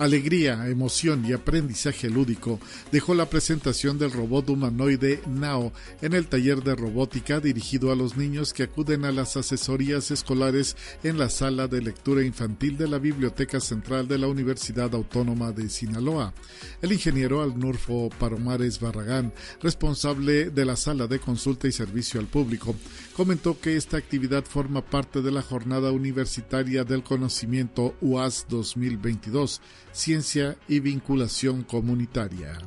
alegría, 0.00 0.66
emoción 0.66 1.26
y 1.26 1.34
aprendizaje 1.34 2.08
lúdico 2.08 2.58
dejó 2.90 3.14
la 3.14 3.28
presentación 3.28 3.98
del 3.98 4.10
robot 4.10 4.48
humanoide 4.48 5.20
Nao 5.28 5.74
en 6.00 6.14
el 6.14 6.26
taller 6.26 6.62
de 6.62 6.74
robótica 6.74 7.38
dirigido 7.38 7.92
a 7.92 7.96
los 7.96 8.16
niños 8.16 8.54
que 8.54 8.62
acuden 8.62 9.04
a 9.04 9.12
las 9.12 9.36
asesorías 9.36 10.10
escolares 10.10 10.74
en 11.02 11.18
la 11.18 11.28
sala 11.28 11.68
de 11.68 11.82
lectura 11.82 12.24
infantil 12.24 12.78
de 12.78 12.88
la 12.88 12.98
Biblioteca 12.98 13.60
Central 13.60 14.08
de 14.08 14.16
la 14.16 14.26
Universidad 14.26 14.94
Autónoma 14.94 15.52
de 15.52 15.68
Sinaloa. 15.68 16.32
El 16.80 16.92
ingeniero 16.92 17.42
Alnurfo 17.42 18.08
Paromares 18.18 18.80
Barragán, 18.80 19.34
responsable 19.60 20.48
de 20.48 20.64
la 20.64 20.76
sala 20.76 21.08
de 21.08 21.18
consulta 21.18 21.68
y 21.68 21.72
servicio 21.72 22.20
al 22.20 22.26
público, 22.26 22.74
comentó 23.14 23.60
que 23.60 23.76
esta 23.76 23.98
actividad 23.98 24.46
forma 24.46 24.82
parte 24.82 25.20
de 25.20 25.30
la 25.30 25.42
Jornada 25.42 25.92
Universitaria 25.92 26.84
del 26.84 27.02
Conocimiento 27.02 27.94
UAS 28.00 28.46
2022 28.48 29.60
Ciencia 29.92 30.56
y 30.68 30.80
Vinculación 30.80 31.62
Comunitaria. 31.62 32.58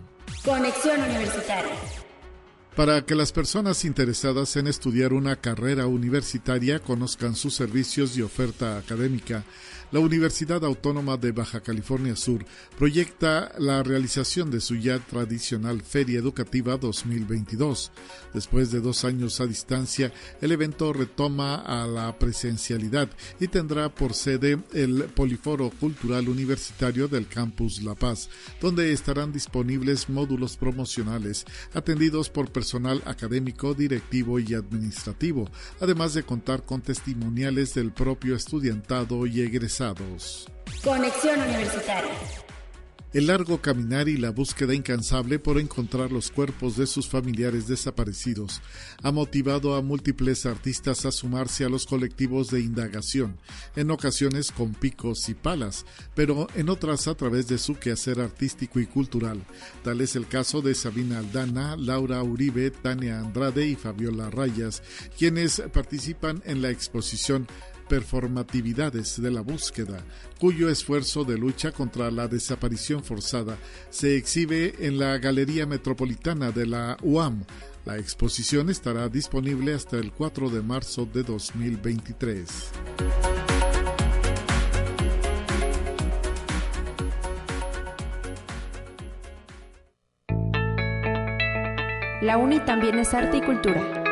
Conexión 0.44 1.02
Universitaria 1.02 1.74
para 2.76 3.06
que 3.06 3.14
las 3.14 3.32
personas 3.32 3.86
interesadas 3.86 4.56
en 4.56 4.66
estudiar 4.68 5.14
una 5.14 5.36
carrera 5.36 5.86
universitaria 5.86 6.80
conozcan 6.80 7.36
sus 7.36 7.54
servicios 7.54 8.18
y 8.18 8.24
oferta 8.24 8.78
académica 8.78 9.44
la 9.94 10.00
Universidad 10.00 10.66
Autónoma 10.66 11.18
de 11.18 11.32
Baja 11.32 11.62
California 11.62 12.16
Sur 12.16 12.44
proyecta 12.80 13.52
la 13.60 13.84
realización 13.84 14.50
de 14.50 14.60
su 14.60 14.76
ya 14.76 14.98
tradicional 14.98 15.84
Feria 15.84 16.18
Educativa 16.18 16.78
2022. 16.78 17.92
Después 18.34 18.72
de 18.72 18.82
dos 18.82 19.06
años 19.06 19.40
a 19.40 19.46
distancia, 19.46 20.12
el 20.42 20.52
evento 20.52 20.94
retoma 20.94 21.58
a 21.58 21.86
la 21.86 22.18
presencialidad 22.18 23.08
y 23.40 23.50
tendrá 23.50 23.94
por 23.94 24.16
sede 24.16 24.58
el 24.74 25.04
Poliforo 25.16 25.70
Cultural 25.70 26.28
Universitario 26.28 27.08
del 27.08 27.28
Campus 27.28 27.84
La 27.84 27.94
Paz, 27.94 28.32
donde 28.60 28.94
estarán 28.94 29.32
disponibles 29.32 30.10
módulos 30.10 30.58
promocionales 30.58 31.46
atendidos 31.76 32.32
por 32.32 32.52
personal 32.52 33.04
académico, 33.06 33.76
directivo 33.76 34.40
y 34.40 34.56
administrativo, 34.56 35.48
además 35.80 36.16
de 36.16 36.24
contar 36.24 36.66
con 36.66 36.82
testimoniales 36.82 37.76
del 37.76 37.92
propio 37.92 38.36
estudiantado 38.36 39.28
y 39.28 39.42
egresado 39.42 39.83
Conexión 40.82 41.42
Universitaria. 41.42 42.12
El 43.12 43.28
largo 43.28 43.62
caminar 43.62 44.10
y 44.10 44.18
la 44.18 44.32
búsqueda 44.32 44.74
incansable 44.74 45.38
por 45.38 45.60
encontrar 45.60 46.12
los 46.12 46.32
cuerpos 46.32 46.78
de 46.78 46.88
sus 46.88 47.08
familiares 47.08 47.68
desaparecidos 47.68 48.62
ha 49.04 49.12
motivado 49.12 49.76
a 49.76 49.84
múltiples 49.84 50.48
artistas 50.48 51.06
a 51.06 51.12
sumarse 51.12 51.64
a 51.64 51.70
los 51.70 51.86
colectivos 51.86 52.50
de 52.50 52.62
indagación, 52.62 53.38
en 53.76 53.92
ocasiones 53.92 54.52
con 54.52 54.74
picos 54.74 55.30
y 55.30 55.36
palas, 55.36 55.86
pero 56.16 56.48
en 56.56 56.70
otras 56.70 57.08
a 57.08 57.14
través 57.14 57.48
de 57.48 57.60
su 57.60 57.78
quehacer 57.78 58.20
artístico 58.20 58.80
y 58.80 58.88
cultural. 58.88 59.44
Tal 59.84 60.02
es 60.02 60.16
el 60.16 60.28
caso 60.28 60.62
de 60.62 60.74
Sabina 60.74 61.20
Aldana, 61.20 61.76
Laura 61.78 62.24
Uribe, 62.24 62.72
Tania 62.72 63.20
Andrade 63.20 63.68
y 63.68 63.76
Fabiola 63.76 64.32
Rayas, 64.32 64.82
quienes 65.20 65.62
participan 65.72 66.42
en 66.46 66.64
la 66.64 66.72
exposición 66.72 67.48
performatividades 67.88 69.22
de 69.22 69.32
la 69.32 69.42
búsqueda, 69.42 70.04
cuyo 70.40 70.70
esfuerzo 70.70 71.24
de 71.24 71.38
lucha 71.38 71.72
contra 71.72 72.10
la 72.12 72.28
desaparición 72.28 73.04
forzada 73.04 73.58
se 73.90 74.18
exhibe 74.18 74.76
en 74.80 74.98
la 74.98 75.18
Galería 75.18 75.66
Metropolitana 75.66 76.52
de 76.52 76.66
la 76.66 76.98
UAM. 77.02 77.44
La 77.86 77.98
exposición 77.98 78.70
estará 78.70 79.10
disponible 79.10 79.74
hasta 79.74 79.98
el 79.98 80.12
4 80.12 80.50
de 80.50 80.62
marzo 80.62 81.06
de 81.06 81.24
2023. 81.24 82.72
La 92.22 92.38
UNI 92.38 92.62
también 92.62 92.98
es 93.00 93.14
arte 93.14 93.38
y 93.38 93.42
cultura. 93.42 94.03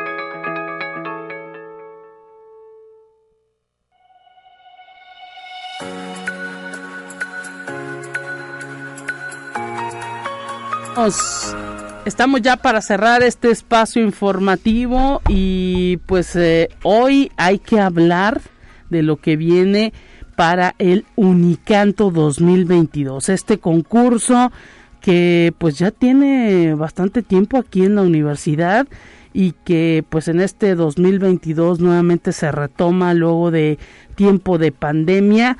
Estamos 12.04 12.42
ya 12.42 12.56
para 12.56 12.82
cerrar 12.82 13.22
este 13.22 13.50
espacio 13.50 14.02
informativo 14.02 15.22
y 15.28 15.98
pues 16.06 16.36
eh, 16.36 16.68
hoy 16.82 17.32
hay 17.36 17.58
que 17.58 17.80
hablar 17.80 18.42
de 18.90 19.02
lo 19.02 19.16
que 19.16 19.36
viene 19.36 19.92
para 20.36 20.74
el 20.78 21.06
Unicanto 21.16 22.10
2022, 22.10 23.30
este 23.30 23.58
concurso 23.58 24.52
que 25.00 25.54
pues 25.58 25.78
ya 25.78 25.90
tiene 25.90 26.74
bastante 26.74 27.22
tiempo 27.22 27.56
aquí 27.56 27.84
en 27.84 27.94
la 27.94 28.02
universidad 28.02 28.86
y 29.32 29.52
que 29.64 30.04
pues 30.10 30.28
en 30.28 30.40
este 30.40 30.74
2022 30.74 31.80
nuevamente 31.80 32.32
se 32.32 32.52
retoma 32.52 33.14
luego 33.14 33.50
de 33.50 33.78
tiempo 34.14 34.58
de 34.58 34.72
pandemia 34.72 35.56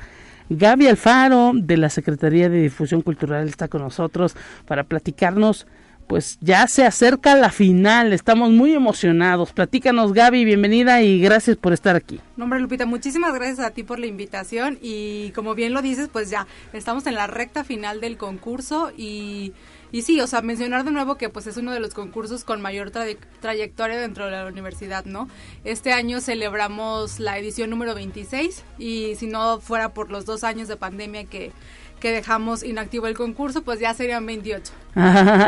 Gaby 0.49 0.87
Alfaro 0.87 1.51
de 1.55 1.77
la 1.77 1.89
Secretaría 1.89 2.49
de 2.49 2.61
Difusión 2.61 3.01
Cultural 3.01 3.47
está 3.47 3.67
con 3.67 3.81
nosotros 3.81 4.35
para 4.65 4.83
platicarnos 4.83 5.67
pues 6.07 6.37
ya 6.41 6.67
se 6.67 6.85
acerca 6.85 7.35
la 7.35 7.49
final, 7.49 8.13
estamos 8.13 8.51
muy 8.51 8.73
emocionados. 8.73 9.53
Platícanos 9.53 10.13
Gaby, 10.13 10.45
bienvenida 10.45 11.01
y 11.01 11.19
gracias 11.19 11.57
por 11.57 11.73
estar 11.73 11.95
aquí. 11.95 12.19
Nombre 12.37 12.59
Lupita, 12.59 12.85
muchísimas 12.85 13.33
gracias 13.33 13.59
a 13.59 13.71
ti 13.71 13.83
por 13.83 13.99
la 13.99 14.05
invitación 14.05 14.77
y 14.81 15.31
como 15.31 15.55
bien 15.55 15.73
lo 15.73 15.81
dices, 15.81 16.09
pues 16.11 16.29
ya 16.29 16.45
estamos 16.73 17.07
en 17.07 17.15
la 17.15 17.27
recta 17.27 17.63
final 17.63 18.01
del 18.01 18.17
concurso 18.17 18.91
y, 18.97 19.53
y 19.93 20.01
sí, 20.01 20.19
o 20.19 20.27
sea, 20.27 20.41
mencionar 20.41 20.83
de 20.83 20.91
nuevo 20.91 21.15
que 21.15 21.29
pues 21.29 21.45
es 21.45 21.55
uno 21.55 21.71
de 21.71 21.79
los 21.79 21.93
concursos 21.93 22.43
con 22.43 22.61
mayor 22.61 22.91
trayectoria 22.91 23.97
dentro 23.97 24.25
de 24.25 24.31
la 24.31 24.47
universidad, 24.47 25.05
¿no? 25.05 25.29
Este 25.63 25.93
año 25.93 26.19
celebramos 26.19 27.19
la 27.19 27.37
edición 27.37 27.69
número 27.69 27.93
26 27.93 28.63
y 28.79 29.13
si 29.15 29.27
no 29.27 29.59
fuera 29.61 29.93
por 29.93 30.09
los 30.09 30.25
dos 30.25 30.43
años 30.43 30.67
de 30.67 30.77
pandemia 30.77 31.25
que 31.25 31.51
que 32.03 32.11
dejamos 32.11 32.63
inactivo 32.63 33.07
el 33.07 33.15
concurso, 33.15 33.63
pues 33.63 33.79
ya 33.79 33.93
serían 33.93 34.25
28. 34.25 34.73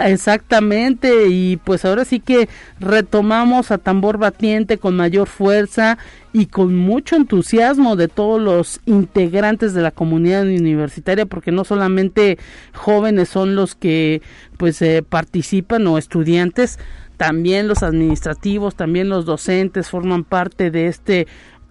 exactamente, 0.05 1.27
y 1.27 1.57
pues 1.57 1.83
ahora 1.83 2.05
sí 2.05 2.21
que 2.21 2.47
retomamos 2.79 3.71
a 3.71 3.77
tambor 3.77 4.17
batiente 4.17 4.77
con 4.77 4.95
mayor 4.95 5.27
fuerza 5.27 5.97
y 6.35 6.47
con 6.47 6.75
mucho 6.75 7.15
entusiasmo 7.15 7.95
de 7.95 8.09
todos 8.09 8.41
los 8.41 8.81
integrantes 8.85 9.73
de 9.73 9.81
la 9.81 9.91
comunidad 9.91 10.43
universitaria, 10.43 11.25
porque 11.25 11.53
no 11.53 11.63
solamente 11.63 12.37
jóvenes 12.73 13.29
son 13.29 13.55
los 13.55 13.73
que 13.73 14.21
pues 14.57 14.81
eh, 14.81 15.01
participan 15.01 15.87
o 15.87 15.97
estudiantes, 15.97 16.77
también 17.15 17.69
los 17.69 17.83
administrativos, 17.83 18.75
también 18.75 19.07
los 19.07 19.23
docentes 19.23 19.89
forman 19.89 20.25
parte 20.25 20.71
de 20.71 20.87
este 20.87 21.25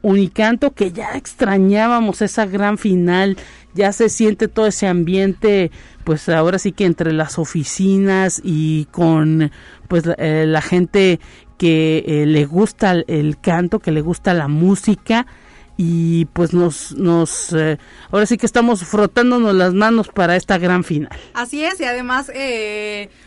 Unicanto 0.05 0.73
que 0.73 0.93
ya 0.93 1.17
extrañábamos 1.17 2.21
esa 2.21 2.45
gran 2.45 2.77
final, 2.77 3.39
ya 3.73 3.91
se 3.91 4.11
siente 4.11 4.49
todo 4.49 4.67
ese 4.67 4.87
ambiente, 4.87 5.71
pues 6.05 6.29
ahora 6.29 6.59
sí 6.59 6.73
que 6.73 6.85
entre 6.85 7.15
las 7.15 7.39
oficinas 7.39 8.39
y 8.45 8.85
con 8.91 9.51
pues 9.89 10.05
la, 10.05 10.15
eh, 10.19 10.61
gente 10.61 11.21
que 11.59 12.05
eh, 12.07 12.27
le 12.27 12.45
gusta 12.45 12.93
el, 13.07 13.39
canto, 13.41 13.79
que 13.79 13.93
le 13.93 14.01
gusta 14.01 14.35
la 14.35 14.49
música 14.49 15.27
y 15.77 16.27
pues 16.27 16.55
nos 16.55 16.93
nos 16.93 17.53
eh, 17.53 17.79
ahora 18.13 18.27
sí 18.27 18.37
que 18.37 18.47
estamos 18.47 18.85
frotándonos 18.85 19.55
las 19.55 19.75
manos 19.75 20.09
para 20.09 20.37
esta 20.37 20.59
gran 20.59 20.85
final. 20.85 21.11
Así 21.35 21.65
es 21.65 21.81
y 21.81 21.85
además 21.85 22.31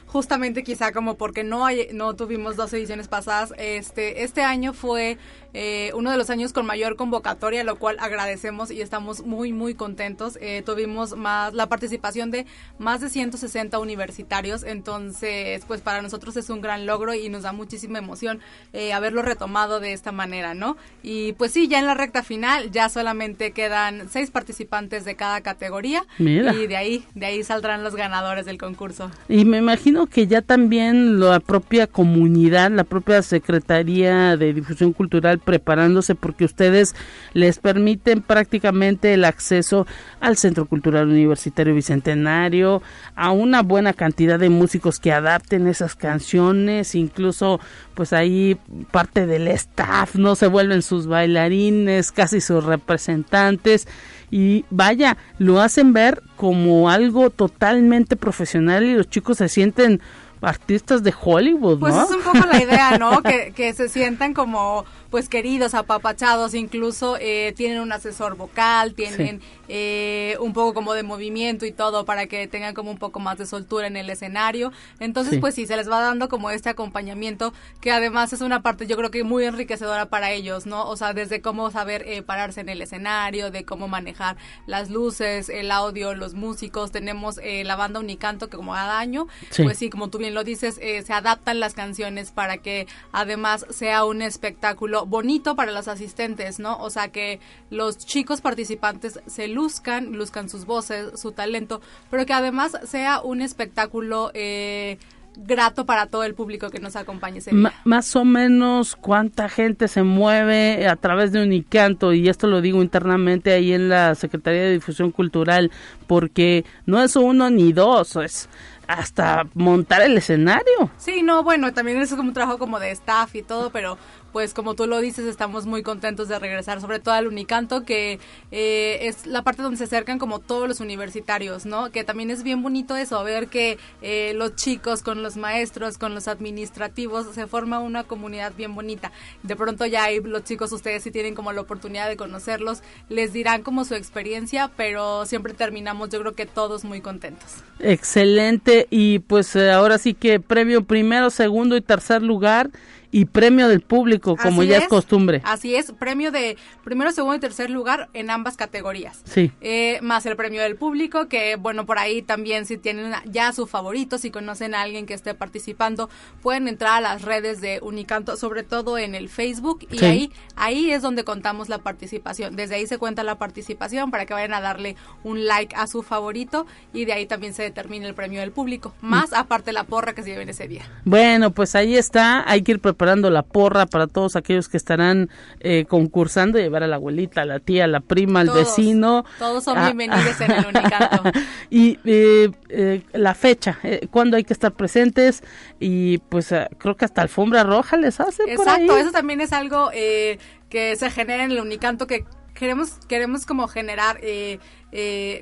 justamente 0.08 0.64
quizá 0.64 0.92
como 0.92 1.16
porque 1.16 1.44
no 1.44 1.66
hay, 1.66 1.90
no 1.94 2.16
tuvimos 2.16 2.56
dos 2.56 2.74
ediciones 2.74 3.08
pasadas, 3.08 3.54
este 3.58 4.24
este 4.24 4.42
año 4.42 4.74
fue 4.74 5.18
eh, 5.60 5.92
uno 5.96 6.12
de 6.12 6.18
los 6.18 6.30
años 6.30 6.54
con 6.54 6.68
mayor 6.68 6.96
convocatoria, 6.96 7.64
lo 7.64 7.78
cual 7.78 7.98
agradecemos 8.00 8.70
y 8.70 8.82
estamos 8.82 9.26
muy, 9.26 9.54
muy 9.54 9.74
contentos. 9.74 10.38
Eh, 10.40 10.62
tuvimos 10.64 11.18
más 11.18 11.52
la 11.56 11.68
participación 11.68 12.30
de 12.30 12.46
más 12.78 13.02
de 13.02 13.10
160 13.10 13.80
universitarios, 13.80 14.62
entonces, 14.62 15.64
pues 15.66 15.82
para 15.82 16.04
nosotros 16.04 16.38
es 16.38 16.52
un 16.52 16.62
gran 16.62 16.86
logro 16.86 17.16
y 17.16 17.30
nos 17.30 17.42
da 17.42 17.54
muchísima 17.54 17.98
emoción 17.98 18.40
eh, 18.72 18.94
haberlo 18.94 19.24
retomado 19.24 19.80
de 19.80 19.94
esta 19.94 20.12
manera, 20.12 20.54
¿no? 20.54 20.78
Y 21.02 21.34
pues 21.34 21.54
sí, 21.54 21.68
ya 21.68 21.80
en 21.80 21.88
la 21.88 21.96
recta 21.96 22.22
final 22.22 22.70
ya 22.70 22.90
solamente 22.90 23.52
quedan 23.52 24.10
seis 24.10 24.30
participantes 24.30 25.06
de 25.06 25.16
cada 25.16 25.42
categoría 25.42 26.06
y 26.20 26.68
de 26.68 26.78
ahí, 26.78 27.04
de 27.16 27.26
ahí 27.26 27.44
saldrán 27.44 27.84
los 27.84 27.96
ganadores 27.96 28.46
del 28.46 28.60
concurso. 28.60 29.10
Y 29.28 29.44
me 29.44 29.58
imagino 29.58 29.97
que 30.06 30.28
ya 30.28 30.42
también 30.42 31.20
la 31.20 31.40
propia 31.40 31.88
comunidad, 31.88 32.70
la 32.72 32.84
propia 32.84 33.22
Secretaría 33.24 34.38
de 34.38 34.54
Difusión 34.54 34.94
Cultural 34.94 35.40
preparándose 35.40 36.14
porque 36.14 36.46
ustedes 36.46 36.96
les 37.34 37.58
permiten 37.58 38.22
prácticamente 38.22 39.14
el 39.14 39.26
acceso 39.26 39.88
al 40.20 40.38
Centro 40.38 40.68
Cultural 40.68 41.08
Universitario 41.08 41.74
Bicentenario, 41.74 42.82
a 43.16 43.32
una 43.32 43.64
buena 43.64 43.94
cantidad 43.94 44.38
de 44.38 44.50
músicos 44.50 45.00
que 45.00 45.12
adapten 45.12 45.68
esas 45.68 45.96
canciones, 45.96 46.94
incluso 46.94 47.60
pues 47.96 48.14
ahí 48.14 48.58
parte 48.92 49.26
del 49.26 49.48
staff, 49.48 50.16
no 50.16 50.36
se 50.36 50.48
vuelven 50.48 50.84
sus 50.84 51.08
bailarines, 51.08 52.12
casi 52.12 52.42
sus 52.42 52.64
representantes 52.64 53.88
y 54.30 54.66
vaya, 54.70 55.18
lo 55.38 55.62
hacen 55.62 55.94
ver 55.94 56.22
como 56.36 56.90
algo 56.90 57.30
totalmente 57.30 58.16
profesional 58.16 58.84
y 58.86 58.96
los 58.96 59.10
chicos 59.10 59.38
se 59.38 59.50
sienten 59.50 60.02
artistas 60.42 61.04
de 61.04 61.14
Hollywood, 61.20 61.80
pues 61.80 61.96
¿no? 61.96 62.06
Pues 62.06 62.20
es 62.20 62.26
un 62.26 62.34
poco 62.34 62.48
la 62.48 62.62
idea, 62.62 62.98
¿no? 62.98 63.22
que, 63.24 63.54
que 63.56 63.74
se 63.74 63.90
sientan 63.90 64.34
como 64.34 64.86
pues 65.10 65.30
queridos, 65.30 65.74
apapachados, 65.74 66.54
incluso 66.54 67.18
eh, 67.20 67.54
tienen 67.56 67.80
un 67.80 67.92
asesor 67.92 68.36
vocal, 68.36 68.94
tienen 68.94 69.42
eh, 69.68 70.38
un 70.40 70.54
poco 70.54 70.74
como 70.74 70.94
de 70.94 71.04
movimiento 71.04 71.66
y 71.66 71.72
todo 71.72 72.06
para 72.06 72.28
que 72.28 72.48
tengan 72.48 72.74
como 72.74 72.92
un 72.92 72.98
poco 72.98 73.20
más 73.20 73.38
de 73.38 73.46
soltura 73.46 73.88
en 73.88 73.98
el 73.98 74.10
escenario. 74.10 74.72
Entonces, 75.00 75.40
pues 75.40 75.56
sí, 75.56 75.66
se 75.66 75.78
les 75.78 75.90
va 75.90 76.02
dando 76.02 76.30
como 76.30 76.50
este 76.50 76.70
acompañamiento 76.70 77.54
que 77.82 77.92
además 77.92 78.34
es 78.34 78.42
una 78.42 78.62
parte 78.62 78.88
yo 78.88 78.98
creo 78.98 79.12
que 79.12 79.24
muy 79.24 79.46
enriquecedora 79.46 80.08
para 80.08 80.32
ellos, 80.32 80.66
¿no? 80.66 80.88
O 80.88 80.98
sea, 80.98 81.14
desde 81.14 81.42
cómo 81.42 81.72
saber 81.72 82.04
eh, 82.08 82.22
pararse 82.22 82.62
en 82.62 82.70
el 82.70 82.82
escenario, 82.82 83.52
de 83.52 83.66
cómo 83.66 83.88
manejar 83.88 84.38
las 84.66 84.90
luces, 84.90 85.50
el 85.50 85.72
audio, 85.72 86.14
los 86.16 86.34
músicos. 86.34 86.92
Tenemos 86.92 87.38
la 87.38 87.76
banda 87.76 88.00
Unicanto 88.00 88.50
que 88.50 88.58
como 88.58 88.74
cada 88.74 89.00
año, 89.00 89.28
pues 89.56 89.78
sí, 89.78 89.90
como 89.90 90.10
tú 90.10 90.18
bien 90.18 90.34
lo 90.34 90.44
dices, 90.44 90.76
se 90.76 91.14
adaptan 91.14 91.60
las 91.60 91.74
canciones 91.74 92.32
para 92.32 92.58
que 92.58 92.88
además 93.12 93.66
sea 93.70 94.06
un 94.06 94.22
espectáculo 94.22 94.97
bonito 95.06 95.56
para 95.56 95.72
los 95.72 95.88
asistentes, 95.88 96.60
¿no? 96.60 96.78
O 96.78 96.90
sea, 96.90 97.10
que 97.10 97.40
los 97.70 97.98
chicos 97.98 98.42
participantes 98.42 99.20
se 99.26 99.48
luzcan, 99.48 100.14
luzcan 100.14 100.50
sus 100.50 100.66
voces, 100.66 101.20
su 101.20 101.32
talento, 101.32 101.82
pero 102.10 102.26
que 102.26 102.34
además 102.34 102.78
sea 102.86 103.22
un 103.22 103.42
espectáculo 103.42 104.32
eh, 104.34 104.98
grato 105.38 105.86
para 105.86 106.08
todo 106.08 106.24
el 106.24 106.34
público 106.34 106.70
que 106.70 106.80
nos 106.80 106.96
acompañe 106.96 107.40
ese 107.40 107.52
día. 107.52 107.74
más 107.84 108.16
o 108.16 108.26
menos 108.26 108.96
cuánta 108.96 109.50
gente 109.50 109.88
se 109.88 110.04
mueve 110.04 110.88
a 110.88 110.96
través 110.96 111.32
de 111.32 111.44
Unicanto 111.44 112.14
y 112.14 112.28
esto 112.28 112.48
lo 112.48 112.62
digo 112.62 112.82
internamente 112.82 113.54
ahí 113.54 113.74
en 113.74 113.90
la 113.90 114.16
Secretaría 114.16 114.62
de 114.64 114.72
Difusión 114.74 115.12
Cultural 115.12 115.72
porque 116.08 116.66
no 116.86 117.02
es 117.04 117.16
uno 117.16 117.50
ni 117.50 117.72
dos, 117.72 118.16
es 118.16 118.50
hasta 118.88 119.46
montar 119.54 120.02
el 120.02 120.18
escenario. 120.18 120.90
Sí, 120.98 121.22
no, 121.22 121.44
bueno, 121.44 121.74
también 121.74 121.98
es 121.98 122.10
como 122.12 122.30
un 122.30 122.34
trabajo 122.34 122.58
como 122.58 122.80
de 122.80 122.92
staff 122.92 123.36
y 123.36 123.44
todo, 123.44 123.70
pero 123.70 123.98
pues 124.38 124.54
como 124.54 124.76
tú 124.76 124.86
lo 124.86 125.02
dices, 125.02 125.26
estamos 125.26 125.66
muy 125.66 125.82
contentos 125.82 126.28
de 126.28 126.38
regresar, 126.38 126.80
sobre 126.80 127.00
todo 127.00 127.16
al 127.16 127.26
Unicanto, 127.26 127.86
que 127.86 128.20
eh, 128.52 129.00
es 129.02 129.26
la 129.26 129.42
parte 129.42 129.64
donde 129.64 129.80
se 129.80 129.86
acercan 129.86 130.20
como 130.20 130.38
todos 130.38 130.68
los 130.68 130.80
universitarios, 130.80 131.66
¿no? 131.66 131.90
Que 131.90 132.04
también 132.04 132.30
es 132.30 132.44
bien 132.44 132.62
bonito 132.62 132.96
eso, 132.96 133.24
ver 133.24 133.48
que 133.48 133.80
eh, 134.04 134.34
los 134.36 134.56
chicos 134.56 135.02
con 135.02 135.24
los 135.24 135.38
maestros, 135.38 135.98
con 135.98 136.14
los 136.14 136.28
administrativos, 136.28 137.34
se 137.34 137.48
forma 137.48 137.80
una 137.80 138.04
comunidad 138.04 138.54
bien 138.56 138.76
bonita. 138.76 139.12
De 139.42 139.56
pronto 139.56 139.88
ya 139.88 140.04
hay 140.04 140.22
los 140.22 140.44
chicos, 140.44 140.72
ustedes 140.72 141.02
si 141.02 141.10
tienen 141.10 141.34
como 141.34 141.52
la 141.52 141.62
oportunidad 141.62 142.08
de 142.08 142.16
conocerlos, 142.16 142.84
les 143.10 143.34
dirán 143.34 143.64
como 143.64 143.86
su 143.86 143.96
experiencia, 143.96 144.70
pero 144.78 145.26
siempre 145.26 145.56
terminamos 145.56 146.10
yo 146.10 146.20
creo 146.20 146.34
que 146.34 146.46
todos 146.46 146.84
muy 146.84 147.02
contentos. 147.02 147.56
Excelente, 147.80 148.86
y 148.92 149.18
pues 149.18 149.56
eh, 149.56 149.72
ahora 149.72 149.98
sí 149.98 150.14
que 150.14 150.40
premio 150.40 150.84
primero, 150.84 151.32
segundo 151.32 151.76
y 151.76 151.82
tercer 151.82 152.22
lugar 152.22 152.70
y 153.12 153.26
premio 153.26 153.68
del 153.68 153.82
público, 153.82 154.36
como 154.36 154.64
ya 154.64 154.80
es, 154.80 154.88
costumbre. 154.88 155.42
Así 155.46 155.76
es, 155.76 155.92
premio 155.94 156.32
de 156.32 156.58
primero, 156.84 157.12
segundo 157.12 157.36
y 157.36 157.40
tercer 157.40 157.70
lugar 157.70 158.10
en 158.14 158.30
ambas 158.30 158.58
categorías. 158.58 159.22
Sí. 159.24 159.52
Eh, 159.62 160.00
más 160.02 160.26
el 160.26 160.36
premio 160.36 160.62
del 160.62 160.76
público, 160.76 161.28
que 161.28 161.56
bueno, 161.56 161.86
por 161.86 162.00
ahí 162.00 162.22
también 162.22 162.66
si 162.66 162.78
tienen 162.78 163.14
ya 163.26 163.54
su 163.54 163.66
favorito, 163.66 164.18
si 164.18 164.30
conocen 164.30 164.76
a 164.76 164.82
alguien 164.82 165.06
que 165.06 165.14
esté 165.14 165.34
participando, 165.34 166.10
pueden 166.42 166.68
entrar 166.68 166.98
a 166.98 167.02
las 167.02 167.22
redes 167.22 167.62
de 167.62 167.80
Unicanto, 167.82 168.36
sobre 168.36 168.64
todo 168.64 168.98
en 168.98 169.16
el 169.16 169.30
Facebook, 169.30 169.88
y 169.90 170.04
ahí, 170.04 170.32
ahí 170.56 170.92
es 170.92 171.02
donde 171.02 171.24
contamos 171.24 171.70
la 171.70 171.78
participación. 171.80 172.56
Desde 172.56 172.76
ahí 172.76 172.88
se 172.88 172.98
cuenta 172.98 173.24
la 173.24 173.36
participación 173.36 174.12
para 174.12 174.26
que 174.26 174.34
vayan 174.34 174.54
a 174.54 174.62
darle 174.62 174.96
un 175.24 175.46
like 175.46 175.76
a 175.76 175.88
su 175.88 176.04
favorito 176.04 176.66
y 176.94 177.06
de 177.06 177.14
ahí 177.14 177.26
también 177.26 177.54
se 177.54 177.64
determina 177.64 178.08
el 178.08 178.14
premio 178.14 178.42
del 178.42 178.52
público, 178.52 178.94
más 179.02 179.32
aparte 179.34 179.72
la 179.72 179.86
porra 179.86 180.14
que 180.14 180.24
se 180.24 180.30
lleven 180.30 180.50
ese 180.50 180.68
día. 180.68 180.90
Bueno, 181.06 181.52
pues 181.52 181.76
ahí 181.76 181.96
está, 181.96 182.44
hay 182.50 182.62
que 182.64 182.74
ir 182.74 182.80
preparando 182.80 182.97
la 183.30 183.44
porra 183.44 183.86
para 183.86 184.08
todos 184.08 184.36
aquellos 184.36 184.68
que 184.68 184.78
estarán 184.78 185.30
eh, 185.60 185.86
concursando, 185.88 186.60
llevar 186.60 186.84
a 186.84 186.88
la 186.88 186.98
abuelita, 186.98 187.42
a 187.42 187.46
la 187.46 187.60
tía, 187.60 187.86
a 187.86 187.88
la 187.88 188.00
prima, 188.00 188.42
al 188.42 188.50
vecino. 188.50 189.26
Todos 189.40 189.64
son 189.64 189.78
ah, 189.78 189.86
bienvenidos 189.86 190.42
en 190.42 190.52
el 190.52 190.66
Unicanto. 190.76 191.24
y 191.70 192.00
eh, 192.06 192.52
eh, 192.70 193.04
la 193.14 193.34
fecha, 193.34 193.80
cuando 194.12 194.38
hay 194.38 194.44
que 194.44 194.54
estar 194.54 194.74
presentes 194.74 195.44
y 195.80 196.18
pues 196.18 196.54
creo 196.78 196.96
que 196.96 197.06
hasta 197.06 197.22
alfombra 197.22 197.64
roja 197.64 197.98
les 197.98 198.20
hace. 198.20 198.44
Exacto, 198.48 198.98
eso 198.98 199.12
también 199.12 199.42
es 199.42 199.54
algo 199.54 199.90
que 199.92 200.96
se 200.96 201.10
genera 201.10 201.44
en 201.44 201.52
el 201.52 201.60
Unicanto 201.60 202.08
que 202.08 202.26
queremos 202.58 202.98
queremos 203.08 203.46
como 203.46 203.68
generar 203.68 204.20
eh, 204.22 204.60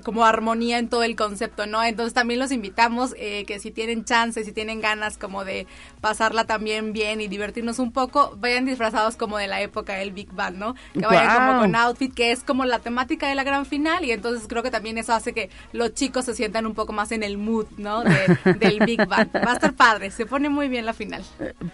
como 0.03 0.25
armonía 0.25 0.79
en 0.79 0.89
todo 0.89 1.03
el 1.03 1.15
concepto, 1.15 1.67
¿no? 1.67 1.83
Entonces 1.83 2.13
también 2.13 2.39
los 2.39 2.51
invitamos 2.51 3.13
eh, 3.17 3.45
que 3.45 3.59
si 3.59 3.71
tienen 3.71 4.03
chance, 4.03 4.43
si 4.43 4.51
tienen 4.51 4.81
ganas 4.81 5.17
como 5.17 5.45
de 5.45 5.67
pasarla 6.01 6.45
también 6.45 6.93
bien 6.93 7.21
y 7.21 7.27
divertirnos 7.27 7.79
un 7.79 7.91
poco, 7.91 8.35
vayan 8.39 8.65
disfrazados 8.65 9.15
como 9.15 9.37
de 9.37 9.47
la 9.47 9.61
época 9.61 9.93
del 9.93 10.11
Big 10.11 10.31
Bang, 10.31 10.55
¿no? 10.55 10.75
Que 10.93 11.01
vayan 11.01 11.47
como 11.47 11.61
con 11.61 11.75
outfit, 11.75 12.13
que 12.13 12.31
es 12.31 12.43
como 12.43 12.65
la 12.65 12.79
temática 12.79 13.27
de 13.27 13.35
la 13.35 13.43
gran 13.43 13.65
final 13.65 14.03
y 14.03 14.11
entonces 14.11 14.47
creo 14.47 14.63
que 14.63 14.71
también 14.71 14.97
eso 14.97 15.13
hace 15.13 15.33
que 15.33 15.49
los 15.73 15.93
chicos 15.93 16.25
se 16.25 16.33
sientan 16.33 16.65
un 16.65 16.73
poco 16.73 16.93
más 16.93 17.11
en 17.11 17.23
el 17.23 17.37
mood, 17.37 17.67
¿no? 17.77 18.03
del 18.59 18.79
Big 18.85 19.05
Bang. 19.07 19.29
Va 19.35 19.51
a 19.51 19.55
estar 19.55 19.73
padre, 19.73 20.11
se 20.11 20.25
pone 20.25 20.49
muy 20.49 20.67
bien 20.69 20.85
la 20.85 20.93
final. 20.93 21.23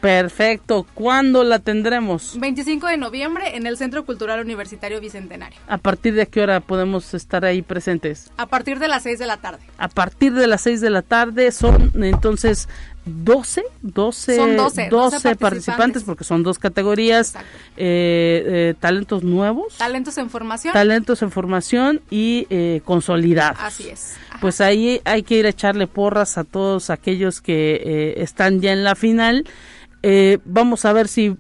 Perfecto. 0.02 0.86
¿Cuándo 0.94 1.44
la 1.44 1.60
tendremos? 1.60 2.38
25 2.40 2.88
de 2.88 2.98
noviembre 2.98 3.56
en 3.56 3.66
el 3.66 3.78
Centro 3.78 4.06
Cultural 4.06 4.42
Universitario 4.42 5.00
Bicentenario. 5.00 5.60
¿A 5.68 5.78
partir 5.78 6.14
de 6.14 6.28
qué 6.28 6.42
hora 6.42 6.60
podemos 6.60 7.14
estar 7.14 7.46
ahí 7.46 7.61
presentes? 7.64 8.32
A 8.38 8.48
partir 8.48 8.80
de 8.80 8.88
las 8.88 9.04
6 9.04 9.20
de 9.20 9.26
la 9.26 9.38
tarde. 9.38 9.60
A 9.78 9.88
partir 9.88 10.34
de 10.34 10.48
las 10.48 10.62
6 10.62 10.82
de 10.82 10.90
la 10.90 11.02
tarde 11.02 11.52
son 11.52 11.92
entonces 12.02 12.68
12, 13.06 13.64
12, 13.82 14.36
son 14.36 14.58
12, 14.58 14.90
12, 14.90 15.36
participantes. 15.36 16.04
porque 16.04 16.24
son 16.24 16.44
dos 16.44 16.60
categorías, 16.60 17.36
eh, 17.36 17.42
eh, 17.78 18.74
talentos 18.80 19.24
nuevos. 19.24 19.78
Talentos 19.78 20.18
en 20.20 20.30
formación. 20.30 20.74
Talentos 20.74 21.22
en 21.24 21.32
formación 21.32 22.02
y 22.12 22.46
eh, 22.50 22.82
consolidados. 22.86 23.60
Así 23.60 23.90
es. 23.90 24.16
Pues 24.40 24.62
ahí 24.62 25.02
hay 25.06 25.24
que 25.24 25.36
ir 25.36 25.46
a 25.46 25.50
echarle 25.50 25.88
porras 25.88 26.38
a 26.38 26.44
todos 26.44 26.90
aquellos 26.90 27.42
que 27.42 27.82
eh, 27.84 28.24
están 28.24 28.62
ya 28.62 28.72
en 28.72 28.84
la 28.84 28.96
final. 28.96 29.46
Eh, 30.04 30.40
vamos 30.46 30.86
a 30.86 30.94
ver 30.94 31.08
si 31.08 31.38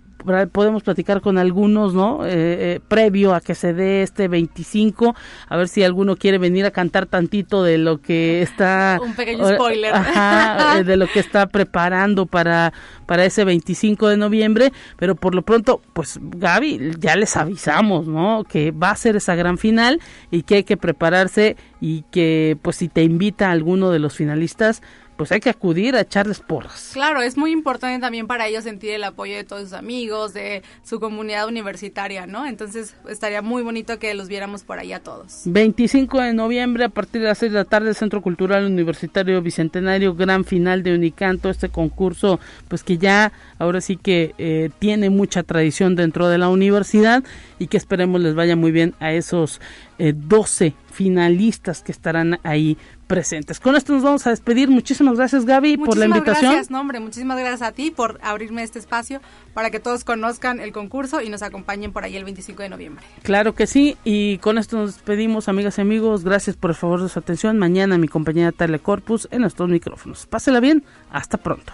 podemos 0.51 0.83
platicar 0.83 1.21
con 1.21 1.37
algunos, 1.37 1.93
¿no? 1.93 2.25
Eh, 2.25 2.29
eh, 2.33 2.79
previo 2.87 3.33
a 3.33 3.41
que 3.41 3.55
se 3.55 3.73
dé 3.73 4.03
este 4.03 4.27
25, 4.27 5.15
a 5.47 5.57
ver 5.57 5.67
si 5.67 5.83
alguno 5.83 6.15
quiere 6.15 6.37
venir 6.37 6.65
a 6.65 6.71
cantar 6.71 7.05
tantito 7.05 7.63
de 7.63 7.77
lo 7.77 8.01
que 8.01 8.41
está... 8.41 8.99
Un 9.03 9.15
pequeño 9.15 9.47
spoiler. 9.47 9.93
Eh, 9.95 10.83
de 10.83 10.97
lo 10.97 11.07
que 11.07 11.19
está 11.19 11.47
preparando 11.47 12.25
para, 12.25 12.73
para 13.05 13.25
ese 13.25 13.43
25 13.43 14.07
de 14.07 14.17
noviembre, 14.17 14.71
pero 14.97 15.15
por 15.15 15.35
lo 15.35 15.41
pronto, 15.41 15.81
pues 15.93 16.19
Gaby, 16.21 16.91
ya 16.99 17.15
les 17.15 17.35
avisamos, 17.37 18.07
¿no? 18.07 18.43
Que 18.43 18.71
va 18.71 18.91
a 18.91 18.95
ser 18.95 19.15
esa 19.15 19.35
gran 19.35 19.57
final 19.57 19.99
y 20.29 20.43
que 20.43 20.55
hay 20.55 20.63
que 20.63 20.77
prepararse 20.77 21.55
y 21.79 22.03
que, 22.11 22.57
pues 22.61 22.77
si 22.77 22.87
te 22.87 23.03
invita 23.03 23.49
a 23.49 23.51
alguno 23.51 23.91
de 23.91 23.99
los 23.99 24.15
finalistas, 24.15 24.81
pues 25.17 25.31
hay 25.31 25.39
que 25.39 25.49
acudir 25.49 25.95
a 25.95 26.01
echarles 26.01 26.39
porras. 26.39 26.91
Claro, 26.93 27.21
es 27.21 27.37
muy 27.37 27.51
importante 27.51 27.99
también 28.01 28.27
para 28.27 28.47
ellos 28.47 28.63
sentir 28.63 28.91
el 28.91 29.03
apoyo 29.03 29.35
de 29.35 29.43
todos 29.43 29.63
sus 29.63 29.73
amigos, 29.73 30.33
de 30.33 30.63
su 30.83 30.99
comunidad 30.99 31.47
universitaria, 31.47 32.25
¿no? 32.25 32.45
Entonces 32.45 32.95
estaría 33.07 33.41
muy 33.41 33.63
bonito 33.63 33.99
que 33.99 34.13
los 34.13 34.27
viéramos 34.27 34.63
por 34.63 34.79
ahí 34.79 34.93
a 34.93 35.01
todos. 35.01 35.43
25 35.45 36.21
de 36.21 36.33
noviembre 36.33 36.85
a 36.85 36.89
partir 36.89 37.21
de 37.21 37.27
las 37.27 37.37
6 37.37 37.51
de 37.51 37.57
la 37.59 37.65
tarde, 37.65 37.93
Centro 37.93 38.21
Cultural 38.21 38.65
Universitario 38.65 39.41
Bicentenario, 39.41 40.15
gran 40.15 40.45
final 40.45 40.83
de 40.83 40.95
Unicanto, 40.95 41.49
este 41.49 41.69
concurso, 41.69 42.39
pues 42.67 42.83
que 42.83 42.97
ya 42.97 43.31
ahora 43.59 43.81
sí 43.81 43.97
que 43.97 44.33
eh, 44.37 44.69
tiene 44.79 45.09
mucha 45.09 45.43
tradición 45.43 45.95
dentro 45.95 46.29
de 46.29 46.37
la 46.37 46.49
universidad 46.49 47.23
y 47.59 47.67
que 47.67 47.77
esperemos 47.77 48.21
les 48.21 48.35
vaya 48.35 48.55
muy 48.55 48.71
bien 48.71 48.95
a 48.99 49.11
esos 49.11 49.61
eh, 49.99 50.13
12 50.15 50.73
finalistas 50.91 51.83
que 51.83 51.91
estarán 51.91 52.39
ahí 52.43 52.77
presentes. 53.11 53.59
Con 53.59 53.75
esto 53.75 53.91
nos 53.91 54.03
vamos 54.03 54.25
a 54.25 54.29
despedir. 54.29 54.69
Muchísimas 54.69 55.17
gracias 55.17 55.45
Gaby 55.45 55.75
por 55.75 55.97
la 55.97 56.05
invitación. 56.05 56.53
Gracias, 56.53 56.71
nombre. 56.71 57.01
Muchísimas 57.01 57.37
gracias 57.37 57.61
a 57.61 57.73
ti 57.73 57.91
por 57.91 58.17
abrirme 58.23 58.63
este 58.63 58.79
espacio 58.79 59.19
para 59.53 59.69
que 59.69 59.81
todos 59.81 60.05
conozcan 60.05 60.61
el 60.61 60.71
concurso 60.71 61.21
y 61.21 61.27
nos 61.27 61.41
acompañen 61.41 61.91
por 61.91 62.05
ahí 62.05 62.15
el 62.15 62.23
25 62.23 62.63
de 62.63 62.69
noviembre. 62.69 63.03
Claro 63.23 63.53
que 63.53 63.67
sí. 63.67 63.97
Y 64.05 64.37
con 64.37 64.57
esto 64.57 64.77
nos 64.77 64.93
despedimos, 64.95 65.49
amigas 65.49 65.77
y 65.77 65.81
amigos. 65.81 66.23
Gracias 66.23 66.55
por 66.55 66.69
el 66.71 66.77
favor 66.77 67.03
de 67.03 67.09
su 67.09 67.19
atención. 67.19 67.59
Mañana 67.59 67.97
mi 67.97 68.07
compañera 68.07 68.53
Telecorpus 68.53 69.27
en 69.31 69.43
estos 69.43 69.67
micrófonos. 69.67 70.25
Pásela 70.25 70.61
bien. 70.61 70.85
Hasta 71.11 71.37
pronto. 71.37 71.73